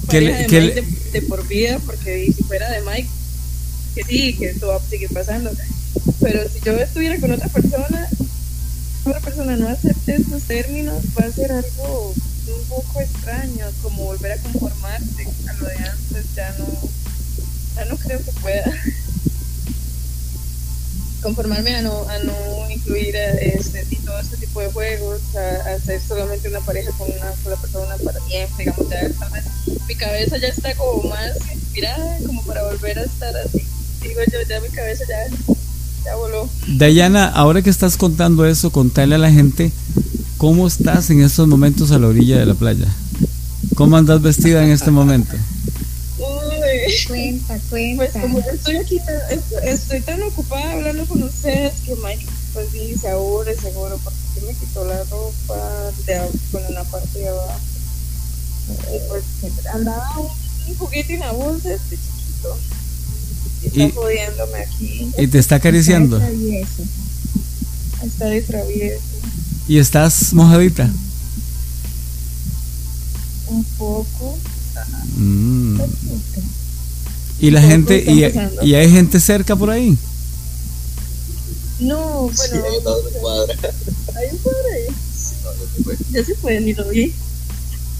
¿Qué 0.09 0.21
le- 0.21 0.33
de 0.33 0.45
qué 0.47 0.61
Mike 0.61 0.75
le- 0.75 0.81
de, 0.81 1.11
de 1.11 1.21
por 1.23 1.47
vida, 1.47 1.79
porque 1.85 2.31
si 2.35 2.43
fuera 2.43 2.69
de 2.71 2.81
Mike, 2.81 3.09
que 3.95 4.03
sí, 4.03 4.33
que 4.37 4.49
esto 4.49 4.67
va 4.67 4.77
a 4.77 4.81
seguir 4.81 5.11
pasando. 5.13 5.51
Pero 6.21 6.47
si 6.49 6.59
yo 6.61 6.71
estuviera 6.77 7.19
con 7.19 7.31
otra 7.31 7.47
persona, 7.49 8.07
otra 9.05 9.19
persona 9.19 9.57
no 9.57 9.67
acepte 9.69 10.15
estos 10.15 10.43
términos, 10.43 11.03
va 11.19 11.25
a 11.25 11.31
ser 11.31 11.51
algo 11.51 12.13
un 12.47 12.63
poco 12.69 13.01
extraño, 13.01 13.65
como 13.81 14.05
volver 14.05 14.31
a 14.33 14.37
conformarse 14.37 15.27
a 15.49 15.53
lo 15.53 15.65
de 15.67 15.75
antes, 15.75 16.25
ya 16.35 16.55
no, 16.57 16.65
no 17.86 17.97
creo 17.97 18.19
que 18.23 18.32
pueda 18.41 18.71
conformarme 21.21 21.75
a 21.75 21.82
no, 21.82 22.07
a 22.09 22.19
no 22.19 22.69
incluir 22.69 23.15
a 23.17 23.32
este, 23.34 23.86
todo 24.05 24.19
este 24.19 24.38
tipo 24.38 24.61
de 24.61 24.71
juegos, 24.71 25.19
a, 25.36 25.71
a 25.71 25.80
ser 25.80 26.01
solamente 26.01 26.47
una 26.47 26.61
pareja 26.61 26.91
con 26.97 27.09
una 27.11 27.34
sola 27.43 27.55
persona 27.57 27.95
para 28.03 28.19
siempre, 28.21 28.65
digamos, 28.65 28.89
ya 28.89 29.09
mi 29.88 29.95
cabeza 29.95 30.38
ya 30.38 30.47
está 30.47 30.75
como 30.75 31.09
más 31.09 31.32
inspirada 31.53 32.17
como 32.25 32.43
para 32.43 32.63
volver 32.63 32.99
a 32.99 33.03
estar 33.03 33.36
así. 33.38 33.61
Digo 34.01 34.21
yo, 34.32 34.39
ya 34.47 34.61
mi 34.61 34.69
cabeza 34.69 35.03
ya, 35.07 35.53
ya 36.05 36.15
voló. 36.15 36.49
Dayana, 36.67 37.28
ahora 37.28 37.61
que 37.61 37.69
estás 37.69 37.97
contando 37.97 38.45
eso, 38.45 38.71
contarle 38.71 39.15
a 39.15 39.19
la 39.19 39.32
gente 39.32 39.71
cómo 40.38 40.67
estás 40.67 41.09
en 41.09 41.21
estos 41.21 41.47
momentos 41.47 41.91
a 41.91 41.99
la 41.99 42.07
orilla 42.07 42.38
de 42.38 42.45
la 42.45 42.53
playa. 42.53 42.88
¿Cómo 43.75 43.97
andas 43.97 44.21
vestida 44.21 44.63
en 44.63 44.71
este 44.71 44.91
momento? 44.91 45.36
Cuenta, 47.07 47.59
cuenta. 47.69 48.03
Pues 48.11 48.11
como 48.23 48.39
yo 48.39 48.51
estoy 48.51 48.77
aquí, 48.77 48.99
estoy 49.63 50.01
tan 50.01 50.21
ocupada 50.23 50.73
hablando 50.73 51.05
con 51.05 51.23
ustedes 51.23 51.73
que 51.85 51.95
Mike, 51.95 52.25
pues 52.53 52.67
sí, 52.71 52.95
se 52.99 53.09
aburre 53.09 53.55
seguro 53.55 53.99
porque 54.03 54.45
me 54.45 54.53
quitó 54.53 54.85
la 54.85 55.03
ropa 55.03 55.91
de 56.05 56.21
con 56.51 56.65
una 56.65 56.83
parte 56.83 57.19
de 57.19 57.29
abajo. 57.29 57.59
Y 58.93 59.09
pues 59.09 59.23
andaba 59.73 60.19
un, 60.19 60.27
un 60.67 60.77
juguete 60.77 61.13
en 61.13 61.19
la 61.21 61.31
bolsa 61.31 61.73
este 61.73 61.97
chiquito. 61.97 62.57
Y 63.63 63.67
está 63.67 63.95
jodiéndome 63.95 64.59
aquí. 64.59 65.11
Y 65.17 65.27
te 65.27 65.39
está 65.39 65.55
acariciando. 65.55 66.17
Está 66.17 66.27
travieso. 66.27 66.83
Está 68.03 68.25
de 68.25 68.41
travieso. 68.41 69.01
Y 69.67 69.79
estás 69.79 70.33
mojadita. 70.33 70.89
Un 73.47 73.63
poco. 73.77 74.38
Mm. 75.15 75.79
Y 77.39 77.51
la 77.51 77.61
Poco 77.61 77.71
gente, 77.71 78.03
y, 78.63 78.73
hay 78.73 78.91
gente 78.91 79.19
cerca 79.19 79.55
por 79.55 79.69
ahí. 79.69 79.97
No, 81.79 82.31
Sí, 82.33 82.49
bueno, 82.51 82.65
ahí 82.65 82.77
está 82.77 82.97
una 82.97 83.09
cuadra. 83.19 83.55
hay 84.15 84.27
un 84.31 84.38
cuadro 84.39 84.67
ahí. 84.73 84.95
Sí, 85.17 85.35
no, 85.43 85.51
ya 85.53 85.67
se 85.75 85.83
fue. 85.83 85.97
Ya 86.11 86.25
se 86.25 86.35
fue, 86.35 86.61
ni 86.61 86.73
lo 86.73 86.88
vi. 86.89 87.13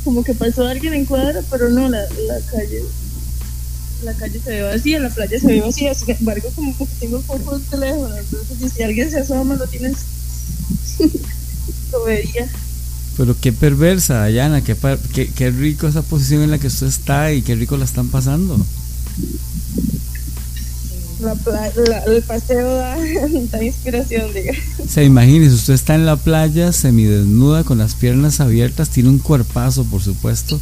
Como 0.04 0.24
que 0.24 0.34
pasó 0.34 0.66
alguien 0.66 0.94
en 0.94 1.06
cuadra, 1.06 1.42
pero 1.50 1.70
no, 1.70 1.88
la, 1.90 2.00
la 2.00 2.40
calle. 2.52 2.84
La 4.04 4.14
calle 4.14 4.40
se 4.44 4.50
ve 4.50 4.62
vacía, 4.64 5.00
la 5.00 5.10
playa 5.10 5.40
se 5.40 5.48
ve 5.48 5.62
vacía. 5.62 5.94
Sin 5.94 6.12
embargo, 6.12 6.50
como 6.56 6.76
que 6.78 6.86
tengo 7.00 7.18
el 7.18 7.24
foco 7.24 7.58
del 7.58 7.68
teléfono. 7.68 8.16
Entonces, 8.16 8.72
si 8.76 8.84
alguien 8.84 9.12
se 9.12 9.20
asoma, 9.20 9.56
lo 9.56 9.68
tienes. 9.68 9.98
lo 11.92 12.04
vería. 12.04 12.48
Pero 13.18 13.36
qué 13.40 13.52
perversa, 13.52 14.16
Dayana, 14.16 14.64
qué, 14.64 14.76
qué, 15.14 15.32
qué 15.32 15.52
rico 15.52 15.88
esa 15.88 16.04
posición 16.04 16.44
en 16.44 16.52
la 16.52 16.60
que 16.60 16.68
usted 16.68 16.88
está 16.88 17.34
y 17.34 17.42
qué 17.42 17.56
rico 17.56 17.76
la 17.78 17.86
están 17.86 18.10
pasando. 18.10 18.64
La 21.20 21.34
el 22.06 22.22
paseo 22.22 22.76
da, 22.76 22.96
da 23.52 23.64
inspiración, 23.64 24.32
diga. 24.34 24.54
O 24.86 24.88
sea, 24.88 25.04
imagínese, 25.04 25.56
usted 25.56 25.74
está 25.74 25.96
en 25.96 26.06
la 26.06 26.16
playa 26.16 26.72
semidesnuda 26.72 27.64
con 27.64 27.80
las 27.80 27.96
piernas 27.96 28.40
abiertas, 28.40 28.90
tiene 28.90 29.10
un 29.10 29.18
cuerpazo, 29.18 29.84
por 29.86 30.02
supuesto, 30.04 30.60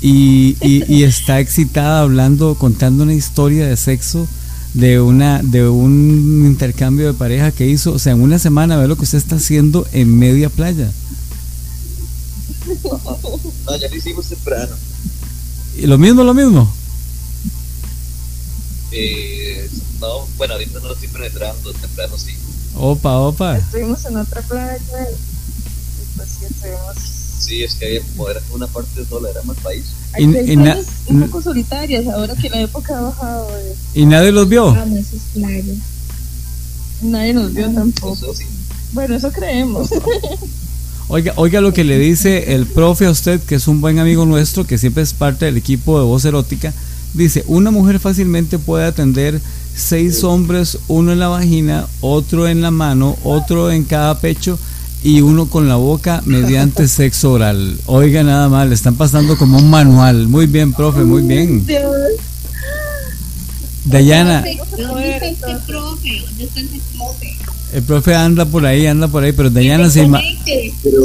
y, 0.00 0.56
y- 0.60 0.82
y 0.92 1.04
está 1.04 1.38
excitada 1.38 2.00
hablando, 2.00 2.56
contando 2.56 3.04
una 3.04 3.14
historia 3.14 3.66
de 3.66 3.76
sexo 3.76 4.26
de 4.74 4.98
una 5.00 5.40
de 5.44 5.68
un 5.68 6.42
intercambio 6.44 7.06
de 7.06 7.14
pareja 7.14 7.52
que 7.52 7.68
hizo, 7.68 7.92
o 7.92 7.98
sea, 8.00 8.14
en 8.14 8.20
una 8.20 8.40
semana 8.40 8.76
ve 8.76 8.88
lo 8.88 8.96
que 8.96 9.04
usted 9.04 9.18
está 9.18 9.36
haciendo 9.36 9.86
en 9.92 10.18
media 10.18 10.48
playa. 10.50 10.90
No, 12.66 13.76
ya 13.78 13.88
lo 13.88 13.96
hicimos 13.96 14.26
temprano. 14.26 14.74
Y 15.78 15.86
lo 15.86 15.98
mismo, 15.98 16.24
lo 16.24 16.34
mismo. 16.34 16.72
Eh, 18.96 19.68
no, 20.00 20.26
bueno, 20.36 20.54
ahorita 20.54 20.78
no 20.80 20.88
lo 20.88 20.94
estoy 20.94 21.08
penetrando, 21.08 21.72
temprano 21.74 22.16
sí. 22.18 22.32
Opa, 22.76 23.18
opa. 23.18 23.58
Estuvimos 23.58 24.04
en 24.04 24.16
otra 24.16 24.40
playa 24.42 24.78
y 24.80 26.16
pues 26.16 26.28
sí, 26.28 26.44
estuvimos. 26.46 26.96
Sí, 27.40 27.62
es 27.62 27.74
que 27.74 27.86
había 27.86 28.00
como 28.02 28.28
era 28.30 28.40
una 28.52 28.66
parte 28.66 29.04
sola, 29.04 29.30
era 29.30 29.42
más 29.42 29.56
país. 29.58 29.84
Hay, 30.12 30.24
Y- 30.24 30.36
hay 30.36 30.52
y 30.52 30.56
na- 30.56 30.74
playas 30.74 30.86
un 31.08 31.20
poco 31.24 31.42
solitarias 31.42 32.06
ahora 32.06 32.34
que 32.36 32.48
la 32.50 32.60
época 32.62 32.96
ha 32.96 33.02
bajado. 33.02 33.48
eh, 33.58 33.74
Y 33.94 34.06
nadie 34.06 34.32
los 34.32 34.48
vio. 34.48 34.74
Esas 34.74 35.20
playas. 35.34 35.76
Nadie 37.02 37.34
nos 37.34 37.52
vio 37.52 37.70
tampoco. 37.70 38.14
Eso 38.14 38.34
sí. 38.34 38.44
Bueno, 38.92 39.16
eso 39.16 39.30
creemos. 39.32 39.90
Oiga, 41.08 41.34
oiga 41.36 41.60
lo 41.60 41.74
que 41.74 41.84
le 41.84 41.98
dice 41.98 42.54
el 42.54 42.66
profe 42.66 43.04
a 43.04 43.10
usted, 43.10 43.38
que 43.42 43.56
es 43.56 43.68
un 43.68 43.82
buen 43.82 43.98
amigo 43.98 44.24
nuestro, 44.24 44.64
que 44.66 44.78
siempre 44.78 45.02
es 45.02 45.12
parte 45.12 45.44
del 45.44 45.58
equipo 45.58 45.98
de 45.98 46.04
voz 46.06 46.24
erótica. 46.24 46.72
Dice, 47.14 47.44
una 47.46 47.70
mujer 47.70 48.00
fácilmente 48.00 48.58
puede 48.58 48.84
atender 48.86 49.40
seis 49.74 50.24
hombres, 50.24 50.78
uno 50.88 51.12
en 51.12 51.20
la 51.20 51.28
vagina, 51.28 51.86
otro 52.00 52.48
en 52.48 52.60
la 52.60 52.70
mano, 52.70 53.16
otro 53.22 53.70
en 53.70 53.84
cada 53.84 54.18
pecho 54.20 54.58
y 55.02 55.20
uno 55.20 55.46
con 55.46 55.68
la 55.68 55.76
boca 55.76 56.22
mediante 56.26 56.88
sexo 56.88 57.32
oral. 57.32 57.78
Oiga, 57.86 58.22
nada 58.22 58.64
le 58.64 58.74
están 58.74 58.96
pasando 58.96 59.36
como 59.36 59.58
un 59.58 59.70
manual. 59.70 60.28
Muy 60.28 60.46
bien, 60.46 60.72
profe, 60.72 61.00
muy 61.04 61.22
bien. 61.22 61.64
Dayana. 63.84 64.44
¿Dónde 64.76 65.16
está 65.16 65.52
este. 65.52 65.74
El 67.74 67.82
profe 67.82 68.14
anda 68.14 68.44
por 68.46 68.64
ahí, 68.64 68.86
anda 68.86 69.08
por 69.08 69.24
ahí, 69.24 69.32
pero 69.32 69.50
Dayana 69.50 69.90
se 69.90 70.08
Pero, 70.82 71.04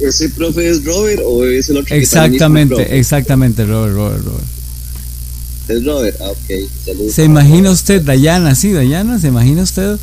¿ese 0.00 0.30
profe 0.30 0.70
es 0.70 0.84
Robert 0.84 1.20
o 1.24 1.44
es 1.44 1.68
el 1.68 1.76
otro 1.76 1.88
que 1.88 1.98
es 1.98 2.02
Exactamente, 2.04 2.74
profe? 2.74 2.98
exactamente, 2.98 3.66
Robert, 3.66 3.94
Robert, 3.94 4.24
Robert. 4.24 4.55
Es 5.68 5.84
Robert, 5.84 6.16
ah, 6.20 6.30
ok, 6.30 6.50
saludos. 6.84 7.12
¿Se 7.14 7.24
imagina 7.24 7.70
usted, 7.70 8.00
Dayana, 8.02 8.54
sí, 8.54 8.72
Dayana, 8.72 9.18
se 9.18 9.28
imagina 9.28 9.62
usted 9.62 9.98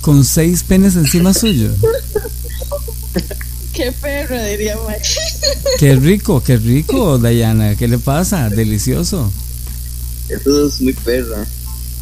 con 0.00 0.24
seis 0.24 0.62
penes 0.62 0.96
encima 0.96 1.34
suyo? 1.34 1.70
Qué 3.74 3.92
perro, 3.92 4.42
diría 4.44 4.76
Mike. 4.88 5.02
Qué 5.78 5.96
rico, 5.96 6.42
qué 6.42 6.56
rico, 6.56 7.18
Dayana, 7.18 7.74
¿qué 7.76 7.86
le 7.88 7.98
pasa? 7.98 8.48
Delicioso. 8.48 9.30
Eso 10.28 10.66
es 10.66 10.80
muy 10.80 10.92
perra, 10.94 11.46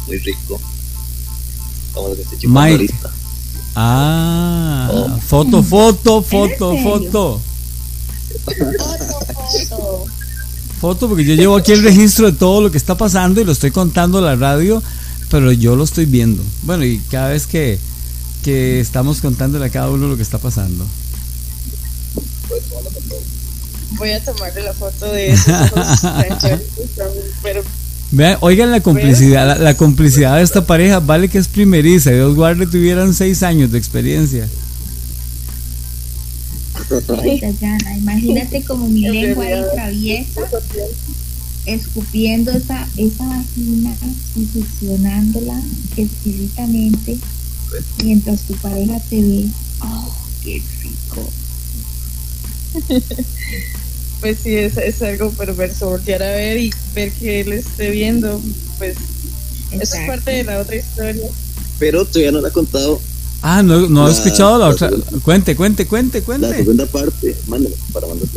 muy 0.07 0.17
rico. 0.19 0.59
Como 1.93 2.09
lo 2.09 2.15
que 2.15 2.21
estoy 2.21 2.37
chupando 2.39 2.61
Mike. 2.61 2.75
ahorita. 2.93 3.11
Ah, 3.75 4.89
Oh. 4.93 5.19
foto, 5.25 5.63
foto, 5.63 6.21
foto, 6.21 6.75
foto. 6.77 7.41
Foto, 8.45 8.65
foto. 9.69 10.05
Foto, 10.81 11.07
porque 11.07 11.23
yo 11.23 11.35
llevo 11.35 11.55
aquí 11.55 11.71
el 11.73 11.83
registro 11.83 12.31
de 12.31 12.35
todo 12.35 12.59
lo 12.59 12.71
que 12.71 12.77
está 12.79 12.95
pasando 12.95 13.39
y 13.39 13.43
lo 13.43 13.51
estoy 13.51 13.69
contando 13.69 14.17
a 14.17 14.21
la 14.21 14.35
radio, 14.35 14.81
pero 15.29 15.51
yo 15.51 15.75
lo 15.75 15.83
estoy 15.83 16.07
viendo. 16.07 16.41
Bueno, 16.63 16.83
y 16.83 16.97
cada 17.11 17.29
vez 17.29 17.45
que, 17.45 17.77
que 18.43 18.79
estamos 18.79 19.21
contándole 19.21 19.65
a 19.67 19.69
cada 19.69 19.91
uno 19.91 20.07
lo 20.07 20.15
que 20.15 20.23
está 20.23 20.39
pasando. 20.39 20.83
Voy 23.91 24.09
a 24.09 24.23
tomarle 24.23 24.63
la 24.63 24.73
foto 24.73 25.05
de 25.05 25.33
esos 25.33 25.45
pero 27.43 27.61
Vean, 28.09 28.37
oigan 28.41 28.71
la 28.71 28.81
complicidad, 28.81 29.45
la, 29.45 29.55
la 29.59 29.77
complicidad 29.77 30.37
de 30.37 30.41
esta 30.41 30.65
pareja, 30.65 30.99
vale 30.99 31.29
que 31.29 31.37
es 31.37 31.47
primeriza, 31.47 32.09
Dios 32.09 32.33
guarde 32.35 32.65
tuvieran 32.65 33.13
seis 33.13 33.43
años 33.43 33.71
de 33.71 33.77
experiencia. 33.77 34.47
Ay, 37.21 37.39
Dayana, 37.39 37.97
imagínate 37.97 38.63
como 38.63 38.87
mi 38.87 39.05
En 39.05 39.13
lengua 39.13 39.45
ahí 39.45 39.63
traviesa, 39.73 40.41
escupiendo 41.65 42.51
esa, 42.51 42.87
esa 42.97 43.25
vagina 43.25 43.95
y 44.35 44.45
succionándola 44.45 45.61
exquisitamente 45.95 47.17
mientras 48.03 48.41
tu 48.41 48.55
pareja 48.55 48.99
te 49.09 49.21
ve. 49.21 49.45
¡Oh, 49.81 50.13
qué 50.43 50.61
rico! 50.81 51.29
pues 54.21 54.37
sí, 54.43 54.55
es, 54.55 54.77
es 54.77 55.01
algo 55.01 55.31
perverso. 55.31 55.89
Voltear 55.89 56.23
a 56.23 56.31
ver 56.31 56.57
y 56.57 56.71
ver 56.93 57.11
que 57.13 57.41
él 57.41 57.53
esté 57.53 57.89
viendo, 57.91 58.41
pues 58.77 58.97
eso 59.71 59.95
es 59.95 60.07
parte 60.07 60.31
de 60.31 60.43
la 60.43 60.59
otra 60.59 60.75
historia. 60.75 61.27
Pero 61.79 62.05
todavía 62.05 62.31
no 62.31 62.41
la 62.41 62.49
he 62.49 62.51
contado 62.51 63.01
Ah, 63.41 63.63
no, 63.63 63.87
no 63.89 64.07
he 64.07 64.11
escuchado 64.11 64.57
la 64.59 64.69
otra. 64.69 64.89
segunda. 64.89 65.19
Cuente, 65.23 65.55
cuente, 65.55 65.85
cuente, 65.87 66.19
la 66.19 66.25
cuente. 66.25 66.55
segunda 66.57 66.85
parte, 66.85 67.35
mándame 67.47 67.75
para 67.91 68.07
mandar 68.07 68.27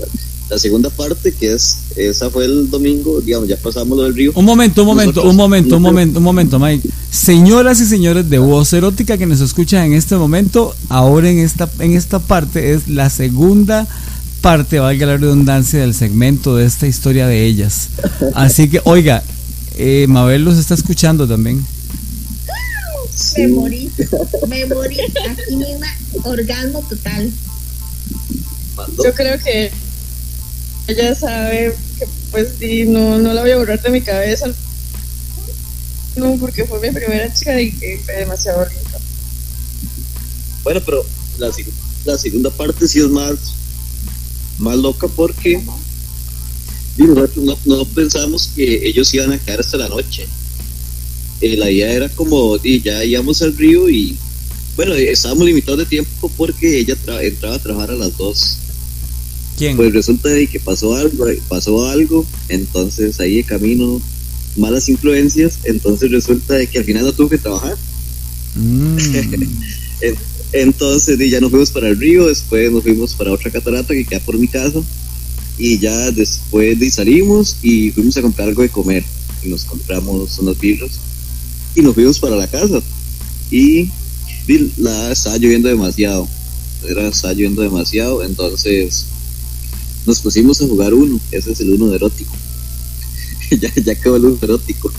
La 0.49 0.59
segunda 0.59 0.89
parte, 0.91 1.33
que 1.33 1.53
es, 1.53 1.77
esa 1.97 2.31
fue 2.31 2.45
el 2.47 2.71
domingo, 2.71 3.21
digamos, 3.21 3.49
ya 3.49 3.57
pasamos 3.57 3.97
lo 3.99 4.05
del 4.05 4.15
río. 4.15 4.33
Un 4.35 4.45
momento, 4.45 4.83
un 4.83 4.89
momento, 4.89 5.11
Nosotros- 5.13 5.31
un 5.31 5.37
momento, 5.37 5.77
un 5.77 5.83
momento, 5.83 6.19
un 6.19 6.25
momento, 6.25 6.59
Mike. 6.59 6.89
Señoras 7.11 7.81
y 7.81 7.87
señores 7.87 8.29
de 8.31 8.39
voz 8.39 8.73
erótica 8.73 9.19
que 9.19 9.27
nos 9.27 9.41
escuchan 9.41 9.85
en 9.87 9.93
este 9.95 10.17
momento, 10.17 10.75
ahora 10.89 11.31
en 11.31 11.39
esta, 11.39 11.69
en 11.81 11.93
esta 11.93 12.19
parte 12.19 12.73
es 12.73 12.89
la 12.89 13.11
segunda 13.11 13.87
parte, 14.41 14.79
valga 14.79 15.07
la 15.07 15.17
redundancia, 15.17 15.81
del 15.81 15.95
segmento 15.95 16.57
de 16.57 16.67
esta 16.67 16.87
historia 16.87 17.27
de 17.27 17.47
ellas. 17.47 17.89
Así 18.35 18.69
que, 18.69 18.81
oiga, 18.85 19.23
eh, 19.77 20.05
Mabel 20.09 20.45
los 20.45 20.59
está 20.59 20.75
escuchando 20.75 21.27
también. 21.27 21.65
Me 23.37 23.49
morí, 23.49 23.91
me 24.49 24.67
morí. 24.67 24.99
Aquí 25.31 25.57
misma, 25.57 25.87
orgasmo 26.25 26.81
total. 26.89 27.31
Yo 29.03 29.15
creo 29.15 29.39
que 29.39 29.71
ella 30.89 31.15
sabe 31.15 31.75
que 31.99 32.07
pues 32.31 32.59
di, 32.59 32.85
no, 32.85 33.19
no 33.19 33.33
la 33.33 33.43
voy 33.43 33.53
a 33.53 33.57
borrar 33.57 33.81
de 33.81 33.91
mi 33.91 34.01
cabeza. 34.01 34.47
No, 36.17 36.37
porque 36.39 36.65
fue 36.65 36.81
mi 36.81 36.91
primera 36.91 37.33
chica 37.33 37.61
y 37.61 37.71
que 37.73 38.01
fue 38.05 38.15
demasiado 38.15 38.65
linda. 38.67 38.99
Bueno, 40.63 40.81
pero 40.85 41.05
la, 41.39 41.49
seg- 41.49 41.71
la 42.05 42.17
segunda 42.19 42.51
parte 42.51 42.87
sí 42.89 42.99
es 43.01 43.09
más, 43.09 43.35
más 44.59 44.77
loca 44.77 45.07
porque 45.09 45.61
y 46.97 47.03
nosotros 47.03 47.45
no, 47.45 47.59
no 47.65 47.85
pensamos 47.87 48.51
que 48.55 48.87
ellos 48.89 49.13
iban 49.15 49.33
a 49.33 49.39
quedar 49.39 49.61
hasta 49.61 49.77
la 49.77 49.89
noche. 49.89 50.27
Eh, 51.41 51.57
la 51.57 51.71
idea 51.71 51.93
era 51.93 52.09
como, 52.09 52.57
y 52.63 52.81
ya 52.81 53.05
íbamos 53.05 53.43
al 53.43 53.57
río 53.57 53.89
y, 53.91 54.17
bueno, 54.77 54.95
eh, 54.95 55.11
estábamos 55.11 55.47
limitados 55.47 55.79
de 55.81 55.87
tiempo 55.87 56.31
porque 56.37 56.79
ella 56.79 56.97
tra- 57.05 57.23
entraba 57.23 57.57
a 57.57 57.59
trabajar 57.59 57.91
a 57.91 57.97
las 57.97 58.17
dos. 58.17 58.59
¿Quién? 59.59 59.77
Pues 59.77 59.93
resulta 59.93 60.29
de 60.29 60.47
que 60.47 60.59
pasó 60.59 60.95
algo, 60.97 61.27
pasó 61.49 61.89
algo, 61.89 62.27
entonces 62.49 63.21
ahí 63.21 63.37
de 63.37 63.45
camino, 63.45 64.01
malas 64.57 64.89
influencias, 64.89 65.59
entonces 65.65 66.11
resulta 66.11 66.55
de 66.55 66.67
que 66.67 66.79
al 66.79 66.85
final 66.85 67.05
no 67.05 67.13
tuvo 67.13 67.29
que 67.29 67.39
trabajar. 67.39 67.77
Mm. 68.57 68.97
Entonces 70.53 71.19
di, 71.19 71.31
ya 71.31 71.41
nos 71.41 71.51
fuimos 71.51 71.73
para 71.73 71.89
el 71.89 71.99
río, 71.99 72.29
después 72.29 72.71
nos 72.71 72.85
fuimos 72.85 73.15
para 73.15 73.33
otra 73.33 73.51
catarata 73.51 73.93
que 73.93 74.05
queda 74.05 74.21
por 74.21 74.39
mi 74.39 74.47
casa 74.47 74.81
y 75.59 75.79
ya 75.81 76.13
después 76.13 76.79
di, 76.79 76.91
salimos 76.93 77.57
y 77.63 77.91
fuimos 77.91 78.17
a 78.17 78.23
comprar 78.23 78.49
algo 78.49 78.63
de 78.63 78.69
comer 78.69 79.05
y 79.43 79.49
nos 79.49 79.65
compramos 79.65 80.39
unos 80.39 80.59
birros 80.61 80.93
y 81.75 81.83
nos 81.83 81.95
fuimos 81.95 82.19
para 82.19 82.37
la 82.37 82.47
casa. 82.47 82.83
Y 83.51 83.91
la 84.77 85.13
estaba 85.13 85.37
lloviendo 85.39 85.69
demasiado, 85.69 86.29
era, 86.89 87.09
estaba 87.09 87.33
lloviendo 87.33 87.63
demasiado, 87.63 88.23
entonces 88.23 89.07
nos 90.05 90.21
pusimos 90.21 90.61
a 90.61 90.67
jugar 90.67 90.93
uno, 90.93 91.19
ese 91.31 91.53
es 91.53 91.61
el 91.61 91.73
uno 91.73 91.87
de 91.89 91.97
erótico, 91.97 92.35
ya, 93.51 93.73
ya 93.75 93.95
quedó 93.95 94.17
el 94.17 94.27
uno 94.27 94.39
erótico, 94.43 94.93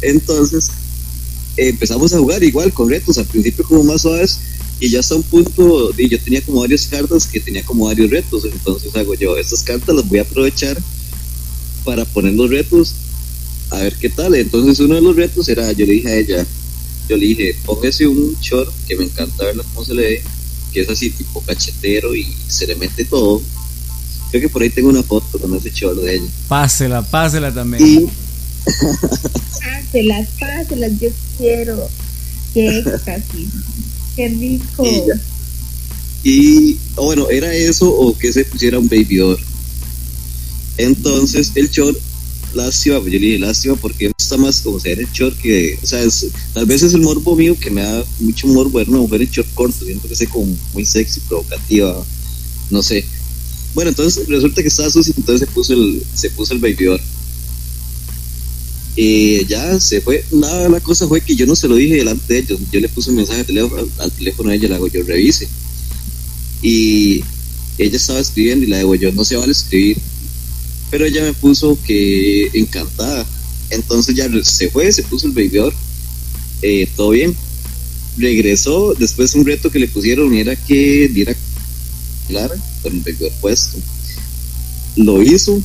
entonces 0.00 0.70
empezamos 1.56 2.14
a 2.14 2.18
jugar 2.18 2.42
igual 2.42 2.72
con 2.72 2.88
retos, 2.88 3.18
al 3.18 3.26
principio 3.26 3.64
como 3.64 3.84
más 3.84 4.02
suaves 4.02 4.38
y 4.80 4.88
ya 4.88 5.00
hasta 5.00 5.16
un 5.16 5.24
punto, 5.24 5.90
y 5.98 6.08
yo 6.08 6.18
tenía 6.20 6.40
como 6.40 6.60
varias 6.60 6.86
cartas 6.86 7.26
que 7.26 7.40
tenía 7.40 7.64
como 7.64 7.86
varios 7.86 8.10
retos, 8.10 8.44
entonces 8.44 8.94
hago 8.96 9.14
yo, 9.14 9.36
estas 9.36 9.62
cartas 9.62 9.94
las 9.94 10.08
voy 10.08 10.20
a 10.20 10.22
aprovechar 10.22 10.78
para 11.84 12.06
poner 12.06 12.32
los 12.34 12.48
retos, 12.48 12.94
a 13.70 13.78
ver 13.78 13.94
qué 13.96 14.08
tal, 14.10 14.34
entonces 14.34 14.78
uno 14.80 14.94
de 14.94 15.00
los 15.02 15.16
retos 15.16 15.48
era, 15.48 15.70
yo 15.72 15.84
le 15.86 15.92
dije 15.94 16.08
a 16.08 16.16
ella, 16.16 16.46
yo 17.08 17.16
le 17.16 17.26
dije, 17.26 17.56
póngase 17.64 18.06
un 18.06 18.36
short, 18.40 18.72
que 18.86 18.96
me 18.96 19.04
encanta 19.04 19.44
verlo 19.44 19.64
cómo 19.74 19.84
se 19.84 19.94
le 19.94 20.02
ve, 20.02 20.22
que 20.72 20.80
es 20.82 20.88
así 20.88 21.10
tipo 21.10 21.40
cachetero 21.42 22.14
y 22.14 22.26
se 22.46 22.66
le 22.66 22.74
mete 22.76 23.04
todo, 23.04 23.42
creo 24.30 24.42
que 24.42 24.48
por 24.48 24.62
ahí 24.62 24.70
tengo 24.70 24.88
una 24.88 25.02
foto 25.02 25.38
con 25.38 25.54
ese 25.56 25.70
short 25.70 26.00
de 26.00 26.16
ella, 26.16 26.26
Pásela, 26.48 27.02
pásela 27.02 27.52
también. 27.52 27.82
y 27.86 28.06
Páselas, 29.60 30.28
páselas, 30.38 30.92
yo 31.00 31.08
quiero. 31.38 31.88
Qué 32.52 32.78
éxtasis. 32.78 33.48
Qué 34.16 34.28
rico. 34.28 34.84
Y 34.84 35.06
ya. 35.08 35.20
Y 36.24 36.76
bueno, 36.96 37.30
era 37.30 37.54
eso 37.54 37.88
o 37.90 38.16
que 38.16 38.32
se 38.32 38.44
pusiera 38.44 38.78
un 38.78 38.88
baby 38.88 39.16
doll. 39.16 39.38
Entonces 40.76 41.52
el 41.54 41.70
short, 41.70 41.98
lástima, 42.58 43.00
pues 43.00 43.12
yo 43.12 43.18
le 43.18 43.26
dije 43.26 43.38
lástima 43.38 43.74
porque 43.76 44.06
me 44.08 44.12
gusta 44.18 44.36
más 44.36 44.60
como 44.60 44.78
ser 44.80 44.98
el 45.00 45.08
short 45.12 45.36
que, 45.38 45.78
o 45.82 45.86
sea, 45.86 46.02
es- 46.02 46.26
tal 46.52 46.66
vez 46.66 46.82
es 46.82 46.92
el 46.94 47.00
morbo 47.00 47.34
mío 47.36 47.56
que 47.58 47.70
me 47.70 47.82
da 47.82 48.04
mucho 48.20 48.46
morbo 48.48 48.78
ver 48.78 48.88
una 48.90 48.98
mujer 48.98 49.22
en 49.22 49.30
short 49.30 49.48
corto, 49.54 49.84
siento 49.84 50.06
que 50.08 50.14
es 50.14 50.28
como 50.28 50.46
muy 50.74 50.84
sexy, 50.84 51.20
provocativa, 51.28 52.04
no 52.70 52.82
sé. 52.82 53.04
Bueno, 53.74 53.90
entonces 53.90 54.26
resulta 54.28 54.62
que 54.62 54.68
estaba 54.68 54.90
sucio, 54.90 55.14
entonces 55.16 55.48
se 55.48 55.54
puso 55.54 55.72
el, 55.74 56.02
se 56.14 56.30
puso 56.30 56.52
el 56.54 56.58
baby 56.60 56.84
doll. 56.84 57.00
Y 58.96 59.44
ya 59.46 59.78
se 59.78 60.00
fue. 60.00 60.24
Nada, 60.32 60.68
la 60.68 60.80
cosa 60.80 61.06
fue 61.06 61.20
que 61.20 61.36
yo 61.36 61.46
no 61.46 61.54
se 61.54 61.68
lo 61.68 61.76
dije 61.76 61.94
delante 61.96 62.32
de 62.34 62.40
ellos. 62.40 62.58
Yo 62.72 62.80
le 62.80 62.88
puse 62.88 63.10
un 63.10 63.16
mensaje 63.16 63.40
al 63.40 63.46
teléfono, 63.46 63.86
al 63.98 64.10
teléfono 64.10 64.50
a 64.50 64.54
ella, 64.56 64.68
le 64.68 64.74
hago 64.74 64.88
yo 64.88 65.04
revise. 65.04 65.46
Y 66.62 67.22
ella 67.78 67.96
estaba 67.96 68.18
escribiendo 68.18 68.64
y 68.64 68.68
la 68.68 68.78
digo 68.78 68.96
yo, 68.96 69.12
no 69.12 69.24
se 69.24 69.36
vale 69.36 69.52
escribir. 69.52 69.98
Pero 70.90 71.04
ella 71.04 71.22
me 71.22 71.32
puso 71.34 71.78
que 71.84 72.50
encantada. 72.54 73.26
Entonces 73.70 74.14
ya 74.14 74.28
se 74.42 74.70
fue, 74.70 74.90
se 74.92 75.02
puso 75.02 75.26
el 75.26 75.32
baby 75.32 75.48
doll, 75.48 75.74
eh, 76.62 76.88
todo 76.96 77.10
bien. 77.10 77.36
Regresó, 78.16 78.94
después 78.94 79.34
un 79.34 79.46
reto 79.46 79.70
que 79.70 79.78
le 79.78 79.88
pusieron 79.88 80.34
era 80.34 80.56
que 80.56 81.08
diera 81.08 81.36
con 82.82 82.92
el 82.92 83.00
baby 83.00 83.30
puesto. 83.40 83.78
Lo 84.96 85.22
hizo 85.22 85.62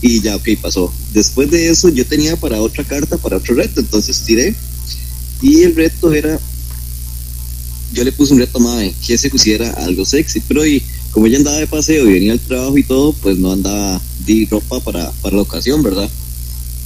y 0.00 0.20
ya, 0.20 0.36
ok, 0.36 0.48
pasó. 0.60 0.92
Después 1.12 1.50
de 1.50 1.68
eso 1.68 1.88
yo 1.88 2.06
tenía 2.06 2.36
para 2.36 2.60
otra 2.60 2.84
carta, 2.84 3.16
para 3.16 3.38
otro 3.38 3.54
reto, 3.54 3.80
entonces 3.80 4.22
tiré 4.22 4.54
y 5.42 5.62
el 5.62 5.74
reto 5.74 6.12
era, 6.12 6.38
yo 7.92 8.04
le 8.04 8.12
puse 8.12 8.32
un 8.32 8.40
reto 8.40 8.58
a 8.68 8.82
que 9.06 9.18
se 9.18 9.30
pusiera 9.30 9.70
algo 9.70 10.04
sexy, 10.04 10.40
pero 10.40 10.66
y 10.66 10.82
como 11.10 11.26
ella 11.26 11.38
andaba 11.38 11.58
de 11.58 11.66
paseo 11.66 12.08
y 12.08 12.12
venía 12.12 12.32
al 12.32 12.40
trabajo 12.40 12.76
y 12.78 12.82
todo, 12.82 13.12
pues 13.12 13.38
no 13.38 13.52
andaba 13.52 14.00
de 14.36 14.46
ropa 14.50 14.80
para, 14.80 15.10
para 15.22 15.36
la 15.36 15.42
ocasión, 15.42 15.82
¿verdad? 15.82 16.08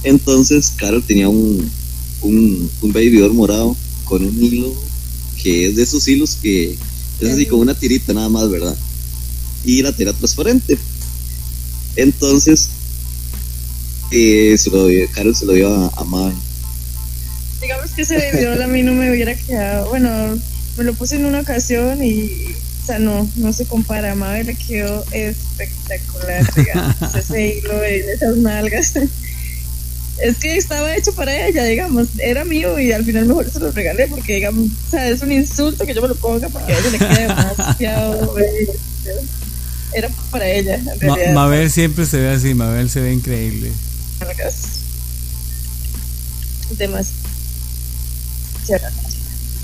Entonces 0.03 0.73
Carol 0.75 1.03
tenía 1.03 1.29
un, 1.29 1.69
un, 2.21 2.71
un 2.81 3.35
morado 3.35 3.75
con 4.05 4.23
un 4.25 4.43
hilo 4.43 4.73
que 5.41 5.67
es 5.67 5.75
de 5.75 5.83
esos 5.83 6.07
hilos 6.07 6.37
que 6.41 6.77
es 7.19 7.29
así 7.29 7.45
como 7.45 7.61
una 7.61 7.73
tirita 7.73 8.13
nada 8.13 8.29
más, 8.29 8.49
¿verdad? 8.49 8.75
Y 9.65 9.81
la 9.81 9.95
tira 9.95 10.13
transparente. 10.13 10.77
Entonces, 11.95 12.69
eh, 14.11 14.55
se 14.57 14.69
lo 14.69 14.87
Carol 15.13 15.35
se 15.35 15.45
lo 15.45 15.53
dio 15.53 15.73
a, 15.73 15.87
a 15.87 16.33
Digamos 17.61 17.91
que 17.91 18.01
ese 18.01 18.31
video 18.33 18.61
a 18.61 18.67
mí 18.67 18.83
no 18.83 18.93
me 18.93 19.09
hubiera 19.09 19.35
quedado, 19.35 19.89
bueno, 19.89 20.09
me 20.77 20.83
lo 20.83 20.93
puse 20.93 21.15
en 21.15 21.25
una 21.25 21.41
ocasión 21.41 22.03
y, 22.03 22.55
o 22.83 22.85
sea, 22.85 22.99
no, 22.99 23.29
no 23.37 23.53
se 23.53 23.65
compara. 23.65 24.11
A 24.11 24.15
Mabe 24.15 24.43
le 24.43 24.55
quedó 24.55 25.05
espectacular, 25.11 26.53
digamos, 26.53 26.95
ese 27.15 27.57
hilo 27.57 27.79
de 27.79 28.13
esas 28.13 28.37
nalgas 28.37 28.93
es 30.19 30.37
que 30.37 30.57
estaba 30.57 30.95
hecho 30.95 31.13
para 31.13 31.47
ella, 31.47 31.63
digamos, 31.63 32.07
era 32.19 32.45
mío 32.45 32.79
y 32.79 32.91
al 32.91 33.03
final 33.03 33.25
mejor 33.25 33.49
se 33.49 33.59
lo 33.59 33.71
regalé 33.71 34.07
porque, 34.07 34.35
digamos, 34.35 34.67
o 34.87 34.91
sea, 34.91 35.09
es 35.09 35.21
un 35.21 35.31
insulto 35.31 35.85
que 35.85 35.93
yo 35.93 36.01
me 36.01 36.07
lo 36.07 36.15
ponga 36.15 36.49
porque 36.49 36.73
a 36.73 36.79
ella 36.79 36.89
le 36.89 36.97
queda 36.97 37.47
demasiado 37.49 38.35
Era 39.95 40.09
para 40.31 40.47
ella, 40.47 40.75
en 40.75 40.99
realidad. 40.99 41.33
Mabel 41.33 41.69
siempre 41.69 42.05
se 42.07 42.17
ve 42.17 42.29
así, 42.29 42.53
Mabel 42.55 42.89
se 42.89 42.99
ve 42.99 43.13
increíble. 43.13 43.71
Demasiado. 46.77 47.23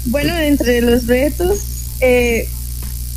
Bueno, 0.05 0.37
entre 0.37 0.81
los 0.81 1.07
retos, 1.07 1.59
eh, 1.99 2.47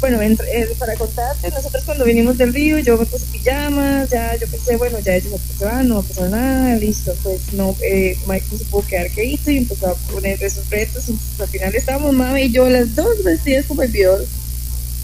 bueno, 0.02 0.20
entre, 0.20 0.62
eh, 0.62 0.68
para 0.80 0.96
contarte, 0.96 1.48
nosotros 1.48 1.84
cuando 1.84 2.04
vinimos 2.04 2.36
del 2.36 2.52
río, 2.52 2.76
yo 2.80 2.98
me 2.98 3.06
puse 3.06 3.24
pijamas, 3.26 4.10
ya 4.10 4.34
yo 4.34 4.48
pensé, 4.48 4.76
bueno, 4.76 4.98
ya 4.98 5.14
ellos 5.14 5.40
se 5.56 5.64
van, 5.64 5.86
no 5.86 5.94
va 5.94 6.00
a 6.00 6.02
pasar 6.02 6.28
nada, 6.28 6.74
listo, 6.74 7.14
pues 7.22 7.52
no, 7.52 7.76
eh, 7.80 8.18
Mike 8.26 8.46
no 8.50 8.58
se 8.58 8.64
pudo 8.64 8.84
quedar 8.84 9.08
quedito 9.12 9.52
y 9.52 9.58
empezó 9.58 9.90
a 9.90 9.94
poner 9.94 10.42
esos 10.42 10.68
retos, 10.70 11.08
entonces 11.08 11.40
al 11.40 11.48
final 11.48 11.74
estábamos 11.76 12.14
mami 12.14 12.42
y 12.42 12.50
yo 12.50 12.68
las 12.68 12.96
dos 12.96 13.22
vestidas 13.22 13.64
como 13.66 13.82
el 13.82 13.92
video 13.92 14.18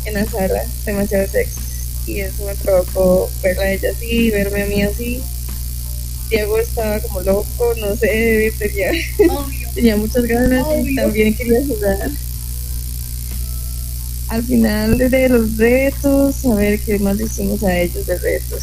en 0.04 0.14
la 0.14 0.26
sala, 0.26 0.64
demasiado 0.84 1.28
sexy, 1.28 1.60
y 2.08 2.20
eso 2.20 2.44
me 2.44 2.56
provocó 2.56 3.30
verla 3.40 3.62
a 3.62 3.70
ella 3.70 3.90
así, 3.94 4.32
verme 4.32 4.62
a 4.62 4.66
mí 4.66 4.82
así, 4.82 5.22
Diego 6.28 6.58
estaba 6.58 6.98
como 6.98 7.20
loco, 7.20 7.74
no 7.78 7.94
sé, 7.94 8.52
tenía, 8.58 8.90
tenía 9.76 9.96
muchas 9.96 10.24
ganas 10.24 10.66
y 10.84 10.96
también 10.96 11.36
quería 11.36 11.64
jugar 11.64 12.10
al 14.28 14.42
final 14.42 14.98
de 14.98 15.28
los 15.28 15.56
retos, 15.56 16.44
a 16.44 16.54
ver 16.54 16.80
qué 16.80 16.98
más 16.98 17.18
decimos 17.18 17.62
a 17.62 17.78
ellos 17.78 18.06
de 18.06 18.18
retos. 18.18 18.62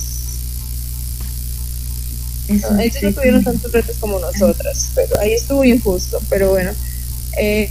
ellos 2.47 3.03
no 3.03 3.11
tuvieron 3.13 3.43
tantos 3.43 3.71
retos 3.71 3.97
como 3.99 4.19
nosotras, 4.19 4.89
pero 4.93 5.19
ahí 5.19 5.33
estuvo 5.33 5.63
injusto, 5.63 6.21
pero 6.29 6.49
bueno. 6.49 6.71
Eh, 7.37 7.69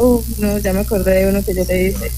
uh, 0.00 0.22
no, 0.38 0.58
ya 0.58 0.72
me 0.72 0.80
acordé 0.80 1.24
de 1.24 1.28
uno 1.28 1.42
que 1.44 1.54
yo 1.54 1.64
le 1.64 1.74
dije 1.74 2.10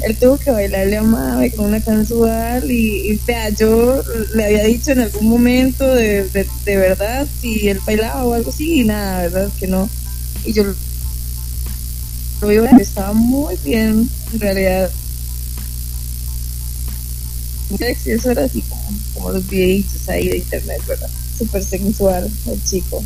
él 0.00 0.16
tuvo 0.16 0.38
que 0.38 0.50
bailarle 0.50 0.96
a 0.96 1.02
Mabe 1.02 1.50
con 1.52 1.66
una 1.66 1.80
canción 1.80 2.62
y, 2.68 3.18
vea, 3.26 3.50
yo 3.50 4.02
le 4.34 4.44
había 4.44 4.64
dicho 4.64 4.92
en 4.92 5.00
algún 5.00 5.28
momento 5.28 5.86
de, 5.86 6.24
de, 6.64 6.76
verdad 6.76 7.26
si 7.40 7.68
él 7.68 7.80
bailaba 7.86 8.24
o 8.24 8.34
algo 8.34 8.50
así 8.50 8.80
y 8.80 8.84
nada, 8.84 9.22
verdad 9.22 9.50
que 9.58 9.66
no. 9.66 9.88
Y 10.44 10.52
yo 10.52 10.64
lo 12.40 12.48
vi, 12.48 12.56
estaba 12.80 13.12
muy 13.12 13.56
bien 13.64 14.08
en 14.32 14.40
realidad. 14.40 14.90
Eso 18.04 18.30
era 18.30 18.44
así 18.44 18.62
como, 18.62 18.82
como 19.14 19.30
los 19.30 19.48
videitos 19.48 20.08
ahí 20.08 20.28
de 20.28 20.38
internet, 20.38 20.80
¿verdad? 20.86 21.08
Súper 21.38 21.64
sensual 21.64 22.30
el 22.46 22.64
chico 22.64 23.02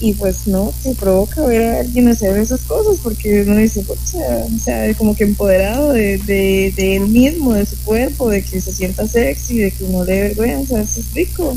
y 0.00 0.14
pues 0.14 0.46
no, 0.46 0.72
se 0.82 0.94
provoca 0.94 1.42
ver 1.42 1.62
a 1.62 1.80
alguien 1.80 2.08
hacer 2.08 2.36
esas 2.38 2.62
cosas 2.62 2.98
porque 3.02 3.42
uno 3.42 3.56
dice, 3.56 3.84
o 3.86 4.58
sea, 4.58 4.94
como 4.94 5.14
que 5.14 5.24
empoderado 5.24 5.92
de, 5.92 6.16
de, 6.18 6.72
de, 6.74 6.96
él 6.96 7.06
mismo, 7.08 7.52
de 7.52 7.66
su 7.66 7.76
cuerpo, 7.82 8.30
de 8.30 8.42
que 8.42 8.62
se 8.62 8.72
sienta 8.72 9.06
sexy, 9.06 9.58
de 9.58 9.70
que 9.70 9.84
no 9.88 10.02
le 10.04 10.12
dé 10.14 10.22
vergüenza, 10.22 10.80
eso 10.80 11.00
es 11.00 11.12
rico. 11.12 11.54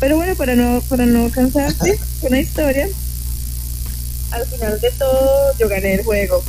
Pero 0.00 0.16
bueno, 0.16 0.34
para 0.34 0.56
no, 0.56 0.82
para 0.88 1.06
no 1.06 1.30
cansarte 1.30 1.96
con 2.20 2.32
la 2.32 2.40
historia, 2.40 2.88
al 4.32 4.44
final 4.46 4.80
de 4.80 4.90
todo 4.90 5.56
yo 5.60 5.68
gané 5.68 5.94
el 5.94 6.02
juego, 6.02 6.42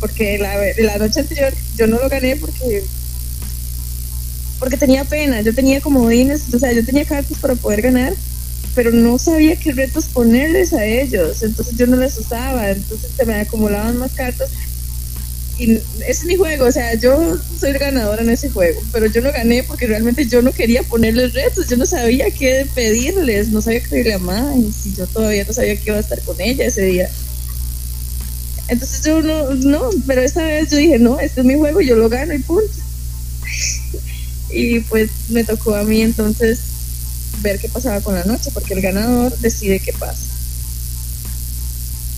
porque 0.00 0.38
la, 0.38 0.56
la 0.78 0.98
noche 0.98 1.20
anterior 1.20 1.54
yo 1.76 1.86
no 1.86 2.00
lo 2.00 2.08
gané 2.08 2.34
porque 2.34 2.82
porque 4.58 4.76
tenía 4.76 5.04
pena, 5.04 5.42
yo 5.42 5.54
tenía 5.54 5.80
comodines, 5.80 6.52
o 6.52 6.58
sea, 6.58 6.72
yo 6.72 6.84
tenía 6.84 7.04
cartas 7.04 7.38
para 7.38 7.54
poder 7.54 7.82
ganar 7.82 8.14
pero 8.76 8.90
no 8.92 9.18
sabía 9.18 9.56
qué 9.56 9.72
retos 9.72 10.04
ponerles 10.04 10.74
a 10.74 10.84
ellos, 10.84 11.42
entonces 11.42 11.76
yo 11.76 11.86
no 11.86 11.96
les 11.96 12.18
usaba, 12.18 12.70
entonces 12.70 13.10
se 13.16 13.24
me 13.24 13.34
acumulaban 13.34 13.96
más 13.96 14.12
cartas. 14.12 14.50
Y 15.58 15.80
es 16.06 16.24
mi 16.26 16.36
juego, 16.36 16.66
o 16.66 16.72
sea, 16.72 16.92
yo 16.94 17.38
soy 17.58 17.72
ganadora 17.72 18.22
en 18.22 18.28
ese 18.28 18.50
juego, 18.50 18.78
pero 18.92 19.06
yo 19.06 19.22
no 19.22 19.32
gané 19.32 19.62
porque 19.62 19.86
realmente 19.86 20.26
yo 20.26 20.42
no 20.42 20.52
quería 20.52 20.82
ponerles 20.82 21.32
retos, 21.32 21.66
yo 21.68 21.78
no 21.78 21.86
sabía 21.86 22.30
qué 22.30 22.66
pedirles, 22.74 23.48
no 23.48 23.62
sabía 23.62 23.80
qué 23.80 23.88
pedirle 23.88 24.14
a 24.14 24.18
más, 24.18 24.54
y 24.84 24.94
yo 24.94 25.06
todavía 25.06 25.44
no 25.44 25.54
sabía 25.54 25.76
que 25.76 25.84
iba 25.86 25.96
a 25.96 26.00
estar 26.00 26.20
con 26.20 26.38
ella 26.38 26.66
ese 26.66 26.82
día. 26.82 27.10
Entonces 28.68 29.02
yo 29.06 29.22
no, 29.22 29.54
no, 29.54 29.88
pero 30.06 30.20
esta 30.20 30.42
vez 30.42 30.70
yo 30.70 30.76
dije, 30.76 30.98
no, 30.98 31.18
este 31.18 31.40
es 31.40 31.46
mi 31.46 31.54
juego, 31.54 31.80
yo 31.80 31.96
lo 31.96 32.10
gano 32.10 32.34
y 32.34 32.40
punto. 32.40 32.74
y 34.50 34.80
pues 34.80 35.08
me 35.30 35.44
tocó 35.44 35.74
a 35.74 35.82
mí 35.84 36.02
entonces 36.02 36.75
ver 37.40 37.58
qué 37.58 37.68
pasaba 37.68 38.00
con 38.00 38.14
la 38.14 38.24
noche, 38.24 38.50
porque 38.52 38.74
el 38.74 38.80
ganador 38.80 39.36
decide 39.38 39.80
qué 39.80 39.92
pasa. 39.92 40.22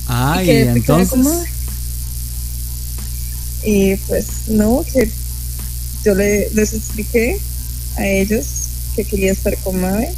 Ah, 0.06 0.42
y, 0.42 0.50
entonces. 0.50 1.26
Y 3.62 3.96
pues 3.96 4.26
no, 4.48 4.84
que 4.90 5.10
yo 6.04 6.14
le, 6.14 6.48
les 6.50 6.72
expliqué 6.72 7.40
a 7.96 8.06
ellos 8.06 8.46
que 8.96 9.04
quería 9.04 9.32
estar 9.32 9.56
con 9.58 9.80
Mabe, 9.80 10.14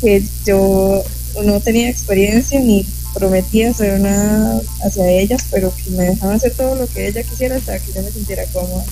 que 0.00 0.22
yo 0.44 1.02
no 1.44 1.60
tenía 1.60 1.88
experiencia 1.88 2.60
ni 2.60 2.86
prometía 3.14 3.70
hacer 3.70 4.00
nada 4.00 4.60
hacia 4.84 5.10
ellas, 5.10 5.44
pero 5.50 5.74
que 5.74 5.90
me 5.90 6.04
dejaban 6.04 6.36
hacer 6.36 6.54
todo 6.54 6.74
lo 6.74 6.86
que 6.86 7.08
ella 7.08 7.22
quisiera 7.22 7.56
hasta 7.56 7.78
que 7.78 7.92
yo 7.92 8.02
me 8.02 8.10
sintiera 8.10 8.44
cómoda. 8.46 8.84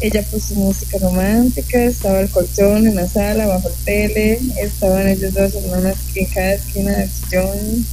Ella 0.00 0.22
puso 0.30 0.54
música 0.54 0.98
romántica, 0.98 1.84
estaba 1.84 2.20
el 2.20 2.28
colchón 2.28 2.86
en 2.86 2.96
la 2.96 3.08
sala, 3.08 3.46
bajo 3.46 3.68
el 3.68 3.74
tele, 3.84 4.38
estaban 4.60 5.08
ellos 5.08 5.32
dos 5.32 5.54
hermanas 5.54 5.96
en 6.14 6.26
cada 6.26 6.52
esquina 6.52 6.92
del 6.92 7.10
sillón, 7.10 7.86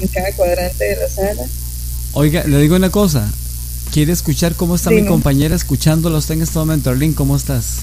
en 0.00 0.08
cada 0.08 0.32
cuadrante 0.32 0.84
de 0.84 0.96
la 0.96 1.08
sala. 1.08 1.44
Oiga, 2.12 2.44
le 2.44 2.58
digo 2.58 2.74
una 2.74 2.90
cosa, 2.90 3.30
¿quiere 3.92 4.12
escuchar 4.12 4.54
cómo 4.56 4.74
está 4.74 4.90
mi 4.90 5.04
compañera 5.06 5.54
escuchándolo 5.54 6.18
usted 6.18 6.34
en 6.34 6.42
este 6.42 6.58
momento? 6.58 6.90
Arlene, 6.90 7.14
¿cómo 7.14 7.36
estás? 7.36 7.76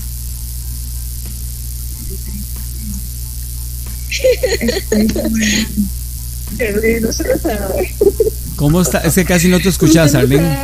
¿Cómo 8.57 8.81
está? 8.81 8.99
Es 8.99 9.15
que 9.15 9.25
casi 9.25 9.47
no 9.47 9.59
te 9.59 9.69
escuchas, 9.69 10.13
Arlene. 10.13 10.57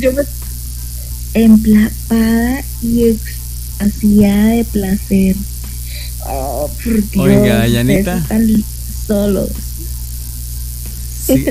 Yo 0.00 0.12
me 0.12 0.22
emplapada 1.36 2.64
y 2.82 3.04
extasiada 3.08 4.48
de 4.48 4.64
placer. 4.64 5.36
Oh, 6.26 6.70
por 6.82 7.10
Dios, 7.10 7.24
Oiga, 7.24 7.66
Yanita. 7.66 8.18
Están 8.18 8.64
solos. 9.06 9.50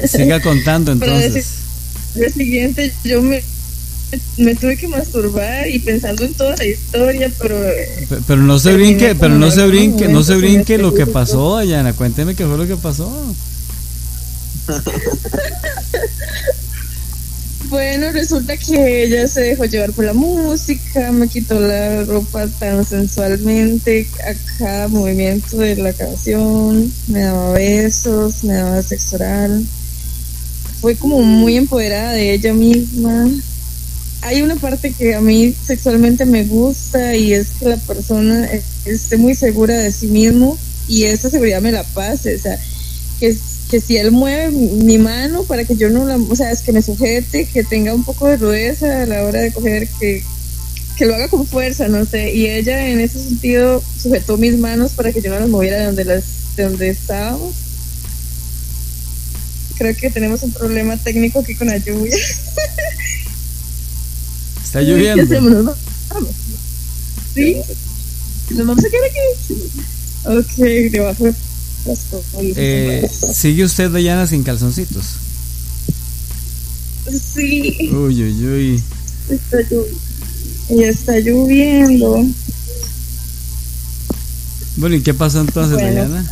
siga 0.07 0.41
contando 0.41 0.91
entonces. 0.91 1.47
El 2.15 2.33
siguiente 2.33 2.93
yo 3.03 3.21
me, 3.21 3.43
me 4.37 4.55
tuve 4.55 4.77
que 4.77 4.87
masturbar 4.87 5.67
y 5.69 5.79
pensando 5.79 6.23
en 6.23 6.33
toda 6.33 6.55
la 6.55 6.65
historia, 6.65 7.31
pero 7.41 7.59
pero, 8.25 8.41
no 8.41 8.57
se 8.59 8.73
brinque, 8.73 9.15
pero 9.15 9.35
no 9.35 9.51
se 9.51 9.67
brinque, 9.67 10.07
no 10.07 10.23
se 10.23 10.35
brinque 10.35 10.77
lo 10.77 10.93
que 10.93 11.05
pasó, 11.05 11.61
Yana, 11.61 11.93
cuénteme 11.93 12.35
qué 12.35 12.45
fue 12.45 12.57
lo 12.57 12.67
que 12.67 12.77
pasó. 12.77 13.11
Bueno, 17.69 18.11
resulta 18.11 18.55
que 18.57 19.03
ella 19.03 19.27
se 19.27 19.41
dejó 19.41 19.65
llevar 19.65 19.91
por 19.91 20.05
la 20.05 20.13
música, 20.13 21.11
me 21.11 21.27
quitó 21.27 21.59
la 21.59 22.03
ropa 22.03 22.47
tan 22.47 22.85
sensualmente 22.85 24.07
a 24.23 24.57
cada 24.57 24.87
movimiento 24.87 25.57
de 25.57 25.75
la 25.75 25.93
canción, 25.93 26.91
me 27.07 27.21
daba 27.21 27.53
besos, 27.53 28.43
me 28.43 28.53
daba 28.53 28.81
sexo 28.81 29.15
oral 29.15 29.65
fue 30.85 30.95
como 30.95 31.23
muy 31.23 31.57
empoderada 31.57 32.11
de 32.11 32.33
ella 32.33 32.53
misma. 32.53 33.27
Hay 34.21 34.43
una 34.43 34.55
parte 34.55 34.91
que 34.91 35.15
a 35.15 35.19
mí 35.19 35.51
sexualmente 35.65 36.25
me 36.25 36.43
gusta 36.43 37.15
y 37.15 37.33
es 37.33 37.47
que 37.59 37.69
la 37.69 37.77
persona 37.77 38.47
esté 38.85 39.17
muy 39.17 39.33
segura 39.33 39.75
de 39.75 39.91
sí 39.91 40.05
mismo 40.05 40.59
y 40.87 41.05
esa 41.05 41.31
seguridad 41.31 41.59
me 41.59 41.71
la 41.71 41.83
pase, 41.83 42.35
o 42.35 42.39
sea, 42.39 42.59
que, 43.19 43.35
que 43.69 43.81
si 43.81 43.97
él 43.97 44.11
mueve 44.11 44.51
mi 44.51 44.97
mano 44.97 45.43
para 45.43 45.65
que 45.65 45.75
yo 45.75 45.89
no 45.89 46.05
la, 46.05 46.17
o 46.17 46.35
sea, 46.35 46.51
es 46.51 46.61
que 46.61 46.71
me 46.71 46.81
sujete, 46.81 47.45
que 47.45 47.63
tenga 47.63 47.93
un 47.93 48.03
poco 48.03 48.27
de 48.27 48.37
rudeza 48.37 49.03
a 49.03 49.05
la 49.05 49.23
hora 49.23 49.41
de 49.41 49.51
coger, 49.51 49.87
que, 49.99 50.23
que 50.97 51.05
lo 51.05 51.15
haga 51.15 51.27
con 51.27 51.47
fuerza, 51.47 51.87
no 51.87 52.05
sé, 52.05 52.33
y 52.33 52.47
ella 52.47 52.89
en 52.89 52.99
ese 52.99 53.21
sentido 53.21 53.83
sujetó 54.01 54.37
mis 54.37 54.57
manos 54.57 54.93
para 54.93 55.11
que 55.11 55.21
yo 55.21 55.31
no 55.31 55.39
las 55.39 55.49
moviera 55.49 55.79
de 55.79 55.85
donde 55.85 56.05
las 56.05 56.23
de 56.55 56.63
donde 56.63 56.89
estábamos. 56.89 57.53
Creo 59.77 59.95
que 59.95 60.09
tenemos 60.09 60.41
un 60.43 60.51
problema 60.51 60.97
técnico 60.97 61.39
aquí 61.39 61.55
con 61.55 61.67
la 61.67 61.77
lluvia. 61.77 62.15
Está 64.63 64.81
lloviendo. 64.81 65.15
¿Qué 65.27 65.33
hacemos? 65.33 65.51
¿Nos 65.51 65.65
vamos? 66.09 66.31
¿Sí? 67.33 67.57
¿Nos 68.51 68.67
vamos 68.67 68.85
a 68.85 68.89
quedar 68.89 69.09
aquí? 69.09 69.19
Ok, 70.23 70.55
debajo. 70.91 71.25
Eh, 72.55 73.07
¿Sigue 73.33 73.63
usted, 73.65 73.91
Dayana, 73.91 74.25
sin 74.27 74.43
calzoncitos? 74.43 75.05
Sí, 77.35 77.89
Uy, 77.91 78.23
uy, 78.23 78.45
uy. 78.47 78.83
está. 79.29 79.57
Ya 80.69 80.87
está 80.87 81.19
lloviendo. 81.19 82.25
Bueno, 84.77 84.95
¿y 84.95 85.01
qué 85.01 85.13
pasó 85.13 85.41
entonces, 85.41 85.75
Bueno. 85.75 85.95
Dayana? 86.01 86.25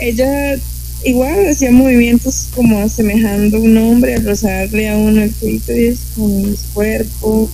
ella 0.00 0.56
igual 1.04 1.46
hacía 1.48 1.70
movimientos 1.70 2.48
como 2.56 2.80
asemejando 2.80 3.56
a 3.56 3.60
un 3.60 3.76
hombre 3.76 4.16
al 4.16 4.24
rozarle 4.24 4.88
a 4.88 4.96
uno 4.96 5.22
el 5.22 5.30
clítoris 5.30 5.98
con 6.16 6.56
su 6.56 6.72
cuerpo, 6.74 7.48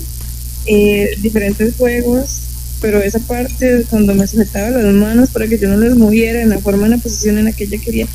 eh, 0.66 1.11
diferentes 1.20 1.74
juegos, 1.76 2.38
pero 2.81 3.01
esa 3.01 3.18
parte 3.18 3.85
cuando 3.91 4.14
me 4.14 4.26
sujetaba 4.26 4.70
las 4.70 4.95
manos 4.95 5.31
para 5.31 5.47
que 5.47 5.59
yo 5.59 5.68
no 5.68 5.76
las 5.76 5.97
moviera 5.97 6.43
en 6.43 6.51
la 6.51 6.59
forma, 6.59 6.87
en 6.87 6.93
la 6.93 6.99
posición 6.99 7.39
en 7.39 7.47
la 7.47 7.53
que 7.53 7.64
ella 7.64 7.79
quería, 7.79 8.07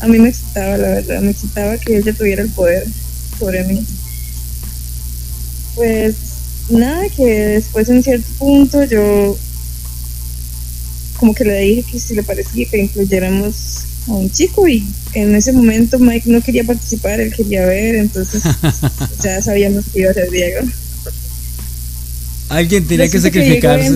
a 0.00 0.08
mí 0.08 0.18
me 0.18 0.28
excitaba, 0.28 0.76
la 0.76 0.88
verdad, 0.88 1.20
me 1.20 1.30
excitaba 1.30 1.78
que 1.78 1.96
ella 1.96 2.12
tuviera 2.12 2.42
el 2.42 2.50
poder 2.50 2.86
sobre 3.38 3.64
mí. 3.64 3.84
Pues 5.74 6.14
nada, 6.70 7.08
que 7.08 7.24
después 7.24 7.88
en 7.88 8.02
cierto 8.02 8.26
punto 8.38 8.84
yo 8.84 9.36
como 11.18 11.34
que 11.34 11.44
le 11.44 11.60
dije 11.60 11.84
que 11.92 12.00
si 12.00 12.14
le 12.14 12.22
parecía 12.22 12.68
que 12.68 12.78
incluyéramos 12.78 13.84
a 14.08 14.12
un 14.12 14.30
chico 14.30 14.68
y 14.68 14.86
en 15.14 15.34
ese 15.34 15.52
momento 15.52 15.98
Mike 15.98 16.30
no 16.30 16.42
quería 16.42 16.64
participar, 16.64 17.20
él 17.20 17.34
quería 17.34 17.64
ver, 17.64 17.96
entonces 17.96 18.42
ya 19.22 19.40
sabíamos 19.40 19.84
que 19.92 20.00
iba 20.00 20.10
a 20.10 20.14
ser 20.14 20.30
Diego. 20.30 20.60
Alguien 22.48 22.86
tenía 22.86 23.06
que 23.10 23.18
sacrificarse. 23.20 23.86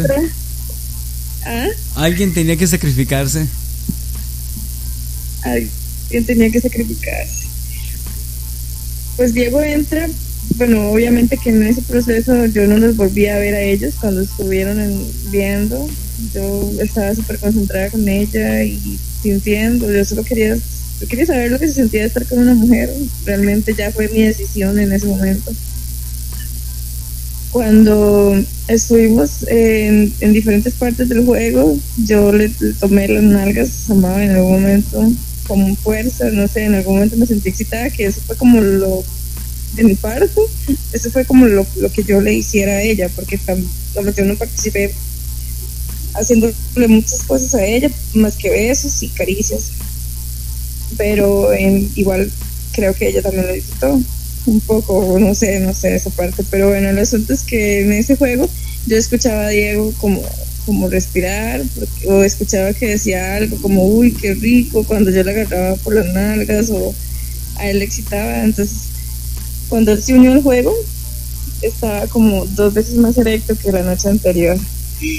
¿Ah? 1.44 1.66
Alguien 1.96 2.32
tenía 2.34 2.56
que 2.56 2.66
sacrificarse. 2.66 3.46
Alguien 5.42 6.24
tenía 6.26 6.50
que 6.50 6.60
sacrificarse. 6.60 7.44
Pues 9.16 9.32
Diego 9.34 9.62
entra, 9.62 10.08
bueno, 10.56 10.90
obviamente 10.90 11.36
que 11.42 11.50
en 11.50 11.62
ese 11.66 11.82
proceso 11.82 12.46
yo 12.46 12.66
no 12.66 12.78
los 12.78 12.96
volví 12.96 13.26
a 13.26 13.38
ver 13.38 13.54
a 13.54 13.60
ellos 13.62 13.94
cuando 14.00 14.22
estuvieron 14.22 14.80
en- 14.80 15.06
viendo. 15.30 15.88
Yo 16.34 16.70
estaba 16.80 17.14
súper 17.14 17.38
concentrada 17.38 17.88
con 17.90 18.06
ella 18.08 18.62
y 18.62 18.98
sintiendo, 19.22 19.90
yo 19.90 20.04
solo 20.04 20.22
quería, 20.24 20.56
yo 21.00 21.08
quería 21.08 21.24
saber 21.26 21.50
lo 21.50 21.58
que 21.58 21.68
se 21.68 21.74
sentía 21.74 22.00
de 22.02 22.06
estar 22.08 22.26
con 22.26 22.38
una 22.40 22.54
mujer. 22.54 22.90
Realmente 23.24 23.74
ya 23.74 23.90
fue 23.92 24.08
mi 24.08 24.22
decisión 24.22 24.78
en 24.78 24.92
ese 24.92 25.06
momento. 25.06 25.52
Cuando 27.52 28.40
estuvimos 28.68 29.44
en, 29.48 30.12
en 30.20 30.32
diferentes 30.32 30.72
partes 30.74 31.08
del 31.08 31.24
juego, 31.24 31.76
yo 32.04 32.32
le, 32.32 32.48
tomé 32.78 33.08
las 33.08 33.24
nalgas 33.24 33.90
a 33.90 33.94
Mao 33.94 34.20
en 34.20 34.30
algún 34.30 34.52
momento 34.52 35.12
con 35.48 35.76
fuerza, 35.76 36.30
no 36.30 36.46
sé, 36.46 36.66
en 36.66 36.76
algún 36.76 36.94
momento 36.94 37.16
me 37.16 37.26
sentí 37.26 37.48
excitada, 37.48 37.90
que 37.90 38.06
eso 38.06 38.20
fue 38.24 38.36
como 38.36 38.60
lo 38.60 39.02
de 39.74 39.82
mi 39.82 39.96
parte, 39.96 40.40
eso 40.92 41.10
fue 41.10 41.24
como 41.24 41.46
lo, 41.46 41.66
que 41.92 42.04
yo 42.04 42.20
le 42.20 42.34
hiciera 42.34 42.72
a 42.72 42.82
ella, 42.82 43.08
porque 43.16 43.36
tam- 43.38 43.66
yo 44.16 44.24
no 44.24 44.36
participé 44.36 44.92
haciéndole 46.14 46.54
muchas 46.86 47.24
cosas 47.24 47.52
a 47.56 47.64
ella, 47.64 47.90
más 48.14 48.36
que 48.36 48.50
besos 48.50 49.02
y 49.02 49.08
caricias, 49.08 49.72
pero 50.96 51.52
en, 51.52 51.90
igual 51.96 52.30
creo 52.72 52.94
que 52.94 53.08
ella 53.08 53.22
también 53.22 53.48
lo 53.48 53.52
disfrutó 53.52 54.00
un 54.46 54.60
poco, 54.60 55.18
no 55.20 55.34
sé, 55.34 55.60
no 55.60 55.72
sé 55.74 55.94
esa 55.96 56.10
parte, 56.10 56.42
pero 56.50 56.68
bueno, 56.68 56.88
el 56.90 56.98
asunto 56.98 57.32
es 57.32 57.42
que 57.42 57.82
en 57.82 57.92
ese 57.92 58.16
juego 58.16 58.48
yo 58.86 58.96
escuchaba 58.96 59.46
a 59.46 59.48
Diego 59.50 59.92
como, 59.98 60.22
como 60.66 60.88
respirar, 60.88 61.62
porque- 61.78 62.08
o 62.08 62.22
escuchaba 62.24 62.72
que 62.72 62.88
decía 62.88 63.36
algo 63.36 63.56
como, 63.60 63.84
uy, 63.86 64.12
qué 64.12 64.34
rico, 64.34 64.84
cuando 64.84 65.10
yo 65.10 65.22
le 65.22 65.32
agarraba 65.32 65.76
por 65.76 65.94
las 65.94 66.06
nalgas 66.06 66.70
o 66.70 66.94
a 67.56 67.68
él 67.68 67.78
le 67.80 67.84
excitaba, 67.84 68.42
entonces 68.44 68.78
cuando 69.68 69.92
él 69.92 70.02
se 70.02 70.14
unió 70.14 70.32
al 70.32 70.42
juego 70.42 70.74
estaba 71.62 72.06
como 72.06 72.46
dos 72.46 72.72
veces 72.74 72.94
más 72.94 73.16
erecto 73.18 73.54
que 73.56 73.70
la 73.70 73.82
noche 73.82 74.08
anterior. 74.08 74.58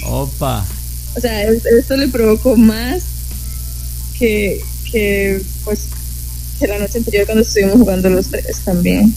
Opa. 0.07 0.65
O 1.15 1.19
sea, 1.22 1.43
es- 1.43 1.65
esto 1.65 1.95
le 1.97 2.07
provocó 2.07 2.55
más 2.57 3.03
que, 4.17 4.61
que 4.91 5.41
pues 5.63 5.82
la 6.68 6.80
noche 6.80 6.97
anterior 6.97 7.26
cuando 7.26 7.43
estuvimos 7.43 7.76
jugando 7.76 8.09
los 8.09 8.28
tres 8.28 8.59
también. 8.64 9.14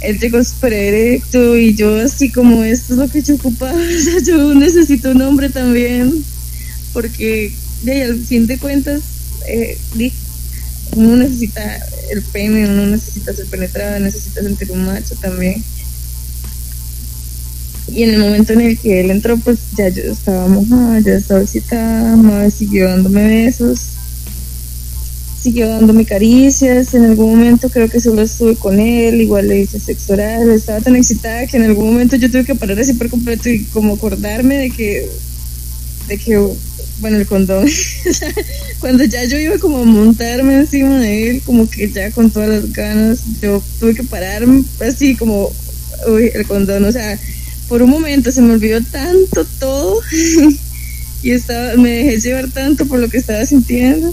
Él 0.00 0.18
llegó 0.18 0.42
súper 0.44 0.74
erecto 0.74 1.56
y 1.56 1.74
yo 1.74 1.96
así 1.96 2.30
como 2.30 2.62
esto 2.62 2.92
es 2.92 2.98
lo 2.98 3.08
que 3.08 3.22
yo 3.22 3.34
ocupaba, 3.36 3.72
o 3.78 4.00
sea, 4.02 4.20
yo 4.24 4.54
necesito 4.54 5.10
un 5.10 5.22
hombre 5.22 5.48
también, 5.48 6.24
porque 6.92 7.52
de 7.82 8.02
al 8.02 8.18
fin 8.18 8.46
de 8.46 8.58
cuentas 8.58 9.02
eh, 9.48 9.78
uno 10.94 11.16
necesita 11.16 11.62
el 12.10 12.22
pene, 12.22 12.68
uno 12.68 12.86
necesita 12.86 13.32
ser 13.32 13.46
penetrado, 13.46 13.98
necesita 14.00 14.42
sentir 14.42 14.70
un 14.70 14.84
macho 14.84 15.14
también. 15.16 15.62
Y 17.88 18.02
en 18.02 18.14
el 18.14 18.20
momento 18.20 18.52
en 18.52 18.62
el 18.62 18.78
que 18.78 19.00
él 19.00 19.10
entró, 19.10 19.36
pues 19.38 19.58
ya 19.76 19.88
yo 19.88 20.02
estaba 20.02 20.48
mojada, 20.48 21.00
ya 21.00 21.12
estaba 21.12 21.40
excitada, 21.40 22.16
Mae 22.16 22.50
siguió 22.50 22.88
dándome 22.88 23.44
besos, 23.44 23.95
siguió 25.46 25.68
dándome 25.68 26.04
caricias, 26.04 26.92
en 26.94 27.04
algún 27.04 27.30
momento 27.30 27.68
creo 27.68 27.88
que 27.88 28.00
solo 28.00 28.22
estuve 28.22 28.56
con 28.56 28.80
él, 28.80 29.20
igual 29.20 29.46
le 29.46 29.60
hice 29.60 29.78
sexo 29.78 30.14
oral, 30.14 30.50
estaba 30.50 30.80
tan 30.80 30.96
excitada 30.96 31.46
que 31.46 31.56
en 31.56 31.62
algún 31.62 31.92
momento 31.92 32.16
yo 32.16 32.28
tuve 32.28 32.44
que 32.44 32.56
parar 32.56 32.80
así 32.80 32.94
por 32.94 33.08
completo 33.08 33.48
y 33.48 33.62
como 33.66 33.94
acordarme 33.94 34.56
de 34.56 34.70
que, 34.70 35.08
de 36.08 36.18
que, 36.18 36.36
bueno, 36.98 37.18
el 37.18 37.28
condón, 37.28 37.64
cuando 38.80 39.04
ya 39.04 39.22
yo 39.22 39.38
iba 39.38 39.56
como 39.58 39.78
a 39.78 39.84
montarme 39.84 40.56
encima 40.56 40.98
de 40.98 41.30
él, 41.30 41.42
como 41.46 41.70
que 41.70 41.88
ya 41.92 42.10
con 42.10 42.28
todas 42.32 42.48
las 42.48 42.72
ganas, 42.72 43.20
yo 43.40 43.62
tuve 43.78 43.94
que 43.94 44.02
pararme 44.02 44.64
así 44.80 45.14
como, 45.14 45.52
uy, 46.08 46.28
el 46.34 46.44
condón, 46.48 46.86
o 46.86 46.90
sea, 46.90 47.20
por 47.68 47.82
un 47.82 47.90
momento 47.90 48.32
se 48.32 48.42
me 48.42 48.54
olvidó 48.54 48.80
tanto 48.82 49.46
todo 49.60 50.00
y 51.22 51.30
estaba, 51.30 51.76
me 51.76 51.90
dejé 51.90 52.18
llevar 52.18 52.50
tanto 52.50 52.84
por 52.86 52.98
lo 52.98 53.08
que 53.08 53.18
estaba 53.18 53.46
sintiendo 53.46 54.12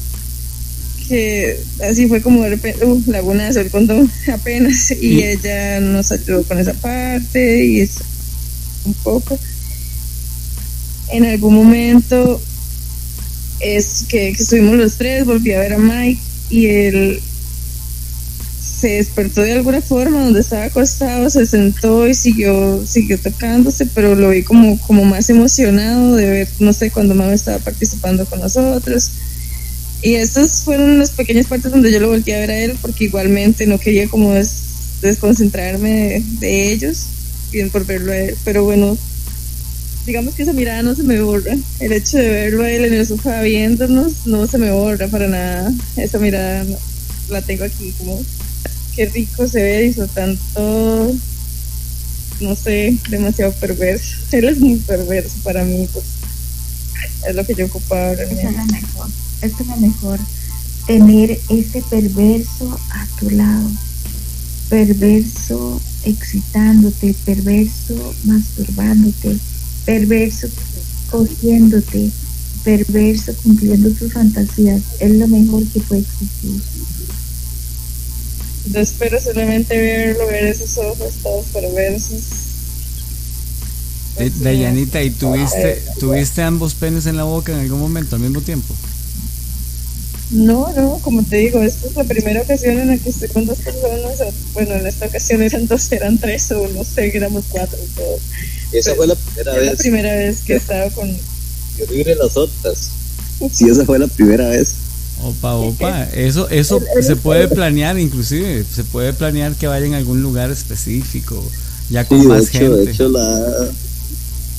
que 1.14 1.60
así 1.88 2.08
fue 2.08 2.24
como 2.24 2.42
de 2.42 2.50
repente, 2.50 2.84
uh, 2.84 3.04
lagunazo 3.06 3.60
el 3.60 3.70
condón 3.70 4.12
apenas 4.34 4.90
y 5.00 5.22
ella 5.22 5.80
nos 5.80 6.12
ayudó 6.12 6.42
con 6.44 6.58
esa 6.58 6.74
parte 6.74 7.64
y 7.64 7.82
eso 7.82 8.04
un 8.86 8.96
poco. 8.96 9.38
En 11.12 11.24
algún 11.26 11.54
momento 11.54 12.42
es 13.60 14.06
que, 14.10 14.34
que 14.36 14.42
estuvimos 14.42 14.76
los 14.76 14.98
tres, 14.98 15.24
volví 15.26 15.54
a 15.54 15.60
ver 15.60 15.74
a 15.74 15.78
Mike 15.78 16.20
y 16.50 16.66
él 16.66 17.22
se 18.60 18.88
despertó 18.94 19.42
de 19.42 19.54
alguna 19.54 19.82
forma 19.82 20.24
donde 20.24 20.40
estaba 20.40 20.64
acostado, 20.64 21.30
se 21.30 21.46
sentó 21.46 22.08
y 22.08 22.16
siguió, 22.16 22.84
siguió 22.88 23.20
tocándose, 23.20 23.86
pero 23.86 24.16
lo 24.16 24.32
vi 24.32 24.42
como, 24.42 24.80
como 24.80 25.06
más 25.06 25.30
emocionado 25.30 26.16
de 26.16 26.28
ver, 26.28 26.48
no 26.60 26.74
sé, 26.74 26.90
cuando 26.90 27.14
Mama 27.14 27.34
estaba 27.34 27.60
participando 27.60 28.26
con 28.26 28.40
nosotros. 28.40 29.12
Y 30.04 30.16
estas 30.16 30.64
fueron 30.64 31.00
las 31.00 31.12
pequeñas 31.12 31.48
partes 31.48 31.72
donde 31.72 31.92
yo 31.92 32.00
lo 32.00 32.10
volteé 32.10 32.36
a 32.36 32.40
ver 32.40 32.52
a 32.52 32.58
él, 32.58 32.78
porque 32.82 33.06
igualmente 33.06 33.66
no 33.66 33.80
quería 33.80 34.08
como 34.10 34.34
des- 34.34 35.00
desconcentrarme 35.02 36.22
de, 36.40 36.72
ellos, 36.74 37.06
bien 37.52 37.70
por 37.70 37.86
verlo 37.86 38.12
a 38.12 38.18
él. 38.18 38.36
Pero 38.44 38.66
bueno, 38.66 38.98
digamos 40.06 40.36
que 40.36 40.44
esa 40.44 40.52
mirada 40.54 40.82
no 40.84 40.94
se 40.94 41.04
me 41.04 41.22
borra. 41.22 41.56
El 41.80 41.94
hecho 41.94 42.18
de 42.18 42.28
verlo 42.30 42.64
a 42.64 42.70
él 42.72 42.84
en 42.86 42.94
el 42.96 43.08
sofá 43.08 43.42
viéndonos 43.42 44.26
no 44.26 44.46
se 44.48 44.58
me 44.58 44.72
borra 44.72 45.08
para 45.08 45.28
nada. 45.28 45.72
Esa 45.96 46.20
mirada 46.20 46.66
la 47.30 47.42
tengo 47.42 47.64
aquí 47.64 47.94
como 47.98 48.22
qué 48.98 49.06
rico 49.06 49.48
se 49.48 49.64
ve 49.64 49.82
disfrutando. 49.84 50.38
No 52.42 52.56
sé, 52.58 52.98
demasiado 53.10 53.54
perverso. 53.54 54.16
Él 54.34 54.50
es 54.50 54.60
muy 54.60 54.76
perverso 54.78 55.36
para 55.44 55.64
mí, 55.64 55.88
pues 55.94 56.04
es 57.28 57.36
lo 57.36 57.46
que 57.46 57.56
yo 57.56 57.66
ocupaba 57.68 58.12
Esa 58.12 58.24
es 58.24 58.30
realmente. 58.30 58.58
la 58.58 58.66
mejor. 58.82 59.08
Es 59.44 59.68
la 59.68 59.76
mejor. 59.76 60.20
tener 60.88 61.40
ese 61.50 61.82
perverso 61.90 62.78
a 62.92 63.06
tu 63.20 63.30
lado, 63.30 63.70
perverso 64.70 65.82
excitándote, 66.04 67.16
perverso 67.26 68.14
masturbándote, 68.26 69.38
perverso 69.86 70.48
cogiéndote, 71.10 72.10
perverso 72.66 73.34
cumpliendo 73.44 73.90
tus 73.92 74.12
fantasías, 74.12 74.82
es 75.00 75.12
lo 75.16 75.28
mejor 75.30 75.64
que 75.68 75.80
puede 75.82 76.02
existir. 76.02 76.62
Yo 78.74 78.80
espero 78.80 79.22
solamente 79.22 79.78
verlo, 79.78 80.26
ver 80.28 80.46
esos 80.46 80.78
ojos 80.80 81.14
todos 81.22 81.46
perversos. 81.48 82.22
De- 84.18 84.30
Dayanita, 84.30 85.02
¿y 85.02 85.12
tuviste, 85.12 85.82
tuviste 86.00 86.42
ambos 86.44 86.74
penes 86.74 87.06
en 87.06 87.16
la 87.18 87.24
boca 87.24 87.52
en 87.54 87.60
algún 87.60 87.80
momento 87.80 88.16
al 88.16 88.22
mismo 88.22 88.42
tiempo? 88.42 88.74
No, 90.34 90.74
no, 90.76 90.98
como 91.04 91.24
te 91.24 91.38
digo, 91.38 91.62
esta 91.62 91.88
es 91.88 91.96
la 91.96 92.04
primera 92.06 92.42
ocasión 92.42 92.80
en 92.80 92.88
la 92.88 92.98
que 92.98 93.10
estoy 93.10 93.30
con 93.30 93.46
dos 93.46 93.60
personas. 93.60 94.20
o- 94.22 94.34
Bueno, 94.54 94.74
en 94.76 94.88
esta 94.88 95.06
ocasión 95.06 95.42
eran 95.44 95.68
dos, 95.68 95.92
eran 95.92 96.18
tres 96.18 96.52
o 96.52 96.68
no 96.70 96.84
sé, 96.84 97.16
éramos 97.16 97.44
cuatro. 97.50 97.78
Todo. 97.96 98.18
Esa 98.72 98.96
fue 98.96 99.06
la 99.08 99.16
primera 99.16 99.52
Es 99.58 99.64
la 99.66 99.72
vez. 99.72 99.80
primera 99.80 100.16
vez 100.16 100.42
que 100.42 100.54
he 100.54 100.58
estado 100.58 100.90
con. 100.92 101.10
Yo 101.78 101.86
libre 101.92 102.16
las 102.16 102.36
otras. 102.38 102.90
Sí, 103.52 103.68
esa 103.70 103.84
fue 103.86 104.00
la 104.00 104.08
primera 104.08 104.48
vez. 104.50 104.74
Opa, 105.22 105.56
opa, 105.56 106.04
eso, 106.14 106.50
eso 106.50 106.80
se 107.02 107.16
puede 107.16 107.48
planear 107.48 108.00
inclusive, 108.00 108.64
se 108.64 108.84
puede 108.84 109.14
planear 109.14 109.54
que 109.56 109.68
vayan 109.68 109.94
a 109.94 109.98
algún 109.98 110.22
lugar 110.22 110.50
específico, 110.52 111.44
ya 111.90 112.06
con 112.08 112.20
Sí, 112.22 112.24
de 112.28 112.30
más 112.34 112.44
hecho, 112.50 112.60
gente. 112.60 112.86
de 112.86 112.92
hecho, 112.92 113.10
la, 113.10 113.70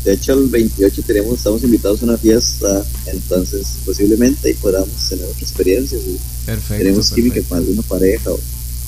de 0.05 0.13
hecho, 0.13 0.35
el 0.35 0.49
28 0.49 1.03
tenemos, 1.07 1.39
estamos 1.39 1.63
invitados 1.65 2.03
a 2.03 2.05
una 2.05 2.19
fiesta, 2.19 2.85
entonces 3.07 3.67
posiblemente 3.85 4.49
ahí 4.49 4.55
podamos 4.55 5.09
tener 5.09 5.25
otras 5.25 5.43
experiencias 5.43 6.01
y 6.07 6.19
perfecto, 6.45 6.85
tenemos 6.85 7.11
química 7.13 7.35
perfecto. 7.37 7.49
con 7.49 7.59
alguna 7.59 7.83
pareja. 7.83 8.31
o- 8.31 8.41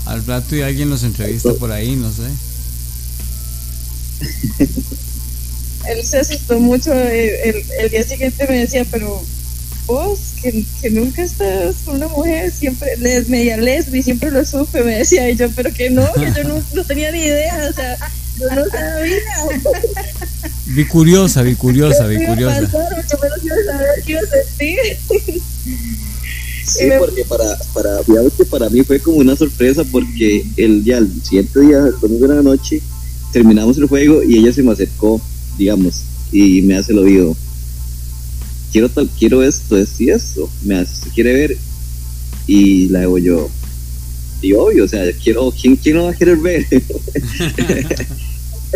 Al 0.07 0.25
rato 0.27 0.55
y 0.57 0.63
alguien 0.63 0.91
los 0.91 1.03
entrevista 1.05 1.53
por 1.55 1.73
ahí, 1.73 1.97
no 1.97 2.13
sé. 2.13 2.29
Él 5.89 6.05
se 6.05 6.19
asustó 6.19 6.59
mucho. 6.59 6.93
El, 6.93 7.31
el, 7.45 7.65
el 7.81 7.91
día 7.91 8.03
siguiente 8.03 8.47
me 8.49 8.59
decía, 8.61 8.85
pero 8.91 9.23
vos, 9.87 10.19
que, 10.43 10.65
que 10.83 10.91
nunca 10.91 11.23
estás 11.23 11.77
con 11.85 11.97
una 11.97 12.09
mujer, 12.09 12.51
siempre, 12.53 12.97
les, 12.99 13.29
media 13.29 13.57
lesbi, 13.57 14.03
siempre 14.03 14.31
lo 14.31 14.45
supe, 14.45 14.83
me 14.83 14.99
decía. 14.99 15.31
Y 15.31 15.37
yo, 15.37 15.49
pero 15.53 15.73
que 15.73 15.91
no, 15.91 16.13
que 16.15 16.33
yo 16.37 16.45
no, 16.45 16.63
no 16.75 16.85
tenía 16.85 17.13
ni 17.13 17.21
idea, 17.21 17.69
o 17.71 17.73
sea, 17.73 17.97
yo 18.39 18.49
no 18.55 18.65
sabía. 18.69 19.19
Vi 20.67 20.85
curiosa, 20.87 21.43
vi 21.43 21.55
curiosa, 21.55 22.07
vi 22.07 22.17
¿Qué 22.17 22.23
iba 22.23 22.33
a 22.33 22.35
curiosa. 22.35 22.61
pasar? 22.63 22.97
Mucho 22.97 23.19
menos 23.23 23.45
iba 23.45 23.55
a 23.57 23.73
saber 23.73 23.89
qué 24.05 24.13
iba 24.13 24.21
a 24.21 24.27
sentir. 24.27 24.79
Sí, 26.67 26.85
me- 26.87 26.99
porque 26.99 27.25
para, 27.25 27.57
para, 27.73 27.91
que 28.37 28.45
para 28.45 28.69
mí 28.69 28.83
fue 28.83 28.99
como 29.01 29.19
una 29.19 29.37
sorpresa 29.37 29.85
porque 29.85 30.45
el 30.57 30.83
día, 30.85 30.99
el 30.99 31.09
siguiente 31.23 31.61
día, 31.61 31.79
el 31.79 31.95
domingo 32.01 32.27
de 32.27 32.35
la 32.37 32.43
noche, 32.43 32.81
terminamos 33.33 33.79
el 33.79 33.87
juego 33.87 34.23
y 34.23 34.37
ella 34.39 34.53
se 34.53 34.63
me 34.63 34.73
acercó, 34.73 35.21
digamos, 35.59 36.03
y 36.33 36.63
me 36.63 36.77
hace 36.77 36.93
el 36.93 36.99
oído. 36.99 37.37
Quiero 38.73 38.89
tal, 38.89 39.09
quiero 39.19 39.43
esto, 39.45 39.77
esto 39.79 40.03
y 40.03 40.11
esto. 40.11 40.51
Me 40.65 40.77
hace, 40.79 40.93
¿usted 40.93 41.11
quiere 41.13 41.33
ver? 41.33 41.57
Y 42.49 42.89
la 42.89 43.03
hago 43.03 43.19
yo. 43.19 43.49
Y 44.43 44.53
obvio, 44.53 44.85
o 44.85 44.89
sea, 44.89 45.03
quiero, 45.23 45.51
¿quién, 45.53 45.77
quién 45.77 45.97
no 45.97 46.05
va 46.05 46.11
a 46.11 46.15
querer 46.15 46.37
ver? 46.37 46.67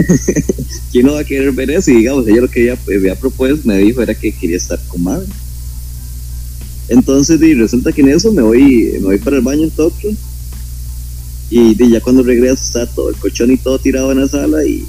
¿Quién 0.93 1.07
no 1.07 1.15
va 1.15 1.21
a 1.21 1.25
querer 1.25 1.53
ver 1.53 1.71
eso? 1.71 1.91
Y 1.91 1.97
digamos, 1.97 2.27
ella 2.27 2.41
lo 2.41 2.51
que 2.51 2.63
ella 2.63 2.79
me 2.87 2.97
había 2.97 3.15
propuesto, 3.15 3.67
me 3.67 3.79
dijo, 3.79 4.03
era 4.03 4.15
que 4.15 4.33
quería 4.33 4.57
estar 4.57 4.79
con 4.89 5.03
madre. 5.03 5.27
Entonces, 6.89 7.41
y 7.41 7.55
resulta 7.55 7.93
que 7.93 8.01
en 8.01 8.09
eso 8.09 8.33
me 8.33 8.43
voy, 8.43 8.91
me 8.95 8.99
voy 8.99 9.19
para 9.19 9.37
el 9.37 9.43
baño 9.43 9.65
en 9.65 9.71
Tokio. 9.71 10.11
Y 11.49 11.75
ya 11.91 12.01
cuando 12.01 12.23
regreso 12.23 12.63
está 12.63 12.87
todo 12.87 13.11
el 13.11 13.17
colchón 13.17 13.51
y 13.51 13.57
todo 13.57 13.79
tirado 13.79 14.13
en 14.13 14.21
la 14.21 14.29
sala 14.29 14.65
y, 14.65 14.85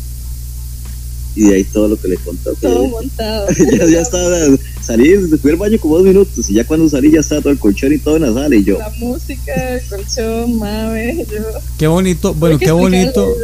y 1.36 1.43
de 1.43 1.55
ahí 1.55 1.64
todo 1.64 1.88
lo 1.89 1.99
que 1.99 2.07
le 2.07 2.18
conté. 2.18 2.51
Todo 2.59 2.88
montado. 2.89 3.47
ya, 3.49 3.86
ya 3.86 4.01
estaba, 4.01 4.38
salí, 4.82 5.15
fui 5.41 5.51
al 5.51 5.57
baño 5.57 5.77
como 5.79 5.97
dos 5.97 6.05
minutos 6.05 6.49
y 6.49 6.53
ya 6.53 6.65
cuando 6.65 6.89
salí 6.89 7.11
ya 7.11 7.19
estaba 7.19 7.41
todo 7.41 7.53
el 7.53 7.59
colchón 7.59 7.93
y 7.93 7.97
todo 7.97 8.15
en 8.17 8.23
la 8.23 8.34
sala 8.34 8.55
y 8.55 8.63
yo, 8.63 8.79
La 8.79 8.89
música, 8.99 9.75
el 9.75 9.82
colchón, 9.88 10.57
mame, 10.57 11.25
yo. 11.32 11.39
Qué 11.77 11.88
bonito, 11.88 12.34
bueno, 12.34 12.57
qué 12.57 12.71
bonito. 12.71 13.36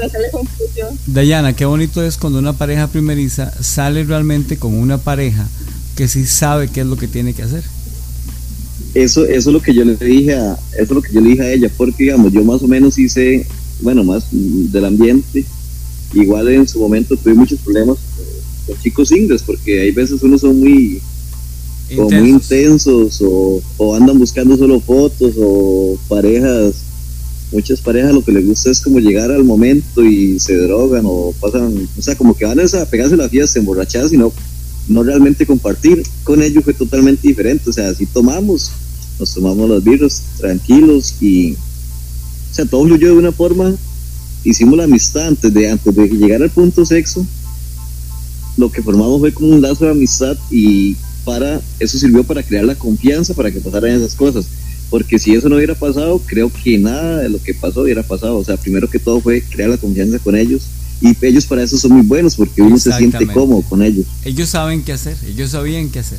Dayana, 1.06 1.56
qué 1.56 1.66
bonito 1.66 2.04
es 2.04 2.18
cuando 2.18 2.40
una 2.40 2.54
pareja 2.54 2.88
primeriza 2.88 3.52
sale 3.62 4.04
realmente 4.04 4.58
con 4.58 4.74
una 4.74 4.98
pareja 4.98 5.48
que 5.96 6.08
sí 6.08 6.26
sabe 6.26 6.68
qué 6.68 6.82
es 6.82 6.88
lo 6.88 6.98
que 6.98 7.08
tiene 7.08 7.34
que 7.34 7.44
hacer. 7.44 7.64
eso, 8.94 9.26
eso 9.26 9.50
es 9.50 9.54
lo 9.54 9.62
que 9.62 9.74
yo 9.74 9.84
le 9.84 9.96
dije 9.96 10.36
a, 10.36 10.54
eso 10.74 10.84
es 10.84 10.92
lo 10.92 11.02
que 11.02 11.14
yo 11.14 11.22
le 11.22 11.30
dije 11.30 11.42
a 11.44 11.52
ella, 11.52 11.72
porque 11.76 12.04
digamos, 12.06 12.32
yo 12.32 12.44
más 12.44 12.62
o 12.62 12.68
menos 12.68 12.98
hice, 12.98 13.46
bueno, 13.82 14.04
más 14.04 14.26
del 14.32 14.86
ambiente, 14.86 15.46
igual 16.14 16.48
en 16.50 16.68
su 16.68 16.80
momento 16.80 17.16
tuve 17.16 17.34
muchos 17.34 17.60
problemas 17.60 17.98
con 18.66 18.80
chicos 18.80 19.10
singles, 19.10 19.44
porque 19.44 19.82
hay 19.82 19.92
veces 19.92 20.22
unos 20.24 20.42
son 20.42 20.60
muy, 20.60 21.02
como 21.96 22.10
muy 22.10 22.30
intensos. 22.30 23.22
o, 23.22 23.62
o 23.78 23.96
andan 23.96 24.20
buscando 24.20 24.58
solo 24.58 24.80
fotos 24.80 25.34
o 25.38 25.98
parejas 26.08 26.76
muchas 27.52 27.80
parejas 27.80 28.14
lo 28.14 28.24
que 28.24 28.32
les 28.34 28.46
gusta 28.46 28.72
es 28.72 28.82
como 28.82 29.00
llegar 29.00 29.32
al 29.32 29.44
momento 29.44 30.04
y 30.04 30.40
se 30.40 30.56
drogan 30.58 31.04
o 31.06 31.34
pasan 31.40 31.88
o 31.98 32.02
sea 32.02 32.16
como 32.16 32.36
que 32.36 32.46
van 32.46 32.60
a 32.60 32.86
pegarse 32.86 33.16
la 33.16 33.30
fiesta 33.30 33.60
emborrachar 33.60 34.10
sino 34.10 34.34
no 34.90 35.04
realmente 35.04 35.46
compartir. 35.46 36.02
Con 36.24 36.42
ellos 36.42 36.64
fue 36.64 36.74
totalmente 36.74 37.28
diferente 37.28 37.70
o 37.70 37.74
sea 37.74 37.94
si 37.94 38.06
tomamos 38.06 38.72
nos 39.20 39.34
tomamos 39.34 39.70
los 39.70 39.84
virus 39.84 40.22
tranquilos 40.38 41.16
y 41.22 41.54
o 41.54 42.54
sea 42.54 42.66
todo 42.66 42.86
fluyó 42.86 43.08
de 43.08 43.18
una 43.18 43.32
forma 43.32 43.76
hicimos 44.44 44.78
la 44.78 44.86
amistad 44.86 45.28
antes 45.28 45.54
de 45.54 45.70
antes 45.70 45.96
de 45.96 46.08
llegar 46.08 46.42
al 46.42 46.50
punto 46.50 46.86
sexo. 46.86 47.26
Lo 48.58 48.72
que 48.72 48.82
formamos 48.82 49.20
fue 49.20 49.34
como 49.34 49.50
un 49.50 49.62
lazo 49.62 49.86
de 49.86 49.92
amistad 49.92 50.36
y 50.50 50.96
para 51.28 51.60
eso 51.78 52.00
sirvió 52.00 52.24
para 52.24 52.42
crear 52.42 52.64
la 52.64 52.74
confianza 52.74 53.34
para 53.34 53.52
que 53.52 53.60
pasaran 53.60 53.92
esas 53.92 54.16
cosas. 54.16 54.46
Porque 54.90 55.20
si 55.20 55.34
eso 55.34 55.50
no 55.50 55.58
hubiera 55.58 55.76
pasado 55.76 56.22
creo 56.26 56.50
que 56.50 56.78
nada 56.78 57.18
de 57.18 57.28
lo 57.28 57.44
que 57.44 57.54
pasó 57.54 57.82
hubiera 57.82 58.02
pasado. 58.02 58.38
O 58.38 58.46
sea 58.46 58.56
primero 58.56 58.90
que 58.90 58.98
todo 58.98 59.20
fue 59.20 59.42
crear 59.42 59.70
la 59.70 59.78
confianza 59.78 60.20
con 60.20 60.38
ellos. 60.38 60.68
Y 61.02 61.14
ellos 61.26 61.46
para 61.46 61.64
eso 61.64 61.78
son 61.78 61.92
muy 61.92 62.04
buenos 62.04 62.38
porque 62.38 62.62
uno 62.62 62.80
se 62.80 62.94
siente 62.94 63.28
cómodo 63.28 63.62
con 63.64 63.84
ellos. 63.84 64.06
Ellos 64.24 64.48
saben 64.48 64.84
qué 64.84 64.94
hacer, 64.94 65.18
ellos 65.28 65.52
sabían 65.52 65.90
qué 65.90 66.00
hacer. 66.00 66.18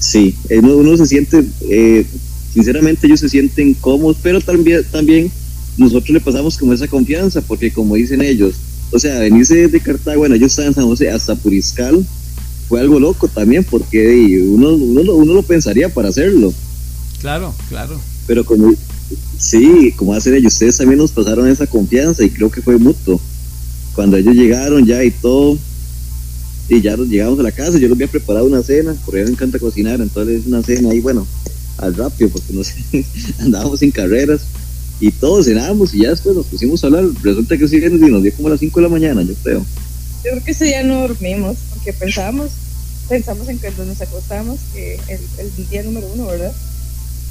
sí 0.00 0.34
uno, 0.50 0.78
uno 0.78 0.96
se 0.96 1.06
siente 1.06 1.44
eh, 1.70 2.04
sinceramente 2.52 3.06
ellos 3.06 3.20
se 3.20 3.28
sienten 3.28 3.74
cómodos 3.74 4.16
pero 4.20 4.40
también 4.40 4.82
también 4.90 5.30
nosotros 5.78 6.10
le 6.10 6.20
pasamos 6.20 6.58
como 6.58 6.72
esa 6.72 6.88
confianza 6.88 7.40
porque 7.40 7.70
como 7.70 7.94
dicen 7.94 8.22
ellos 8.22 8.56
o 8.90 8.98
sea 8.98 9.20
venirse 9.20 9.68
de 9.68 9.80
Cartago 9.80 10.18
bueno 10.18 10.34
ellos 10.34 10.50
están 10.50 10.66
en 10.66 10.74
San 10.74 10.84
José 10.84 11.08
hasta 11.08 11.36
Puriscal 11.36 12.04
fue 12.72 12.80
algo 12.80 12.98
loco 12.98 13.28
también 13.28 13.64
porque 13.64 14.42
uno, 14.48 14.70
uno, 14.70 15.02
lo- 15.02 15.16
uno 15.16 15.34
lo 15.34 15.42
pensaría 15.42 15.90
para 15.90 16.08
hacerlo 16.08 16.54
Claro, 17.20 17.54
claro. 17.68 18.00
pero 18.26 18.46
como 18.46 18.72
sí, 19.38 19.92
como 19.94 20.14
hacen 20.14 20.34
ellos, 20.36 20.54
ustedes 20.54 20.78
también 20.78 20.96
nos 20.98 21.10
pasaron 21.12 21.46
esa 21.50 21.66
confianza 21.66 22.24
y 22.24 22.30
creo 22.30 22.50
que 22.50 22.62
fue 22.62 22.78
mutuo. 22.78 23.20
Cuando 23.94 24.16
ellos 24.16 24.34
llegaron 24.34 24.86
ya 24.86 25.04
y 25.04 25.10
todo, 25.10 25.58
y 26.70 26.80
ya 26.80 26.96
nos 26.96 27.08
llegamos 27.08 27.38
a 27.40 27.42
la 27.42 27.52
casa, 27.52 27.72
yo 27.72 27.80
les 27.88 27.92
había 27.92 28.06
preparado 28.06 28.46
una 28.46 28.62
cena, 28.62 28.96
porque 29.04 29.20
a 29.20 29.24
mí 29.24 29.28
me 29.28 29.34
encanta 29.34 29.58
cocinar, 29.58 30.00
entonces 30.00 30.46
una 30.46 30.62
cena 30.62 30.88
ahí, 30.92 31.00
bueno, 31.00 31.26
al 31.76 31.94
rápido, 31.94 32.30
porque 32.30 32.54
no 32.54 32.64
sé, 32.64 32.74
andábamos 33.38 33.80
sin 33.80 33.90
carreras, 33.90 34.40
y 34.98 35.10
todos 35.10 35.44
cenábamos 35.44 35.92
y 35.92 36.04
ya 36.04 36.08
después 36.10 36.34
nos 36.34 36.46
pusimos 36.46 36.82
a 36.82 36.86
hablar, 36.86 37.04
resulta 37.22 37.58
que 37.58 37.68
sí, 37.68 37.76
y 37.76 37.90
nos 38.10 38.22
dio 38.22 38.32
como 38.34 38.48
a 38.48 38.52
las 38.52 38.60
5 38.60 38.80
de 38.80 38.84
la 38.84 38.88
mañana, 38.88 39.22
yo 39.22 39.34
creo. 39.42 39.58
Yo 40.24 40.30
creo 40.30 40.42
que 40.44 40.52
ese 40.52 40.64
día 40.64 40.82
no 40.84 41.02
dormimos, 41.02 41.58
porque 41.82 41.98
pensábamos, 41.98 42.50
pensamos 43.08 43.48
en 43.48 43.58
que 43.58 43.70
nos 43.72 44.00
acostamos, 44.00 44.60
que 44.72 44.94
el, 45.08 45.20
el 45.38 45.68
día 45.68 45.82
número 45.82 46.08
uno, 46.14 46.26
¿verdad? 46.26 46.52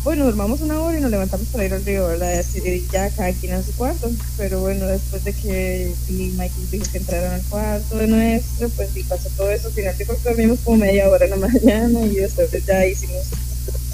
Bueno, 0.04 0.26
dormamos 0.26 0.62
una 0.62 0.82
hora 0.82 0.98
y 0.98 1.02
nos 1.02 1.12
levantamos 1.12 1.48
para 1.50 1.64
ir 1.66 1.74
al 1.74 1.86
río, 1.86 2.08
¿verdad? 2.08 2.40
Así 2.40 2.60
de 2.60 2.84
ya 2.92 3.10
cada 3.12 3.32
quien 3.34 3.54
a 3.54 3.62
su 3.64 3.72
cuarto. 3.74 4.12
Pero 4.36 4.60
bueno, 4.60 4.88
después 4.88 5.24
de 5.24 5.32
que 5.32 5.92
Michael 6.10 6.72
dijo 6.72 6.86
que 6.92 6.98
entraran 6.98 7.34
al 7.34 7.42
cuarto 7.44 7.98
de 7.98 8.08
nuestro, 8.08 8.68
pues 8.70 8.90
y 8.96 9.04
pasó 9.04 9.30
todo 9.38 9.52
eso. 9.52 9.68
Al 9.68 9.74
final 9.74 9.96
que 9.96 10.06
dormimos 10.24 10.60
como 10.64 10.78
media 10.78 11.08
hora 11.08 11.26
en 11.26 11.32
la 11.32 11.38
mañana 11.48 12.02
y 12.02 12.16
después 12.16 12.50
ya 12.66 12.86
hicimos 12.86 13.28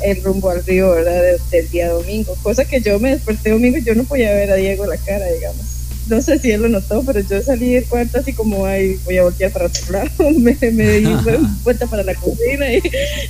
el 0.02 0.24
rumbo 0.24 0.50
al 0.50 0.64
río, 0.66 0.92
¿verdad? 0.92 1.22
De- 1.22 1.40
del 1.58 1.70
día 1.70 1.90
domingo. 1.90 2.36
Cosa 2.42 2.64
que 2.64 2.80
yo 2.80 3.00
me 3.00 3.12
desperté 3.12 3.50
domingo 3.52 3.78
y 3.78 3.84
yo 3.84 3.94
no 3.94 4.06
podía 4.06 4.34
ver 4.34 4.50
a 4.52 4.56
Diego 4.56 4.86
la 4.86 4.96
cara, 4.98 5.26
digamos. 5.30 5.66
No 6.10 6.22
sé 6.22 6.40
si 6.40 6.52
él 6.52 6.62
lo 6.62 6.70
notó, 6.70 7.04
pero 7.04 7.20
yo 7.20 7.42
salí 7.42 7.74
del 7.74 7.86
cuarto 7.86 8.20
así 8.20 8.34
como, 8.34 8.66
ay, 8.66 9.00
voy 9.06 9.18
a 9.18 9.24
voltear 9.24 9.52
para 9.52 9.66
otro 9.66 9.92
lado. 9.92 10.10
me, 10.40 10.58
me 10.72 11.00
di 11.00 11.16
vuelta 11.64 11.86
para 11.88 12.04
la 12.04 12.16
cocina 12.16 12.72
y, 12.72 12.82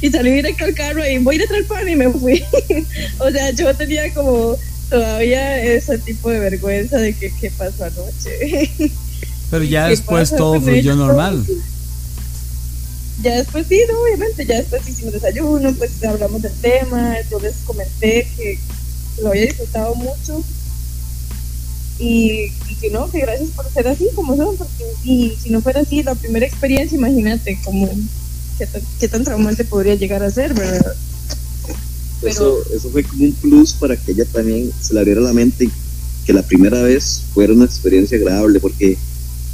y 0.01 0.09
salí 0.11 0.31
directo 0.31 0.65
al 0.65 0.73
carro 0.73 1.07
y 1.07 1.17
voy 1.19 1.35
a 1.35 1.37
ir 1.37 1.43
a 1.43 1.47
traer 1.47 1.67
pan 1.67 1.89
y 1.89 1.95
me 1.95 2.09
fui. 2.09 2.43
o 3.19 3.31
sea, 3.31 3.51
yo 3.51 3.73
tenía 3.75 4.13
como 4.13 4.57
todavía 4.89 5.61
ese 5.63 5.97
tipo 5.99 6.29
de 6.29 6.39
vergüenza 6.39 6.97
de 6.97 7.13
que 7.13 7.31
qué 7.39 7.51
pasó 7.51 7.85
anoche. 7.85 8.69
Pero 9.49 9.63
ya 9.63 9.85
¿Qué 9.85 9.91
después 9.91 10.35
todo 10.35 10.59
fluyó 10.61 10.95
normal. 10.95 11.45
ya 13.23 13.35
después 13.37 13.65
sí, 13.67 13.81
no, 13.89 14.01
obviamente, 14.01 14.45
ya 14.45 14.57
después 14.57 14.87
hicimos 14.87 15.13
desayuno, 15.13 15.73
pues 15.73 16.03
hablamos 16.03 16.41
del 16.41 16.53
tema, 16.53 17.15
yo 17.29 17.39
les 17.39 17.55
comenté 17.65 18.27
que 18.35 18.59
lo 19.21 19.29
había 19.29 19.43
disfrutado 19.43 19.95
mucho 19.95 20.43
y, 21.99 22.51
y 22.69 22.75
que 22.79 22.89
no, 22.89 23.09
que 23.09 23.19
gracias 23.19 23.49
por 23.51 23.69
ser 23.71 23.87
así 23.87 24.07
como 24.15 24.35
son, 24.37 24.55
porque 24.57 24.83
y 25.03 25.33
si 25.41 25.49
no 25.49 25.61
fuera 25.61 25.81
así 25.81 26.03
la 26.03 26.15
primera 26.15 26.45
experiencia, 26.45 26.97
imagínate 26.97 27.59
como 27.63 27.89
qué 28.57 28.67
qué 28.99 29.07
tan 29.07 29.23
traumante 29.23 29.65
podría 29.65 29.95
llegar 29.95 30.23
a 30.23 30.31
ser, 30.31 30.53
¿verdad? 30.53 30.95
Eso, 32.23 32.57
eso 32.73 32.89
fue 32.89 33.03
como 33.03 33.25
un 33.25 33.31
plus 33.33 33.73
para 33.73 33.95
que 33.95 34.11
ella 34.11 34.25
también 34.25 34.71
se 34.81 34.93
le 34.93 34.99
abriera 34.99 35.21
la 35.21 35.33
mente 35.33 35.65
y 35.65 35.71
que 36.25 36.33
la 36.33 36.41
primera 36.41 36.81
vez 36.81 37.23
fuera 37.33 37.53
una 37.53 37.65
experiencia 37.65 38.17
agradable, 38.17 38.59
porque 38.59 38.97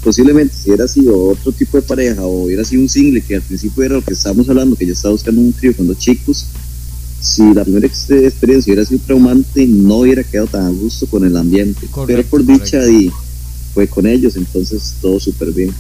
posiblemente 0.04 0.56
si 0.56 0.70
hubiera 0.70 0.88
sido 0.88 1.30
otro 1.30 1.52
tipo 1.52 1.78
de 1.78 1.84
pareja 1.84 2.24
o 2.24 2.46
hubiera 2.46 2.64
sido 2.64 2.82
un 2.82 2.90
single, 2.90 3.22
que 3.22 3.36
al 3.36 3.42
principio 3.42 3.84
era 3.84 3.96
lo 3.96 4.02
que 4.02 4.14
estábamos 4.14 4.50
hablando, 4.50 4.76
que 4.76 4.86
yo 4.86 4.94
estaba 4.94 5.12
buscando 5.12 5.42
un 5.42 5.54
trío 5.54 5.76
cuando 5.76 5.94
chicos, 5.94 6.48
si 7.24 7.54
la 7.54 7.64
primera 7.64 7.88
ex- 7.88 8.10
experiencia 8.12 8.74
hubiera 8.74 8.86
sido 8.88 9.00
traumante, 9.06 9.66
no 9.66 9.96
hubiera 10.00 10.24
quedado 10.24 10.48
tan 10.48 10.66
a 10.66 10.70
gusto 10.70 11.08
con 11.08 11.26
el 11.26 11.38
ambiente. 11.38 11.88
Correcto, 11.88 12.06
Pero 12.08 12.30
por 12.30 12.46
dicha 12.46 12.80
correcto. 12.80 12.92
y 12.92 13.12
fue 13.74 13.88
con 13.88 14.06
ellos, 14.06 14.36
entonces 14.36 14.96
todo 15.02 15.20
súper 15.20 15.52
bien. 15.54 15.74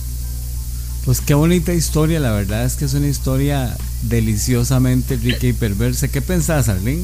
Pues 1.05 1.19
qué 1.19 1.33
bonita 1.33 1.73
historia, 1.73 2.19
la 2.21 2.31
verdad 2.31 2.65
es 2.65 2.75
que 2.75 2.85
es 2.85 2.93
una 2.93 3.09
historia 3.09 3.75
deliciosamente 4.09 5.17
rica 5.17 5.45
y 5.47 5.51
perversa. 5.53 6.07
¿Qué 6.07 6.21
pensás, 6.21 6.69
Arlene? 6.69 7.03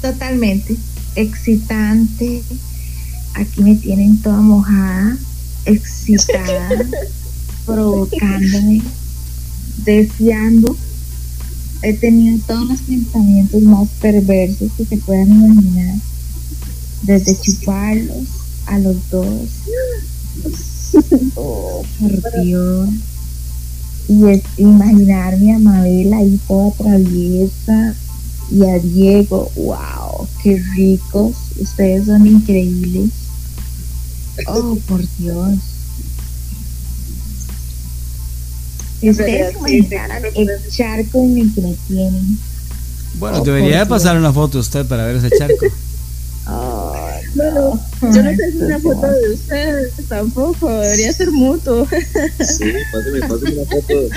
Totalmente. 0.00 0.76
Excitante. 1.14 2.42
Aquí 3.34 3.62
me 3.62 3.74
tienen 3.76 4.16
toda 4.22 4.40
mojada, 4.40 5.16
excitada, 5.66 6.70
provocándome, 7.66 8.80
deseando. 9.84 10.76
He 11.82 11.92
tenido 11.94 12.38
todos 12.46 12.68
los 12.68 12.80
pensamientos 12.80 13.62
más 13.62 13.88
perversos 14.00 14.72
que 14.76 14.84
se 14.84 14.96
puedan 14.98 15.28
imaginar. 15.28 15.96
Desde 17.02 17.40
chuparlos 17.40 18.26
a 18.66 18.78
los 18.78 18.96
dos. 19.10 19.48
Oh, 21.36 21.84
por 22.00 22.42
Dios. 22.42 22.88
Y 24.08 24.24
es 24.24 24.42
imaginarme 24.56 25.54
a 25.54 25.58
Mabel 25.58 26.12
ahí 26.14 26.40
toda 26.48 26.70
traviesa 26.72 27.94
y 28.50 28.64
a 28.64 28.78
Diego, 28.78 29.50
wow, 29.56 30.26
qué 30.42 30.62
ricos, 30.74 31.36
ustedes 31.60 32.06
son 32.06 32.26
increíbles. 32.26 33.10
Oh, 34.46 34.76
por 34.86 35.02
Dios. 35.18 35.58
Si 39.00 39.10
ustedes 39.10 39.54
sí. 39.66 39.88
el 40.34 40.48
charco 40.70 41.22
en 41.22 41.38
el 41.38 41.54
que 41.54 41.60
me 41.60 41.74
tienen. 41.86 42.38
Bueno, 43.18 43.38
Oh, 43.38 43.44
debería 43.44 43.86
pasar 43.86 44.16
una 44.16 44.32
foto 44.32 44.58
usted 44.58 44.86
para 44.86 45.06
ver 45.06 45.16
ese 45.16 45.30
charco. 45.36 45.66
Oh, 46.50 46.94
Bueno, 47.34 47.78
yo 48.00 48.22
no 48.22 48.30
sé 48.34 48.52
si 48.52 48.56
una 48.56 48.78
foto 48.80 49.06
de 49.06 49.34
ustedes 49.34 49.92
tampoco, 50.08 50.70
debería 50.70 51.12
ser 51.12 51.30
mutuo. 51.30 51.86
Sí, 51.86 52.72
páseme, 52.90 53.20
páseme 53.20 53.52
una 53.52 53.70
foto. 53.70 54.08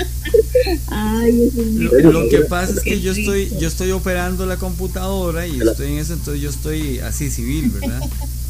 Ay, 0.86 1.42
eso 1.42 1.60
es 1.60 2.04
Lo, 2.04 2.10
lo 2.10 2.28
que 2.30 2.38
pasa 2.38 2.72
es 2.72 2.80
que 2.80 3.02
yo 3.02 3.12
estoy, 3.12 3.52
yo 3.60 3.68
estoy 3.68 3.90
operando 3.90 4.46
la 4.46 4.56
computadora 4.56 5.46
y 5.46 5.60
estoy 5.60 5.92
en 5.92 5.98
eso, 5.98 6.14
entonces 6.14 6.42
yo 6.42 6.48
estoy 6.48 7.00
así 7.00 7.30
civil, 7.30 7.68
¿verdad? 7.68 8.00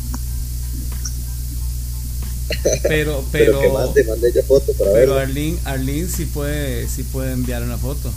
Pero, 2.82 3.24
Pero, 3.32 3.61
pero, 3.61 3.93
que 4.32 4.43
foto 4.43 4.72
para 4.74 4.93
pero 4.93 5.14
ver. 5.14 5.24
Arlene, 5.24 5.59
Arlene 5.64 6.09
sí 6.09 6.26
puede, 6.26 6.88
sí 6.88 7.03
puede 7.05 7.32
enviar 7.32 7.62
una 7.62 7.78
foto. 7.78 8.12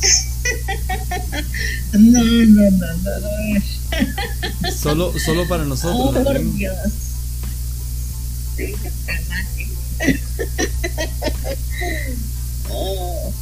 No, 1.92 2.22
no, 2.22 2.70
no, 2.70 2.70
no, 2.70 3.20
no. 3.20 4.70
Solo, 4.72 5.12
solo 5.18 5.48
para 5.48 5.64
nosotros, 5.64 6.14
Oh, 6.16 6.24
por. 6.24 6.54
Dios. 6.54 6.76
Sí, 8.56 8.74
cálmate. 9.06 9.68
Oh, 12.70 13.32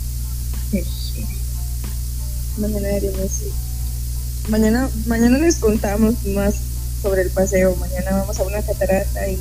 qué 0.71 0.83
shit. 0.83 1.27
Mañana 2.59 2.89
haremos 2.89 3.21
así. 3.21 3.53
Mañana, 4.49 4.89
mañana 5.07 5.39
les 5.39 5.57
contamos 5.57 6.25
más 6.27 6.55
sobre 7.03 7.23
el 7.23 7.31
paseo. 7.31 7.75
Mañana 7.77 8.13
vamos 8.13 8.39
a 8.39 8.43
una 8.45 8.63
catarata 8.63 9.29
y, 9.29 9.39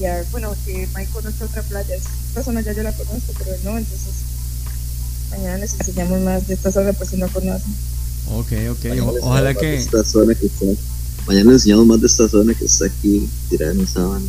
y 0.00 0.04
a, 0.06 0.24
bueno, 0.32 0.54
que 0.64 0.88
Mike 0.96 1.10
conoce 1.12 1.44
otra 1.44 1.62
playa. 1.62 1.94
Esta 1.94 2.42
zona 2.42 2.60
ya 2.62 2.72
yo 2.72 2.82
la 2.82 2.92
conozco, 2.92 3.32
pero 3.38 3.50
no, 3.64 3.78
entonces 3.78 4.08
mañana 5.30 5.58
les 5.58 5.74
enseñamos 5.74 6.20
más 6.22 6.46
de 6.48 6.54
esta 6.54 6.70
zona 6.72 6.92
por 6.92 7.06
si 7.06 7.16
no 7.16 7.28
conocen. 7.28 7.72
Ok, 8.32 8.52
ok. 8.70 8.84
O- 9.02 9.26
ojalá 9.28 9.54
que, 9.54 9.76
Esta 9.76 10.04
zona 10.04 10.34
que 10.34 10.46
está, 10.46 10.66
mañana 11.26 11.52
les 11.52 11.60
enseñamos 11.62 11.86
más 11.86 12.00
de 12.00 12.06
esta 12.06 12.28
zona 12.28 12.54
que 12.54 12.64
está 12.64 12.86
aquí, 12.86 13.28
tirada 13.50 13.72
en 13.72 13.86
sábana. 13.86 14.24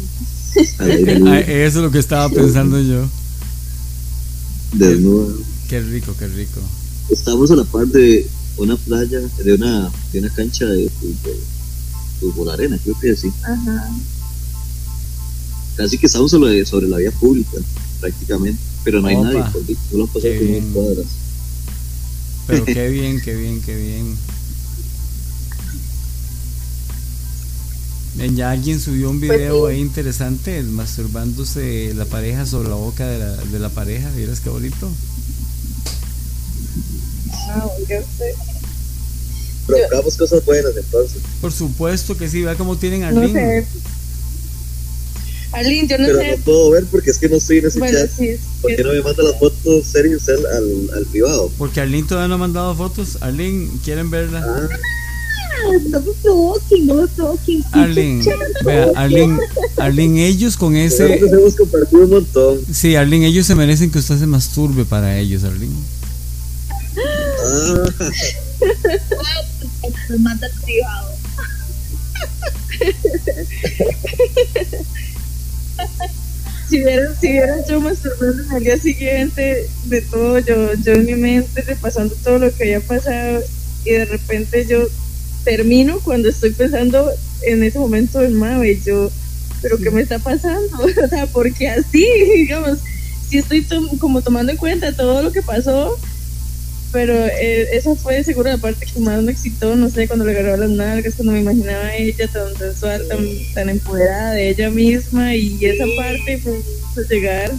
Eso 0.56 1.46
es 1.48 1.76
lo 1.76 1.92
que 1.92 2.00
estaba 2.00 2.30
pensando 2.30 2.80
yo. 2.82 3.08
desnuda. 4.74 5.34
Qué 5.70 5.82
rico, 5.82 6.14
qué 6.18 6.28
rico. 6.28 6.60
Estamos 7.10 7.50
a 7.52 7.56
la 7.56 7.64
par 7.64 7.88
de 7.88 8.28
una 8.58 8.78
playa, 8.78 9.20
de 9.44 9.54
una, 9.54 9.90
de 10.14 10.20
una 10.20 10.30
cancha 10.30 10.66
de 10.66 10.90
fútbol, 10.90 11.38
fútbol 12.20 12.50
arena, 12.52 12.78
creo 12.84 12.98
que 13.00 13.16
sí. 13.16 13.32
Ajá. 13.44 13.90
Casi 15.78 15.98
que 15.98 16.06
estamos 16.06 16.32
sobre, 16.32 16.66
sobre 16.66 16.88
la 16.88 16.98
vía 16.98 17.12
pública, 17.12 17.58
prácticamente. 18.00 18.60
Pero 18.84 19.02
no 19.02 19.08
hay 19.08 19.16
Opa. 19.16 19.26
nadie, 19.34 19.52
por 19.52 19.66
dicho, 19.66 19.82
solo 19.92 20.04
han 20.04 20.10
pasado 20.10 20.32
Qué 20.34 20.38
como 20.40 20.52
bien. 20.52 20.74
dos 20.74 20.84
cuadras. 20.86 21.06
Pero 22.48 22.66
qué 22.66 22.88
bien, 22.96 23.22
qué 23.22 23.36
bien, 23.36 23.62
qué 23.62 23.76
bien. 23.76 24.16
Ven, 28.16 28.36
Ya 28.38 28.52
alguien 28.52 28.80
subió 28.80 29.10
un 29.10 29.20
video 29.20 29.68
ahí 29.68 29.80
interesante, 29.82 30.62
masturbándose 30.64 31.94
la 31.96 32.06
pareja 32.06 32.46
sobre 32.46 32.70
la 32.70 32.76
boca 32.76 33.06
de 33.08 33.20
la, 33.20 33.36
de 33.36 33.60
la 33.60 33.70
pareja. 33.70 34.10
¿Vieras 34.16 34.40
qué 34.40 34.50
bonito? 34.50 34.90
Ah, 37.50 37.68
yo 37.90 37.98
sé. 38.18 38.36
Provocamos 39.68 40.16
cosas 40.16 40.46
buenas 40.46 40.72
entonces. 40.78 41.18
Por 41.42 41.52
supuesto 41.52 42.16
que 42.16 42.30
sí, 42.30 42.44
vea 42.44 42.56
cómo 42.56 42.78
tienen 42.78 43.04
a 43.04 43.12
No 43.12 43.28
sé. 43.28 43.66
Arlene, 45.56 45.88
yo 45.88 45.98
no 45.98 46.06
Pero 46.08 46.20
sé. 46.20 46.38
no 46.38 46.44
puedo 46.44 46.70
ver 46.72 46.86
porque 46.92 47.10
es 47.12 47.18
que 47.18 47.30
no 47.30 47.38
estoy 47.38 47.60
en 47.60 47.68
ese 47.68 47.80
Bueno, 47.80 47.98
chat. 48.00 48.10
sí, 48.18 48.28
es 48.30 48.40
¿Por 48.62 48.72
que- 48.72 48.78
qué 48.78 48.84
no 48.84 48.92
me 48.94 49.02
manda 49.02 49.24
las 49.24 49.40
fotos 49.40 49.86
serios 49.86 50.28
al, 50.30 50.46
al, 50.46 50.90
al 50.98 51.06
privado? 51.06 51.50
Porque 51.58 51.80
Arlene 51.82 52.08
todavía 52.08 52.28
no 52.28 52.36
ha 52.36 52.40
mandado 52.40 52.76
fotos. 52.76 53.18
Arlene, 53.22 53.70
¿quieren 53.84 54.10
verla? 54.12 54.44
Ah, 54.46 54.68
No 55.90 56.02
me 56.02 56.12
provoquen, 56.22 56.86
no 56.88 56.94
me 56.96 57.08
provoquen. 57.08 57.64
Arlene, 57.72 58.26
vea, 58.66 58.92
Arlene, 58.96 59.40
Arlene, 59.78 60.28
ellos 60.28 60.58
con 60.58 60.76
ese... 60.76 61.08
nosotros 61.08 61.32
hemos 61.40 61.56
compartido 61.56 62.04
un 62.04 62.10
montón. 62.10 62.60
Sí, 62.74 62.96
Arlene, 62.96 63.28
ellos 63.28 63.48
se 63.48 63.56
merecen 63.56 63.90
que 63.90 64.00
usted 64.00 64.20
se 64.20 64.28
masturbe 64.28 64.84
para 64.86 65.18
ellos, 65.18 65.44
Arlene. 65.46 65.74
Ah, 67.48 67.90
manda 70.20 70.48
privado. 70.64 71.16
si 76.70 76.80
vieran, 76.80 77.16
si 77.20 77.32
vieran 77.32 77.60
yo 77.68 77.80
masturbándome 77.80 78.56
al 78.56 78.64
día 78.64 78.78
siguiente 78.80 79.68
de 79.86 80.02
todo, 80.02 80.40
yo, 80.40 80.74
yo 80.84 80.94
en 80.94 81.06
mi 81.06 81.16
mente 81.16 81.62
repasando 81.62 82.16
todo 82.24 82.40
lo 82.40 82.54
que 82.54 82.64
había 82.64 82.82
pasado 82.82 83.42
y 83.86 83.92
de 83.92 84.06
repente 84.06 84.66
yo 84.66 84.88
termino 85.44 86.00
cuando 86.00 86.30
estoy 86.30 86.52
pensando 86.52 87.12
en 87.44 87.64
ese 87.64 87.78
momento 87.78 88.22
en 88.22 88.34
Mabe 88.34 88.72
y 88.72 88.82
yo, 88.82 89.12
pero 89.62 89.78
¿qué 89.78 89.92
me 89.92 90.02
está 90.02 90.20
pasando? 90.20 90.78
O 91.04 91.08
sea, 91.08 91.28
porque 91.28 91.70
así, 91.70 92.06
digamos, 92.36 92.80
si 93.30 93.38
estoy 93.38 93.66
como 94.00 94.22
tomando 94.22 94.52
en 94.52 94.58
cuenta 94.58 94.96
todo 94.96 95.22
lo 95.22 95.32
que 95.32 95.42
pasó, 95.42 95.98
pero 96.92 97.14
eh, 97.14 97.76
esa 97.76 97.96
fue 97.96 98.24
seguro 98.24 98.50
la 98.50 98.58
parte 98.58 98.86
que 98.86 99.00
más 99.00 99.22
me 99.22 99.32
excitó, 99.32 99.76
no 99.76 99.90
sé, 99.90 100.08
cuando 100.08 100.26
le 100.26 100.32
agarró 100.32 100.58
las 100.58 100.70
nalgas, 100.70 101.16
cuando 101.16 101.34
me 101.34 101.42
imaginaba 101.42 101.86
a 101.86 101.96
ella 101.96 102.28
tan 102.28 102.56
sensual, 102.56 103.08
tan, 103.08 103.26
tan 103.54 103.70
empoderada 103.70 104.32
de 104.32 104.50
ella 104.50 104.70
misma 104.70 105.36
y 105.36 105.64
esa 105.66 105.86
parte 105.98 106.40
pues, 106.44 106.64
pues, 106.94 107.10
llegar 107.10 107.52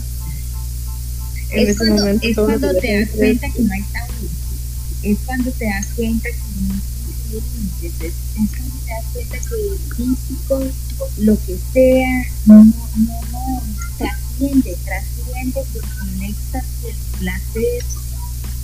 en 1.51 1.59
Es 1.59 1.69
ese 1.69 1.79
cuando, 1.79 1.97
momento 1.97 2.29
es 2.29 2.35
cuando 2.35 2.75
te 2.81 3.01
das 3.01 3.11
cuenta 3.11 3.49
que 3.51 3.63
no 3.63 3.73
hay 3.73 3.83
tabú. 3.93 4.29
Es 5.03 5.19
cuando 5.25 5.51
te 5.53 5.65
das 5.67 5.87
cuenta 5.95 6.29
que 6.29 6.37
no 6.37 6.75
hay 6.75 6.81
límites. 7.33 7.93
Es, 8.01 8.15
cuando 8.35 8.75
te 8.85 8.91
das 8.91 9.05
cuenta 9.13 9.39
que 9.39 9.55
el 9.55 9.79
físico, 9.97 10.63
lo 11.19 11.39
que 11.47 11.57
sea, 11.73 12.25
no, 12.47 12.65
no, 12.65 12.75
no, 13.33 13.63
trasciende, 13.99 14.77
trasciende, 14.85 15.61
se 15.73 15.81
conecta 15.81 16.61
con 16.61 16.91
el 16.91 16.97
placer, 17.19 17.85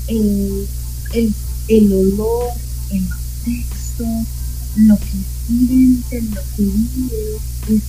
el, 0.09 0.67
el, 1.13 1.35
el 1.69 1.93
olor, 1.93 2.53
el 2.91 3.05
sexo, 3.45 4.05
lo 4.77 4.97
que 4.99 5.07
sientes, 5.47 6.25
lo 6.31 6.41
que 6.57 6.63
vives, 6.63 7.41
es, 7.69 7.83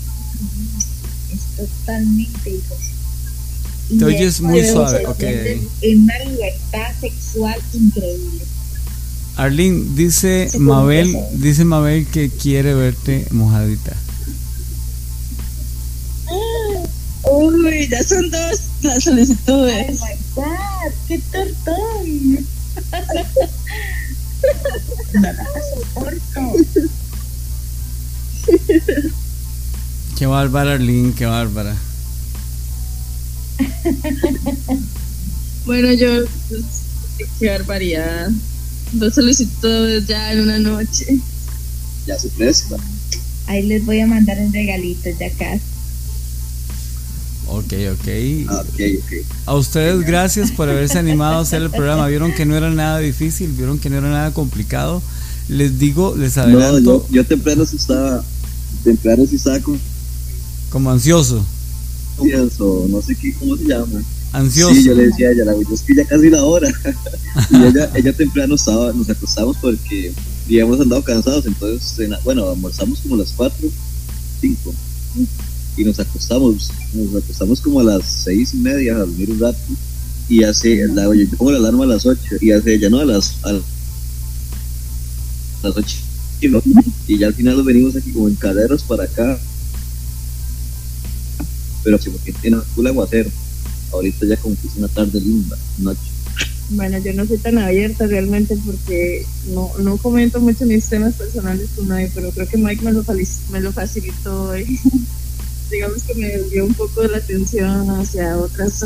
es 1.33 1.55
totalmente 1.57 2.49
diferente. 2.49 2.93
Te 3.99 4.05
oyes 4.05 4.41
muy 4.41 4.63
suave, 4.65 5.05
ok. 5.05 5.23
En 5.81 6.03
una 6.03 6.19
libertad 6.19 6.93
sexual 7.01 7.59
increíble. 7.73 8.41
Arlene, 9.35 9.83
dice 9.95 10.49
Mabel, 10.59 11.17
dice 11.33 11.65
Mabel 11.65 12.05
que 12.07 12.29
quiere 12.29 12.73
verte 12.75 13.25
mojadita. 13.31 13.95
Uy, 17.35 17.87
ya 17.89 18.03
son 18.03 18.29
dos 18.29 18.59
las 18.83 19.03
solicitudes. 19.03 19.99
Oh 19.99 20.05
my 20.05 20.15
god, 20.35 20.93
qué 21.07 21.19
tortón. 21.31 22.45
no 25.13 25.33
la 25.33 25.47
soporto. 25.73 26.41
Qué 30.17 30.25
bárbara, 30.27 30.73
Arlene, 30.73 31.13
qué 31.15 31.25
bárbara. 31.25 31.75
bueno, 35.65 35.91
yo, 35.93 36.25
pues, 36.49 36.63
qué 37.39 37.49
barbaridad. 37.49 38.29
Dos 38.91 39.15
solicitudes 39.15 40.05
ya 40.05 40.33
en 40.33 40.41
una 40.41 40.59
noche. 40.59 41.17
Ya 42.05 42.19
se 42.19 42.29
presta. 42.29 42.75
Ahí 43.47 43.63
les 43.63 43.83
voy 43.85 44.01
a 44.01 44.07
mandar 44.07 44.37
un 44.39 44.53
regalito 44.53 45.09
ya 45.19 45.31
casi. 45.31 45.72
Ok, 47.53 47.73
ok. 47.93 48.07
Ah, 48.49 48.63
ok, 48.67 48.79
ok. 48.97 49.25
A 49.45 49.55
ustedes 49.55 50.01
gracias 50.01 50.51
por 50.51 50.69
haberse 50.69 50.97
animado 50.97 51.35
a 51.35 51.41
hacer 51.41 51.61
el 51.61 51.69
programa. 51.71 52.07
Vieron 52.07 52.33
que 52.33 52.45
no 52.45 52.55
era 52.55 52.71
nada 52.71 52.97
difícil, 52.99 53.51
vieron 53.51 53.77
que 53.77 53.89
no 53.89 53.97
era 53.97 54.09
nada 54.09 54.33
complicado. 54.33 55.01
Les 55.49 55.77
digo, 55.77 56.15
les 56.15 56.37
adelanto. 56.37 56.79
No, 56.81 57.07
yo, 57.07 57.07
yo 57.11 57.25
temprano 57.25 57.65
sí 57.65 57.75
estaba, 57.75 58.23
temprano 58.83 59.25
sí 59.29 59.35
estaba 59.35 59.59
con, 59.59 59.79
como 60.69 60.89
ansioso. 60.89 61.45
Ansioso, 62.19 62.87
no 62.89 63.01
sé 63.01 63.15
qué, 63.15 63.33
cómo 63.33 63.55
se 63.55 63.65
llama. 63.65 64.01
Ansioso. 64.31 64.73
Sí, 64.73 64.85
yo 64.85 64.95
le 64.95 65.07
decía 65.07 65.27
a 65.27 65.31
ella, 65.33 65.45
la 65.45 65.53
es 65.53 65.81
que 65.81 65.95
ya 65.95 66.05
casi 66.05 66.29
la 66.31 66.43
hora. 66.43 66.67
y 67.51 67.55
ella, 67.55 67.91
ella 67.93 68.13
temprano 68.13 68.55
estaba, 68.55 68.91
nos 68.93 69.07
acostamos 69.07 69.57
porque 69.61 70.11
habíamos 70.45 70.79
andado 70.79 71.03
cansados, 71.03 71.45
entonces, 71.45 72.09
bueno, 72.23 72.49
almorzamos 72.49 72.99
como 73.01 73.17
las 73.17 73.31
4, 73.35 73.69
5. 74.41 74.73
Y 75.75 75.83
nos 75.83 75.99
acostamos, 75.99 76.71
nos 76.93 77.23
acostamos 77.23 77.61
como 77.61 77.79
a 77.79 77.83
las 77.83 78.05
seis 78.05 78.53
y 78.53 78.57
media 78.57 78.95
a 78.95 78.99
dormir 78.99 79.31
un 79.31 79.39
rato. 79.39 79.59
Y 80.29 80.43
hace, 80.43 80.87
la, 80.87 81.03
yo 81.15 81.37
pongo 81.37 81.51
la 81.51 81.57
alarma 81.57 81.83
a 81.83 81.87
las 81.87 82.05
8 82.05 82.37
y 82.39 82.51
hace 82.51 82.75
ella, 82.75 82.89
no, 82.89 82.99
a 82.99 83.05
las, 83.05 83.35
a 83.43 83.51
las 83.51 83.63
8. 85.63 85.97
Y, 87.07 87.17
ya 87.17 87.27
al 87.27 87.33
final 87.33 87.57
nos 87.57 87.65
venimos 87.65 87.95
aquí 87.95 88.11
como 88.11 88.27
en 88.27 88.35
carreras 88.35 88.83
para 88.83 89.03
acá. 89.03 89.37
Pero 91.83 91.97
sí, 91.97 92.09
porque 92.09 92.33
tiene 92.33 92.57
full 92.75 92.87
aguacero. 92.87 93.29
Ahorita 93.91 94.25
ya 94.25 94.37
como 94.37 94.55
que 94.59 94.67
es 94.67 94.75
una 94.75 94.87
tarde 94.87 95.19
linda, 95.19 95.57
noche. 95.79 95.99
Bueno, 96.69 96.97
yo 96.97 97.13
no 97.13 97.25
soy 97.25 97.37
tan 97.37 97.57
abierta 97.57 98.07
realmente 98.07 98.57
porque 98.65 99.25
no, 99.53 99.71
no 99.79 99.97
comento 99.97 100.39
mucho 100.39 100.65
mis 100.65 100.87
temas 100.87 101.13
personales 101.15 101.69
con 101.75 101.87
nadie, 101.89 102.09
pero 102.15 102.31
creo 102.31 102.47
que 102.47 102.57
Mike 102.57 102.83
me 102.83 102.93
lo, 102.93 103.03
me 103.51 103.61
lo 103.61 103.71
facilitó 103.71 104.49
hoy. 104.49 104.79
Digamos 105.73 106.03
que 106.03 106.13
me 106.13 106.37
dio 106.51 106.65
un 106.65 106.73
poco 106.75 107.01
la 107.01 107.17
atención 107.17 107.89
hacia 107.89 108.37
otras 108.37 108.85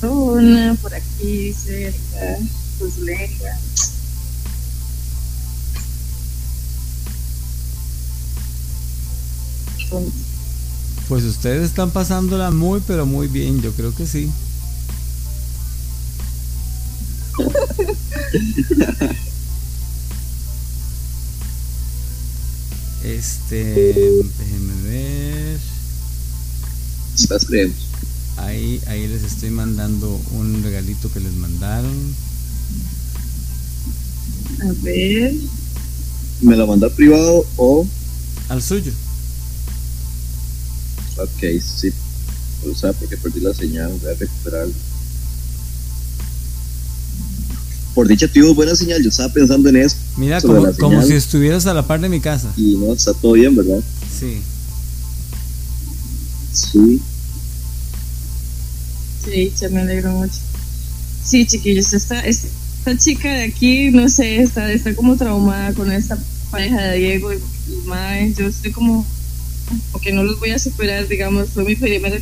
zona 0.00 0.76
por 0.80 0.94
aquí 0.94 1.52
cerca, 1.52 2.38
pues 2.78 2.98
lengua. 2.98 3.50
Entonces, 9.80 10.12
Pues 11.08 11.24
ustedes 11.24 11.64
están 11.64 11.90
pasándola 11.90 12.52
muy, 12.52 12.80
pero 12.86 13.04
muy 13.04 13.26
bien. 13.26 13.60
Yo 13.60 13.72
creo 13.72 13.92
que 13.92 14.06
sí. 14.06 14.30
Este, 23.06 23.62
déjenme 24.38 24.82
ver. 24.82 24.85
Las 27.30 27.46
creemos. 27.46 27.76
Ahí, 28.36 28.80
ahí 28.86 29.08
les 29.08 29.22
estoy 29.22 29.50
mandando 29.50 30.20
un 30.32 30.62
regalito 30.62 31.10
que 31.10 31.20
les 31.20 31.32
mandaron. 31.34 32.14
a 34.62 34.72
ver, 34.82 35.34
¿Me 36.42 36.56
lo 36.56 36.66
mandó 36.66 36.90
privado 36.90 37.46
o.? 37.56 37.86
Al 38.48 38.62
suyo. 38.62 38.92
Ok, 41.16 41.60
sí. 41.60 41.90
O 42.70 42.74
sea, 42.74 42.92
porque 42.92 43.16
perdí 43.16 43.40
la 43.40 43.54
señal, 43.54 43.92
voy 44.02 44.10
a 44.10 44.14
recuperarlo. 44.14 44.74
Por 47.94 48.06
dicha 48.06 48.28
tuvimos 48.28 48.54
buena 48.54 48.76
señal, 48.76 49.02
yo 49.02 49.08
estaba 49.08 49.32
pensando 49.32 49.70
en 49.70 49.76
eso. 49.76 49.96
Mira, 50.18 50.42
como, 50.42 50.70
como 50.74 51.02
si 51.02 51.14
estuvieras 51.14 51.66
a 51.66 51.72
la 51.72 51.86
par 51.86 52.00
de 52.00 52.10
mi 52.10 52.20
casa. 52.20 52.52
Y 52.56 52.76
no, 52.76 52.92
está 52.92 53.14
todo 53.14 53.32
bien, 53.32 53.56
¿verdad? 53.56 53.80
Sí. 54.20 54.42
Sí. 56.56 57.00
sí, 59.24 59.52
ya 59.60 59.68
me 59.68 59.80
alegro 59.80 60.12
mucho. 60.12 60.38
Sí, 61.24 61.44
chiquillos, 61.46 61.92
esta, 61.92 62.20
esta 62.20 62.96
chica 62.96 63.30
de 63.30 63.44
aquí, 63.44 63.90
no 63.90 64.08
sé, 64.08 64.42
está, 64.42 64.72
está 64.72 64.94
como 64.94 65.16
traumada 65.16 65.74
con 65.74 65.90
esta 65.90 66.18
pareja 66.50 66.80
de 66.82 66.98
Diego 66.98 67.32
y, 67.32 67.36
y 67.36 67.86
Mae. 67.86 68.32
Yo 68.32 68.46
estoy 68.46 68.72
como, 68.72 69.04
porque 69.92 70.12
no 70.12 70.22
los 70.22 70.38
voy 70.38 70.50
a 70.50 70.58
superar, 70.58 71.06
digamos, 71.08 71.50
fue 71.50 71.64
mi 71.64 71.74
primera 71.76 72.16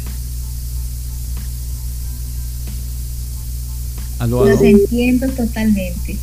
Aló, 4.18 4.46
Los 4.46 4.62
entiendo 4.62 5.28
totalmente. 5.28 6.16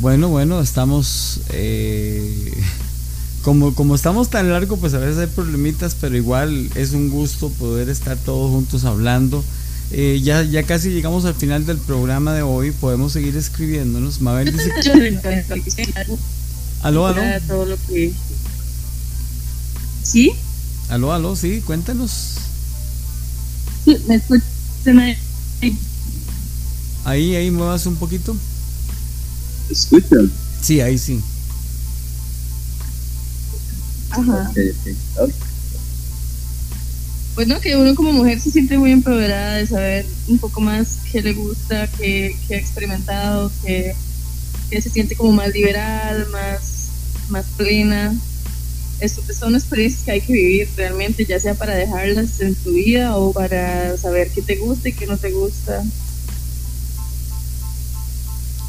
Bueno, 0.00 0.28
bueno, 0.28 0.60
estamos. 0.60 1.40
eh, 1.50 2.52
como, 3.42 3.74
como 3.74 3.94
estamos 3.94 4.30
tan 4.30 4.50
largo, 4.50 4.76
pues 4.76 4.94
a 4.94 4.98
veces 4.98 5.18
hay 5.18 5.26
problemitas, 5.26 5.96
pero 6.00 6.16
igual 6.16 6.70
es 6.74 6.92
un 6.92 7.10
gusto 7.10 7.48
poder 7.50 7.88
estar 7.88 8.16
todos 8.16 8.50
juntos 8.50 8.84
hablando. 8.84 9.42
Eh, 9.90 10.20
ya, 10.22 10.42
ya 10.42 10.62
casi 10.62 10.90
llegamos 10.90 11.24
al 11.24 11.34
final 11.34 11.66
del 11.66 11.76
programa 11.78 12.32
de 12.32 12.42
hoy. 12.42 12.70
Podemos 12.70 13.12
seguir 13.12 13.36
escribiéndonos. 13.36 14.20
Mabel 14.20 14.52
dice. 14.52 14.72
Que 14.80 15.88
Aló, 16.82 17.06
aló. 17.06 17.20
ya 17.22 17.40
todo 17.40 17.66
lo 17.66 17.76
que. 17.88 18.12
¿Sí? 20.02 20.32
Aló, 20.88 21.12
aló, 21.12 21.36
sí, 21.36 21.62
cuéntanos. 21.66 22.36
Sí, 23.84 23.96
me 24.08 24.14
escuchan 24.16 24.98
ahí. 24.98 25.16
Ahí, 27.04 27.34
ahí, 27.34 27.50
muevas 27.50 27.86
un 27.86 27.96
poquito. 27.96 28.36
¿Escuchan? 29.70 30.30
Sí, 30.60 30.80
ahí 30.80 30.98
sí. 30.98 31.20
Ajá. 34.10 34.52
Bueno, 37.34 37.60
que 37.60 37.76
uno 37.76 37.94
como 37.94 38.12
mujer 38.12 38.38
se 38.40 38.50
siente 38.50 38.76
muy 38.76 38.92
empoderada 38.92 39.56
de 39.56 39.66
saber 39.66 40.06
un 40.28 40.38
poco 40.38 40.60
más 40.60 40.98
qué 41.10 41.22
le 41.22 41.32
gusta, 41.32 41.88
qué, 41.98 42.36
qué 42.46 42.56
ha 42.56 42.58
experimentado, 42.58 43.50
qué, 43.64 43.94
qué 44.68 44.82
se 44.82 44.90
siente 44.90 45.16
como 45.16 45.32
más 45.32 45.52
liberal, 45.52 46.26
más, 46.30 46.88
más 47.30 47.46
plena. 47.56 48.14
Esto 49.00 49.22
pues, 49.24 49.38
son 49.38 49.54
experiencias 49.54 50.04
que 50.04 50.10
hay 50.12 50.20
que 50.20 50.32
vivir 50.32 50.68
realmente, 50.76 51.24
ya 51.24 51.40
sea 51.40 51.54
para 51.54 51.74
dejarlas 51.74 52.38
en 52.40 52.54
tu 52.54 52.72
vida 52.72 53.16
o 53.16 53.32
para 53.32 53.96
saber 53.96 54.30
qué 54.30 54.42
te 54.42 54.56
gusta 54.56 54.90
y 54.90 54.92
qué 54.92 55.06
no 55.06 55.16
te 55.16 55.30
gusta. 55.30 55.82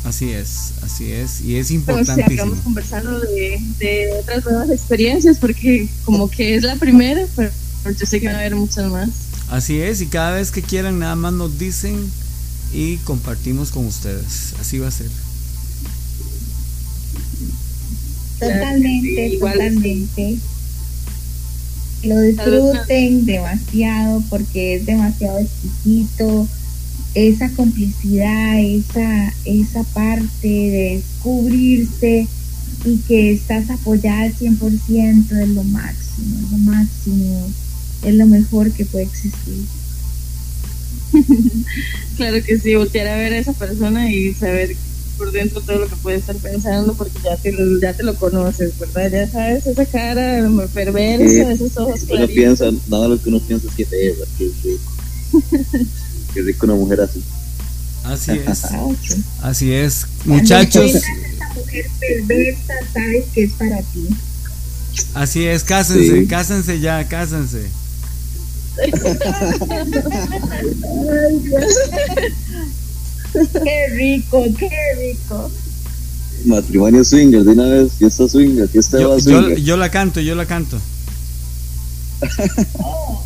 Así 0.03 0.31
es, 0.31 0.73
así 0.81 1.11
es. 1.11 1.39
Y 1.41 1.55
es 1.55 1.67
Pero 1.67 1.67
si 1.67 1.73
importantísimo. 1.75 2.33
acabamos 2.33 2.59
conversando 2.63 3.19
de, 3.21 3.61
de 3.79 4.09
otras 4.19 4.43
nuevas 4.45 4.69
experiencias, 4.69 5.37
porque 5.37 5.87
como 6.03 6.29
que 6.29 6.55
es 6.55 6.63
la 6.63 6.75
primera, 6.75 7.25
pero 7.35 7.51
yo 7.97 8.05
sé 8.05 8.19
que 8.19 8.27
van 8.27 8.35
a 8.35 8.39
haber 8.39 8.55
muchas 8.55 8.91
más. 8.91 9.09
Así 9.49 9.79
es, 9.81 10.01
y 10.01 10.07
cada 10.07 10.31
vez 10.31 10.51
que 10.51 10.61
quieran 10.61 10.99
nada 10.99 11.15
más 11.15 11.31
nos 11.33 11.57
dicen 11.57 11.95
y 12.73 12.97
compartimos 12.97 13.71
con 13.71 13.85
ustedes. 13.85 14.53
Así 14.59 14.79
va 14.79 14.87
a 14.87 14.91
ser. 14.91 15.09
Totalmente, 18.39 19.29
Sí, 19.29 19.37
totalmente. 19.39 20.37
Lo 22.03 22.19
disfruten 22.19 23.25
demasiado 23.25 24.21
porque 24.29 24.75
es 24.75 24.85
demasiado 24.85 25.39
exquisito. 25.39 26.47
Esa 27.15 27.49
complicidad, 27.51 28.59
esa, 28.59 29.33
esa 29.45 29.83
parte 29.93 30.47
de 30.47 31.01
descubrirse 31.03 32.27
y 32.85 32.97
que 33.07 33.33
estás 33.33 33.69
apoyada 33.69 34.23
al 34.23 34.33
100% 34.33 35.35
es 35.41 35.49
lo 35.49 35.63
máximo, 35.63 36.39
es 36.43 36.51
lo 36.51 36.57
máximo, 36.57 37.47
es 38.03 38.13
lo 38.15 38.25
mejor 38.25 38.71
que 38.71 38.85
puede 38.85 39.05
existir. 39.05 39.63
Claro 42.17 42.43
que 42.43 42.59
sí, 42.59 42.75
voltear 42.75 43.07
a 43.07 43.15
ver 43.17 43.33
a 43.33 43.37
esa 43.39 43.53
persona 43.53 44.11
y 44.11 44.33
saber 44.33 44.75
por 45.17 45.31
dentro 45.31 45.61
todo 45.61 45.79
lo 45.79 45.87
que 45.87 45.95
puede 45.97 46.17
estar 46.17 46.35
pensando 46.35 46.93
porque 46.93 47.17
ya 47.23 47.35
te, 47.37 47.51
lo- 47.51 47.79
ya 47.79 47.93
te 47.93 48.03
lo 48.03 48.15
conoces, 48.15 48.77
¿verdad? 48.79 49.11
Ya 49.11 49.27
sabes 49.31 49.65
esa 49.65 49.85
cara 49.85 50.47
perversa, 50.73 51.51
esos 51.51 51.75
ojos 51.77 52.01
Uno 52.01 52.07
claritos. 52.07 52.35
piensa, 52.35 52.71
nada 52.87 53.07
lo 53.07 53.21
que 53.21 53.29
uno 53.29 53.39
piensa 53.39 53.67
es 53.67 53.73
que 53.75 53.85
bella, 53.85 54.25
que 54.37 54.51
rico. 54.63 54.91
Qué 56.33 56.41
rico 56.41 56.65
una 56.65 56.75
mujer 56.75 57.01
así. 57.01 57.23
Así 58.03 58.31
es, 58.31 58.63
Ah, 58.71 58.87
así 59.43 59.71
es. 59.73 60.05
Muchachos, 60.25 60.93
esa 60.95 61.07
mujer 61.55 61.85
perversa, 61.99 62.73
sabes 62.93 63.25
que 63.33 63.43
es 63.43 63.51
para 63.53 63.77
ti. 63.81 64.07
así 65.13 65.45
es, 65.47 65.63
cásense, 65.63 66.21
Sí. 66.21 66.27
cásense 66.27 66.79
ya, 66.79 67.07
cásense. 67.07 67.67
Qué 73.63 73.87
rico, 73.93 74.43
qué 74.57 74.69
rico. 74.99 75.49
Matrimonio 76.45 77.03
swinger, 77.03 77.43
de 77.43 77.51
una 77.51 77.65
vez, 77.65 77.93
fiesta 77.93 78.27
swinger, 78.27 78.67
fiesta 78.67 78.99
Yo, 78.99 79.17
yo, 79.17 79.21
swinger. 79.23 79.57
yo 79.61 79.77
la 79.77 79.89
canto, 79.89 80.19
yo 80.19 80.35
la 80.35 80.45
canto. 80.45 80.77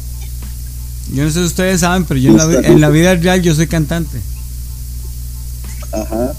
Yo 1.14 1.24
no 1.24 1.30
sé 1.30 1.40
si 1.40 1.46
ustedes 1.46 1.82
saben, 1.82 2.06
pero 2.06 2.20
yo 2.20 2.32
en 2.32 2.38
la, 2.38 2.68
en 2.68 2.82
la 2.82 2.90
vida 2.90 3.16
real 3.16 3.42
yo 3.42 3.56
soy 3.56 3.68
cantante. 3.68 4.20
Ajá. 5.92 6.34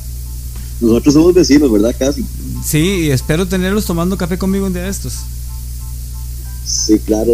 Nosotros 0.80 1.14
somos 1.14 1.34
vecinos, 1.34 1.72
¿verdad? 1.72 1.94
Casi. 1.98 2.24
Sí, 2.64 3.06
y 3.06 3.10
espero 3.10 3.46
tenerlos 3.46 3.86
tomando 3.86 4.16
café 4.16 4.38
conmigo 4.38 4.66
un 4.66 4.72
día 4.72 4.82
de 4.82 4.90
estos. 4.90 5.14
Sí, 6.64 6.98
claro. 7.00 7.32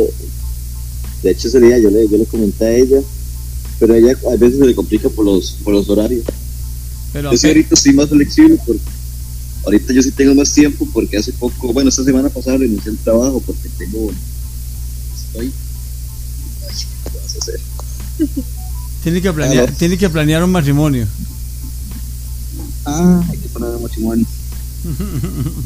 De 1.23 1.31
hecho, 1.31 1.49
ese 1.49 1.61
día 1.61 1.79
yo 1.79 1.91
le, 1.91 2.09
yo 2.09 2.17
le 2.17 2.25
comenté 2.27 2.65
a 2.65 2.77
ella, 2.77 3.01
pero 3.79 3.95
a 3.95 3.97
ella 3.97 4.17
a 4.33 4.37
veces 4.37 4.59
se 4.59 4.67
le 4.67 4.75
complica 4.75 5.09
por 5.09 5.25
los, 5.25 5.53
por 5.65 5.75
los 5.75 5.89
horarios. 5.89 6.25
Pero 7.13 7.33
Yo 7.33 7.39
sí 7.39 7.47
ahorita 7.49 7.75
estoy 7.75 7.93
más 7.93 8.09
flexible 8.09 8.59
porque 8.67 8.83
ahorita 9.65 9.93
yo 9.93 10.03
sí 10.03 10.11
tengo 10.13 10.35
más 10.35 10.53
tiempo 10.53 10.87
porque 10.93 11.17
hace 11.17 11.33
poco, 11.33 11.73
bueno, 11.73 11.89
esta 11.89 12.05
semana 12.05 12.29
pasada 12.29 12.59
renuncié 12.59 12.91
al 12.91 12.99
trabajo 12.99 13.41
porque 13.45 13.69
tengo, 13.79 14.11
estoy, 15.17 15.53
tiene 19.03 19.21
que 19.21 19.33
planear, 19.33 19.71
tiene 19.73 19.99
que 19.99 20.09
planear 20.11 20.45
un 20.45 20.53
matrimonio. 20.53 21.07
Ah, 22.85 23.25
hay 23.31 23.39
que 23.39 23.49
poner 23.49 23.81
matrimonio. 23.81 24.27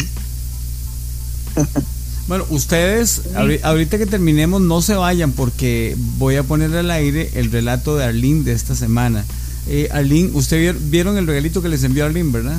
Bueno, 2.28 2.44
ustedes, 2.50 3.22
ahori- 3.34 3.58
ahorita 3.62 3.96
que 3.96 4.04
terminemos, 4.04 4.60
no 4.60 4.82
se 4.82 4.92
vayan 4.94 5.32
porque 5.32 5.96
voy 6.18 6.36
a 6.36 6.42
poner 6.42 6.76
al 6.76 6.90
aire 6.90 7.30
el 7.34 7.50
relato 7.50 7.96
de 7.96 8.04
Arlene 8.04 8.44
de 8.44 8.52
esta 8.52 8.74
semana. 8.74 9.24
Eh, 9.66 9.88
Arlene, 9.90 10.30
¿usted 10.34 10.58
vier- 10.58 10.78
vieron 10.90 11.16
el 11.16 11.26
regalito 11.26 11.62
que 11.62 11.70
les 11.70 11.82
envió 11.84 12.04
Arlene, 12.04 12.30
verdad? 12.30 12.58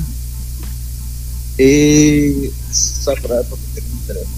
Eh, 1.56 2.50
porque 3.48 3.64
tengo 3.76 3.88
un 3.92 4.00
teléfono. 4.08 4.36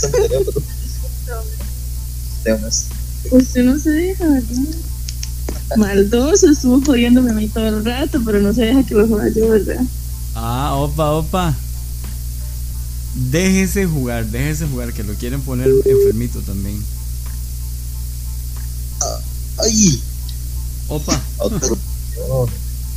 Teléfono. 0.00 0.66
Temas. 2.42 2.86
Usted 3.30 3.64
no 3.64 3.78
se 3.78 3.90
deja, 3.90 4.24
¿verdad? 4.26 4.74
Maldoso, 5.76 6.50
estuvo 6.50 6.80
jodiéndome 6.84 7.30
a 7.30 7.34
mí 7.34 7.48
todo 7.48 7.68
el 7.68 7.84
rato, 7.84 8.20
pero 8.24 8.40
no 8.40 8.52
se 8.52 8.66
deja 8.66 8.84
que 8.84 8.94
lo 8.94 9.08
joda 9.08 9.28
yo, 9.28 9.48
¿verdad? 9.48 9.82
Ah, 10.34 10.74
opa, 10.76 11.10
opa. 11.12 11.54
Déjese 13.30 13.86
jugar, 13.86 14.26
déjese 14.26 14.66
jugar, 14.66 14.92
que 14.92 15.04
lo 15.04 15.14
quieren 15.14 15.40
poner 15.40 15.68
enfermito 15.84 16.40
también. 16.40 16.82
¡Ay! 19.58 20.02
Opa. 20.88 21.20
Otro. 21.38 21.78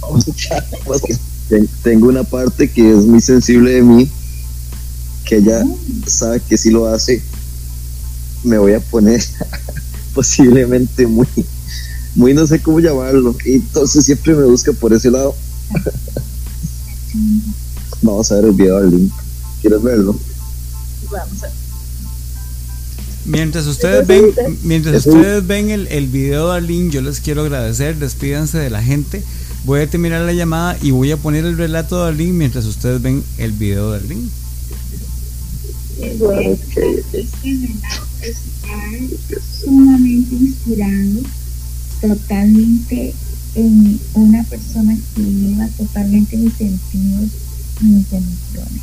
Tengo 1.84 2.08
una 2.08 2.24
parte 2.24 2.70
que 2.70 2.92
es 2.92 3.06
muy 3.06 3.22
sensible 3.22 3.72
de 3.72 3.82
mí, 3.82 4.10
que 5.28 5.38
ella 5.38 5.64
sabe 6.06 6.40
que 6.40 6.58
si 6.58 6.72
lo 6.72 6.88
hace, 6.88 7.22
me 8.44 8.58
voy 8.58 8.74
a 8.74 8.80
poner 8.80 9.24
posiblemente 10.14 11.06
muy, 11.06 11.28
muy 12.16 12.34
no 12.34 12.48
sé 12.48 12.62
cómo 12.62 12.80
llamarlo, 12.80 13.36
y 13.46 13.56
entonces 13.56 14.06
siempre 14.06 14.34
me 14.36 14.46
busca 14.46 14.72
por 14.74 14.94
ese 14.94 15.12
lado. 15.12 15.36
Vamos 18.02 18.32
a 18.32 18.36
ver 18.36 18.46
el 18.46 18.52
video 18.52 18.80
del 18.80 18.92
link. 18.92 19.12
¿Quieres 19.62 19.82
verlo? 19.82 20.18
Vamos 21.12 21.44
a 21.44 21.50
Mientras 23.26 23.66
ustedes 23.66 24.08
ven, 24.08 24.32
mientras 24.64 25.06
ustedes 25.06 25.46
ven 25.46 25.70
el, 25.70 25.88
el 25.88 26.08
video 26.08 26.50
de 26.50 26.58
Arlene, 26.58 26.90
yo 26.90 27.02
les 27.02 27.20
quiero 27.20 27.42
agradecer, 27.42 27.98
despídanse 27.98 28.58
de 28.58 28.70
la 28.70 28.82
gente. 28.82 29.22
Voy 29.66 29.82
a 29.82 29.90
terminar 29.90 30.22
la 30.22 30.32
llamada 30.32 30.78
y 30.82 30.92
voy 30.92 31.12
a 31.12 31.18
poner 31.18 31.44
el 31.44 31.58
relato 31.58 32.02
de 32.02 32.08
Arlene 32.08 32.32
mientras 32.32 32.64
ustedes 32.64 33.02
ven 33.02 33.22
el 33.38 33.52
video 33.52 33.92
de 33.92 33.98
Este 36.18 37.04
relato 37.44 38.08
está 38.24 39.38
sumamente 39.64 40.34
inspirado, 40.34 41.22
totalmente 42.02 43.14
en 43.54 44.00
una 44.16 44.44
persona 44.46 44.98
que 45.16 45.22
lleva 45.22 45.68
totalmente 45.78 46.38
mis 46.38 46.54
sentidos 46.54 47.30
y 47.82 47.86
mis 47.86 48.12
emociones. 48.12 48.82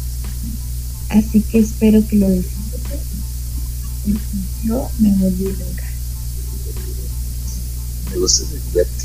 Así 1.09 1.41
que 1.41 1.59
espero 1.59 2.07
que 2.07 2.17
lo 2.17 2.31
disfruten. 2.31 3.01
Yo 4.63 4.89
me 5.01 5.11
volví 5.17 5.45
loca. 5.45 5.91
Me 8.13 8.19
gusta 8.19 8.45
ese 8.45 8.61
juguete. 8.61 9.05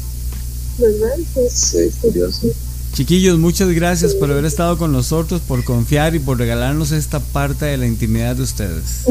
¿Verdad? 0.78 1.18
Sí, 1.50 1.90
curioso. 2.00 2.48
Chiquillos, 2.94 3.38
muchas 3.40 3.70
gracias 3.70 4.14
por 4.14 4.30
haber 4.32 4.46
estado 4.46 4.78
con 4.78 4.92
nosotros, 4.92 5.42
por 5.48 5.64
confiar 5.64 6.16
y 6.16 6.20
por 6.20 6.38
regalarnos 6.38 6.92
esta 6.92 7.20
parte 7.20 7.66
de 7.66 7.78
la 7.78 7.88
intimidad 7.88 8.36
de 8.36 8.44
ustedes. 8.44 9.06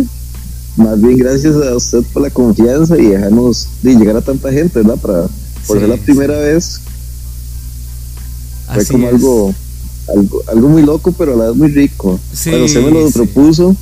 Más 0.76 1.00
bien 1.00 1.16
gracias 1.16 1.54
a 1.56 1.74
usted 1.74 2.02
por 2.12 2.22
la 2.22 2.30
confianza 2.30 2.96
y 2.98 3.06
dejarnos 3.06 3.68
de 3.82 3.94
llegar 3.94 4.16
a 4.16 4.20
tanta 4.20 4.52
gente, 4.52 4.80
¿verdad? 4.82 4.96
Para, 4.96 5.22
por 5.66 5.76
Sí, 5.76 5.80
ser 5.80 5.88
la 5.88 5.96
primera 5.96 6.38
vez, 6.38 6.80
fue 8.66 8.76
Así 8.82 8.92
como 8.92 9.08
es. 9.08 9.14
algo, 9.14 9.54
algo 10.08 10.42
algo 10.48 10.68
muy 10.68 10.82
loco, 10.82 11.12
pero 11.12 11.34
a 11.34 11.36
la 11.36 11.46
vez 11.48 11.56
muy 11.56 11.68
rico. 11.68 12.20
Sí, 12.32 12.50
Cuando 12.50 12.66
usted 12.66 12.82
me 12.84 12.90
lo 12.90 13.10
propuso, 13.10 13.74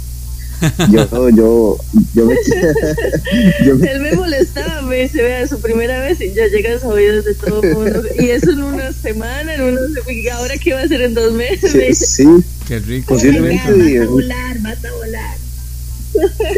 yo, 0.91 1.29
yo, 1.31 1.79
yo 2.15 2.27
me, 2.27 2.35
yo 3.67 3.77
me- 3.77 3.91
Él 3.91 4.01
me 4.01 4.13
molestaba, 4.13 4.83
me 4.83 5.03
dice, 5.03 5.23
vea, 5.23 5.47
su 5.47 5.61
primera 5.61 6.01
vez 6.01 6.21
y 6.21 6.33
ya 6.33 6.47
llegan 6.47 6.79
a 6.83 6.87
oídos 6.89 7.25
de 7.25 7.35
todo 7.35 7.63
el 7.63 7.75
mundo. 7.75 8.03
Y 8.19 8.31
eso 8.31 8.51
en 8.51 8.63
una 8.63 8.93
semana, 8.93 9.55
en 9.55 9.63
una 9.63 9.81
¿y 10.11 10.29
ahora 10.29 10.55
qué 10.59 10.73
va 10.75 10.81
a 10.81 10.85
hacer 10.85 11.01
en 11.03 11.15
dos 11.15 11.33
meses? 11.35 11.75
Me 11.75 11.81
sí, 11.83 11.89
dice, 11.89 12.07
sí, 12.07 12.27
Qué 12.67 12.79
rico. 12.81 13.15
Posiblemente. 13.15 13.71
Venga, 13.73 14.01
vas 14.01 14.09
a 14.09 14.11
volar, 14.11 14.59
vas 14.61 14.85
a 14.85 14.93
volar. 14.93 15.37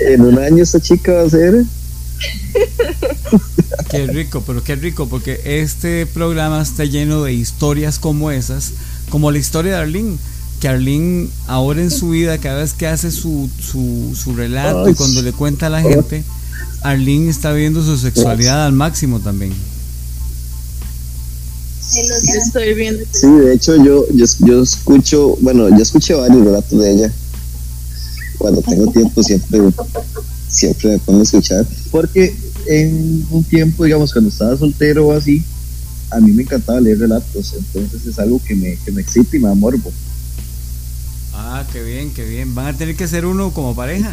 en 0.07 0.21
un 0.21 0.39
año 0.39 0.63
esta 0.63 0.81
chica 0.81 1.13
va 1.13 1.23
a 1.23 1.31
ser, 1.31 1.65
Qué 3.91 4.07
rico, 4.07 4.43
pero 4.47 4.63
qué 4.63 4.77
rico, 4.77 5.09
porque 5.09 5.41
este 5.63 6.07
programa 6.07 6.63
está 6.63 6.85
lleno 6.85 7.23
de 7.25 7.33
historias 7.33 7.99
como 7.99 8.31
esas, 8.31 8.73
como 9.11 9.31
la 9.31 9.39
historia 9.39 9.73
de 9.73 9.79
Arlene, 9.79 10.17
que 10.61 10.69
Arlene 10.69 11.29
ahora 11.47 11.81
en 11.81 11.91
su 11.91 12.11
vida, 12.11 12.39
cada 12.39 12.63
vez 12.63 12.73
que 12.73 12.87
hace 12.87 13.11
su, 13.11 13.49
su, 13.61 14.15
su 14.15 14.35
relato 14.35 14.89
y 14.89 14.95
cuando 14.95 15.23
le 15.23 15.33
cuenta 15.33 15.67
a 15.67 15.71
la 15.71 15.81
gente, 15.81 16.25
Arlene 16.83 17.31
está 17.31 17.53
viendo 17.53 17.85
su 17.85 17.97
sexualidad 17.97 18.67
al 18.67 18.73
máximo 18.73 19.21
también. 19.21 19.53
estoy 22.45 22.75
viendo. 22.75 23.05
sí, 23.11 23.27
de 23.27 23.55
hecho 23.55 23.77
yo, 23.77 24.05
yo, 24.13 24.27
yo 24.41 24.63
escucho, 24.63 25.37
bueno, 25.41 25.69
yo 25.69 25.83
escuché 25.83 26.15
varios 26.15 26.45
relatos 26.45 26.79
de 26.79 26.93
ella. 26.93 27.13
Cuando 28.39 28.63
tengo 28.63 28.91
tiempo 28.93 29.23
siempre, 29.23 29.61
siempre 30.49 30.91
me 30.91 30.99
pongo 30.99 31.21
a 31.21 31.23
escuchar. 31.23 31.67
Porque 31.91 32.37
en 32.67 33.27
un 33.31 33.43
tiempo, 33.45 33.85
digamos, 33.85 34.13
cuando 34.13 34.31
estaba 34.31 34.57
soltero 34.57 35.09
o 35.09 35.13
así, 35.13 35.43
a 36.11 36.21
mí 36.21 36.33
me 36.33 36.43
encantaba 36.43 36.81
leer 36.81 37.01
relatos. 37.01 37.55
Entonces 37.55 38.07
es 38.07 38.19
algo 38.19 38.41
que 38.45 38.55
me, 38.55 38.77
que 38.85 38.93
me 38.93 39.01
excita 39.01 39.37
y 39.37 39.41
me 39.41 39.49
da 39.49 39.55
morbo. 39.55 39.91
Ah, 41.41 41.65
qué 41.73 41.83
bien, 41.85 42.11
qué 42.13 42.25
bien. 42.25 42.53
Van 42.55 42.67
a 42.67 42.77
tener 42.77 42.97
que 42.97 43.05
hacer 43.05 43.25
uno 43.25 43.53
como 43.53 43.75
pareja. 43.77 44.13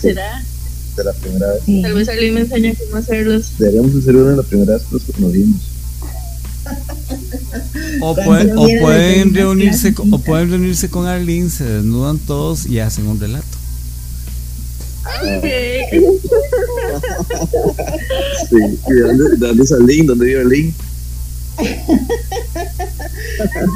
¿Será? 0.00 0.42
De 0.96 1.04
la 1.04 1.12
primera 1.12 1.46
vez. 1.52 1.62
Sí. 1.66 1.82
Tal 1.82 1.92
vez 1.92 2.08
alguien 2.08 2.34
me 2.34 2.40
enseña 2.40 2.72
cómo 2.74 2.96
hacerlos. 2.96 3.50
Deberíamos 3.58 3.94
hacer 3.96 4.16
uno 4.16 4.30
de 4.30 4.36
la 4.38 4.42
primera 4.42 4.72
vez 4.74 4.82
que 4.84 4.92
nos 4.94 5.02
conocimos. 5.14 5.60
O, 8.00 8.14
lo 8.14 8.62
o 8.62 8.68
pueden 8.80 9.34
reunirse, 9.34 9.92
con- 9.94 10.12
o 10.14 10.18
pueden 10.18 10.50
reunirse 10.50 10.88
con 10.88 11.06
Arlene, 11.06 11.50
se 11.50 11.64
desnudan 11.64 12.18
todos 12.18 12.64
y 12.66 12.78
hacen 12.80 13.06
un 13.06 13.20
relato. 13.20 13.44
Ok. 15.04 15.44
Sí. 18.48 18.56
¿Y 18.88 18.92
de 18.94 19.00
dónde, 19.02 19.24
de 19.36 19.46
dónde 19.46 19.62
es 19.64 19.72
Arlene? 19.72 20.04
¿Dónde 20.06 20.24
vive 20.26 20.40
Arlene? 20.40 20.74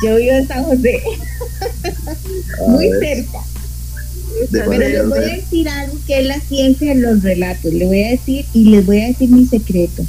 Yo 0.04 0.16
vivo 0.16 0.32
en 0.32 0.48
San 0.48 0.64
José, 0.64 1.02
A 2.58 2.70
muy 2.70 2.88
ver. 2.90 3.00
cerca. 3.00 3.38
Pero 4.50 4.70
les 4.72 5.08
voy 5.08 5.18
a 5.18 5.34
decir 5.36 5.68
algo 5.68 5.96
que 6.06 6.20
es 6.20 6.26
la 6.26 6.40
ciencia 6.40 6.94
de 6.94 7.00
los 7.00 7.22
relatos. 7.22 7.72
Le 7.72 7.86
voy 7.86 8.02
a 8.02 8.10
decir 8.10 8.44
y 8.52 8.64
les 8.64 8.84
voy 8.84 9.00
a 9.00 9.06
decir 9.06 9.28
mi 9.30 9.46
secreto. 9.46 10.04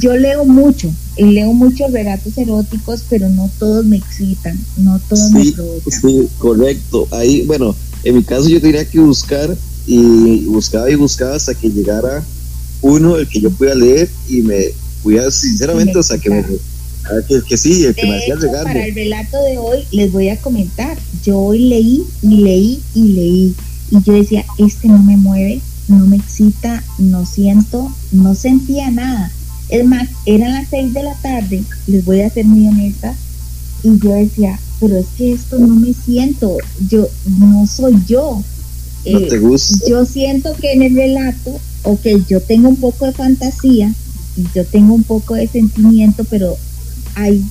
Yo 0.00 0.16
leo 0.16 0.44
mucho, 0.44 0.90
y 1.16 1.24
leo 1.24 1.52
muchos 1.52 1.92
relatos 1.92 2.36
eróticos, 2.36 3.04
pero 3.08 3.28
no 3.28 3.48
todos 3.58 3.86
me 3.86 3.98
excitan, 3.98 4.58
no 4.78 4.98
todos 5.08 5.30
me 5.30 5.52
provocan. 5.52 6.00
Sí, 6.00 6.28
correcto. 6.38 7.06
Ahí, 7.12 7.42
bueno, 7.42 7.74
en 8.02 8.16
mi 8.16 8.24
caso 8.24 8.48
yo 8.48 8.60
tenía 8.60 8.84
que 8.84 8.98
buscar 8.98 9.56
y 9.86 10.44
buscaba 10.46 10.90
y 10.90 10.96
buscaba 10.96 11.36
hasta 11.36 11.54
que 11.54 11.70
llegara 11.70 12.24
uno 12.82 13.16
el 13.16 13.28
que 13.28 13.40
yo 13.40 13.50
pudiera 13.50 13.76
leer 13.76 14.10
y 14.28 14.42
me 14.42 14.72
pudiera, 15.04 15.30
sinceramente, 15.30 15.96
o 15.96 16.02
sea, 16.02 16.18
que 16.18 16.30
me 16.30 16.44
que, 17.28 17.42
que, 17.42 17.56
sí, 17.56 17.84
el 17.84 17.94
que 17.94 18.06
me 18.06 18.16
hacía 18.16 18.36
llegar. 18.36 18.64
Para 18.64 18.86
el 18.86 18.94
relato 18.94 19.42
de 19.42 19.58
hoy 19.58 19.84
les 19.92 20.12
voy 20.12 20.28
a 20.28 20.40
comentar. 20.40 20.96
Yo 21.24 21.38
hoy 21.38 21.60
leí 21.60 22.04
y 22.22 22.36
leí 22.38 22.82
y 22.94 23.02
leí. 23.08 23.54
Y 23.90 24.02
yo 24.02 24.12
decía, 24.12 24.44
este 24.58 24.88
no 24.88 24.98
me 24.98 25.16
mueve, 25.16 25.60
no 25.88 26.06
me 26.06 26.16
excita, 26.16 26.82
no 26.98 27.24
siento, 27.24 27.92
no 28.12 28.34
sentía 28.34 28.90
nada. 28.90 29.30
Es 29.68 29.84
más, 29.84 30.08
eran 30.26 30.52
las 30.52 30.68
seis 30.68 30.92
de 30.92 31.02
la 31.02 31.14
tarde, 31.14 31.62
les 31.86 32.04
voy 32.04 32.20
a 32.20 32.30
ser 32.30 32.44
muy 32.44 32.66
honesta, 32.68 33.14
y 33.82 33.98
yo 33.98 34.12
decía, 34.12 34.58
pero 34.80 34.96
es 34.98 35.06
que 35.16 35.32
esto 35.32 35.58
no 35.58 35.74
me 35.74 35.92
siento, 35.92 36.56
yo 36.88 37.08
no 37.38 37.66
soy 37.66 37.96
yo. 38.06 38.42
No 39.04 39.20
te 39.20 39.38
gusta. 39.38 39.78
Yo 39.88 40.04
siento 40.04 40.54
que 40.54 40.72
en 40.72 40.82
el 40.82 40.94
relato, 40.94 41.60
ok, 41.84 42.06
yo 42.28 42.40
tengo 42.40 42.68
un 42.68 42.76
poco 42.76 43.06
de 43.06 43.12
fantasía 43.12 43.92
y 44.36 44.44
yo 44.54 44.64
tengo 44.64 44.94
un 44.94 45.04
poco 45.04 45.34
de 45.34 45.46
sentimiento, 45.46 46.24
pero 46.24 46.56
hay, 47.16 47.42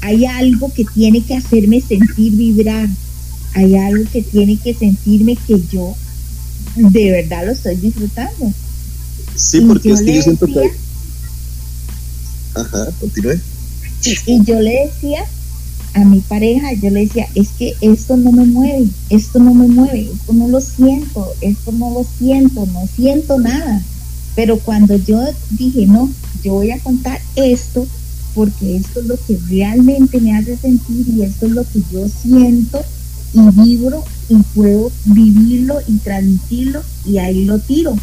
hay 0.00 0.24
algo 0.24 0.72
que 0.72 0.84
tiene 0.94 1.20
que 1.20 1.36
hacerme 1.36 1.80
sentir 1.80 2.32
vibrar, 2.32 2.88
hay 3.52 3.76
algo 3.76 4.04
que 4.10 4.22
tiene 4.22 4.56
que 4.56 4.72
sentirme 4.72 5.36
que 5.46 5.60
yo 5.70 5.94
de 6.76 7.10
verdad 7.10 7.44
lo 7.46 7.52
estoy 7.52 7.76
disfrutando. 7.76 8.52
Sí, 9.34 9.60
porque 9.62 9.92
es 9.92 10.02
que 10.02 10.14
yo 10.14 10.22
siento 10.22 10.46
que... 10.46 10.70
Ajá, 12.54 12.88
continúe. 13.00 13.40
Y 14.26 14.44
yo 14.44 14.60
le 14.60 14.86
decía 14.86 15.24
a 15.94 16.04
mi 16.04 16.20
pareja, 16.20 16.72
yo 16.74 16.90
le 16.90 17.06
decía, 17.06 17.26
es 17.34 17.48
que 17.58 17.74
esto 17.80 18.16
no 18.16 18.30
me 18.30 18.44
mueve, 18.44 18.86
esto 19.10 19.38
no 19.40 19.54
me 19.54 19.66
mueve, 19.66 20.10
esto 20.12 20.32
no 20.32 20.48
lo 20.48 20.60
siento, 20.60 21.32
esto 21.40 21.72
no 21.72 21.90
lo 21.90 22.06
siento, 22.18 22.66
no 22.66 22.88
siento 22.94 23.38
nada. 23.40 23.82
Pero 24.36 24.58
cuando 24.58 24.96
yo 24.96 25.24
dije, 25.50 25.86
no, 25.86 26.10
yo 26.44 26.54
voy 26.54 26.70
a 26.70 26.78
contar 26.80 27.20
esto, 27.34 27.86
porque 28.34 28.76
esto 28.76 29.00
es 29.00 29.06
lo 29.06 29.16
que 29.26 29.38
realmente 29.48 30.20
me 30.20 30.36
hace 30.36 30.56
sentir 30.56 31.06
y 31.08 31.22
esto 31.22 31.46
es 31.46 31.52
lo 31.52 31.62
que 31.64 31.80
yo 31.92 32.08
siento 32.08 32.80
y 33.32 33.40
vibro 33.62 34.04
y 34.28 34.36
puedo 34.54 34.90
vivirlo 35.06 35.78
y 35.86 35.96
transmitirlo 35.98 36.82
y 37.04 37.18
ahí 37.18 37.44
lo 37.44 37.58
tiro. 37.58 37.96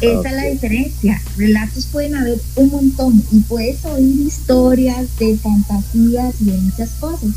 Esa 0.00 0.28
es 0.28 0.34
la 0.34 0.44
diferencia. 0.46 1.22
Relatos 1.36 1.86
pueden 1.86 2.16
haber 2.16 2.40
un 2.56 2.70
montón 2.70 3.22
y 3.30 3.38
puedes 3.40 3.84
oír 3.84 4.26
historias 4.26 5.06
de 5.18 5.36
fantasías 5.36 6.34
y 6.40 6.44
de 6.46 6.58
muchas 6.58 6.90
cosas. 6.98 7.30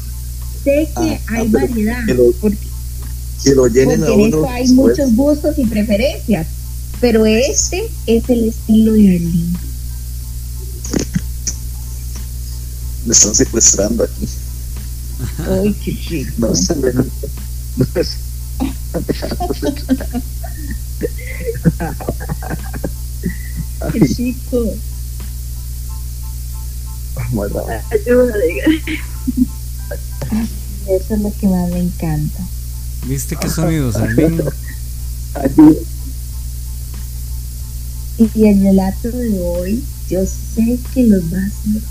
Sé 0.64 0.90
que 0.98 1.14
ah, 1.14 1.20
hay 1.28 1.48
variedad. 1.48 2.02
porque, 2.42 2.58
lo 3.54 3.68
llenen 3.68 4.04
a 4.04 4.12
uno, 4.12 4.50
hay 4.50 4.68
muchos 4.72 5.16
gustos 5.16 5.60
y 5.60 5.66
preferencias, 5.66 6.48
pero 7.00 7.28
este 7.28 7.84
es 8.08 8.28
el 8.30 8.46
estilo 8.46 8.94
de 8.94 9.10
Berlín. 9.10 9.56
Me 13.06 13.14
están 13.14 13.36
secuestrando 13.36 14.04
aquí. 14.04 14.28
Ay, 15.48 15.74
qué 15.84 15.96
chico. 15.96 16.32
No 16.38 16.56
se 16.56 16.76
me... 16.76 16.92
qué 23.94 24.08
chico. 24.08 24.74
Eso 30.88 31.14
es 31.14 31.22
lo 31.22 31.34
que 31.40 31.48
más 31.48 31.70
me 31.70 31.80
encanta. 31.80 32.44
¿Viste 33.06 33.36
qué 33.36 33.50
sonidos, 33.50 33.96
Armin? 33.98 34.42
Y 38.18 38.48
el 38.48 38.62
relato 38.62 39.10
de 39.10 39.40
hoy, 39.40 39.84
yo 40.10 40.26
sé 40.26 40.80
que 40.94 41.04
los 41.04 41.24
va 41.34 41.38
a 41.38 41.46
hacer 41.46 41.82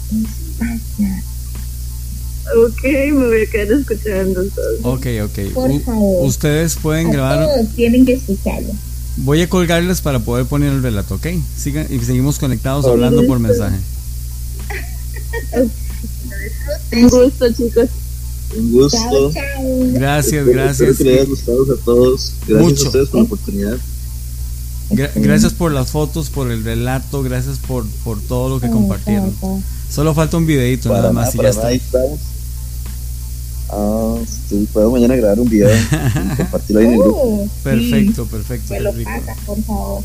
Ok, 2.56 2.82
me 2.84 3.26
voy 3.26 3.42
a 3.42 3.46
quedar 3.46 3.72
escuchando 3.72 4.44
todo. 4.44 4.92
Ok, 4.92 5.06
ok. 5.24 5.52
Por 5.54 5.80
favor. 5.82 6.26
Ustedes 6.26 6.76
pueden 6.76 7.10
grabar. 7.10 7.46
Todos 7.46 7.68
tienen 7.74 8.04
que 8.04 8.14
escucharlo. 8.14 8.72
Voy 9.16 9.40
a 9.42 9.48
colgarles 9.48 10.00
para 10.00 10.18
poder 10.18 10.46
poner 10.46 10.72
el 10.72 10.82
relato, 10.82 11.14
¿ok? 11.14 11.26
Sigan 11.56 11.86
y 11.88 11.98
seguimos 12.00 12.38
conectados 12.38 12.84
hablando 12.84 13.24
por 13.26 13.38
mensaje. 13.38 13.76
Un 16.92 17.08
gusto, 17.08 17.52
chicos. 17.52 17.88
Un 18.56 18.72
gusto. 18.72 19.32
Gracias, 19.92 20.46
gracias. 20.46 20.90
Espero 20.90 20.96
que 20.98 21.04
les 21.04 21.20
haya 21.20 21.28
gustado 21.30 21.62
a 21.62 21.76
todos. 21.84 22.34
Gracias 22.46 22.80
a 22.80 22.86
ustedes 22.86 23.08
por 23.08 23.20
la 23.20 23.24
oportunidad. 23.24 23.78
gracias 25.16 25.52
por 25.54 25.72
las 25.72 25.90
fotos, 25.90 26.28
por 26.30 26.50
el 26.50 26.62
relato, 26.64 27.22
gracias 27.22 27.58
por, 27.58 27.86
por 28.04 28.20
todo 28.20 28.48
lo 28.48 28.60
que 28.60 28.68
compartieron. 28.68 29.32
Solo 29.94 30.12
falta 30.12 30.36
un 30.36 30.46
videito 30.46 30.92
nada 30.92 31.12
más 31.12 31.34
y 31.36 31.38
ya 31.38 31.50
está. 31.50 31.68
Ah, 33.70 34.16
sí, 34.48 34.68
puedo 34.72 34.90
mañana 34.90 35.14
grabar 35.14 35.38
un 35.38 35.48
video 35.48 35.70
y 35.70 36.36
compartirlo 36.36 36.80
ahí 36.80 36.86
en 36.86 36.92
el 36.94 36.98
grupo. 36.98 37.20
Oh, 37.22 37.48
perfecto, 37.62 38.26
perfecto. 38.26 38.74
lo 38.80 38.92
por 39.46 39.62
favor. 39.62 40.02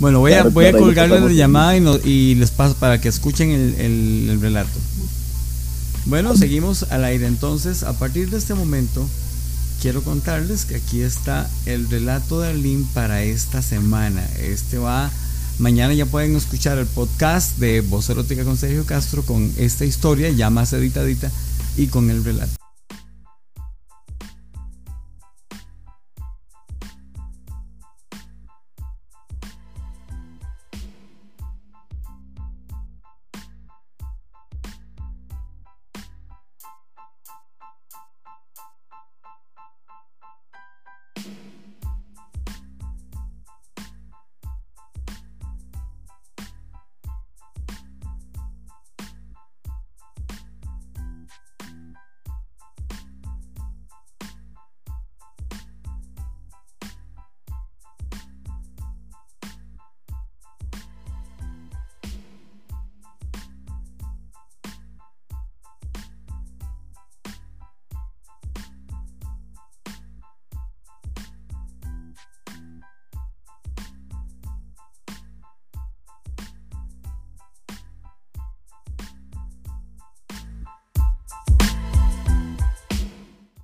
Bueno, 0.00 0.20
voy 0.20 0.34
a, 0.34 0.44
voy 0.44 0.66
a 0.66 0.72
colgarle 0.72 1.18
la 1.18 1.32
llamada 1.32 1.76
y, 1.76 2.08
y, 2.08 2.34
les 2.34 2.50
paso 2.50 2.74
para 2.74 3.00
que 3.00 3.08
escuchen 3.08 3.50
el, 3.50 3.74
el, 3.80 4.28
el, 4.30 4.40
relato. 4.40 4.78
Bueno, 6.04 6.36
seguimos 6.36 6.84
al 6.90 7.04
aire 7.04 7.26
entonces. 7.26 7.84
A 7.84 7.94
partir 7.94 8.28
de 8.28 8.36
este 8.36 8.52
momento, 8.52 9.08
quiero 9.80 10.02
contarles 10.02 10.66
que 10.66 10.76
aquí 10.76 11.00
está 11.00 11.48
el 11.64 11.88
relato 11.88 12.40
de 12.40 12.50
Arlene 12.50 12.84
para 12.92 13.22
esta 13.22 13.62
semana. 13.62 14.22
Este 14.38 14.78
va, 14.78 15.10
mañana 15.58 15.94
ya 15.94 16.06
pueden 16.06 16.36
escuchar 16.36 16.78
el 16.78 16.86
podcast 16.86 17.58
de 17.58 17.80
Voz 17.80 18.08
Erótica 18.10 18.44
con 18.44 18.56
Sergio 18.56 18.84
Castro 18.84 19.22
con 19.22 19.52
esta 19.58 19.84
historia 19.84 20.30
ya 20.30 20.50
más 20.50 20.72
editadita 20.72 21.30
y 21.76 21.86
con 21.86 22.10
el 22.10 22.24
relato. 22.24 22.57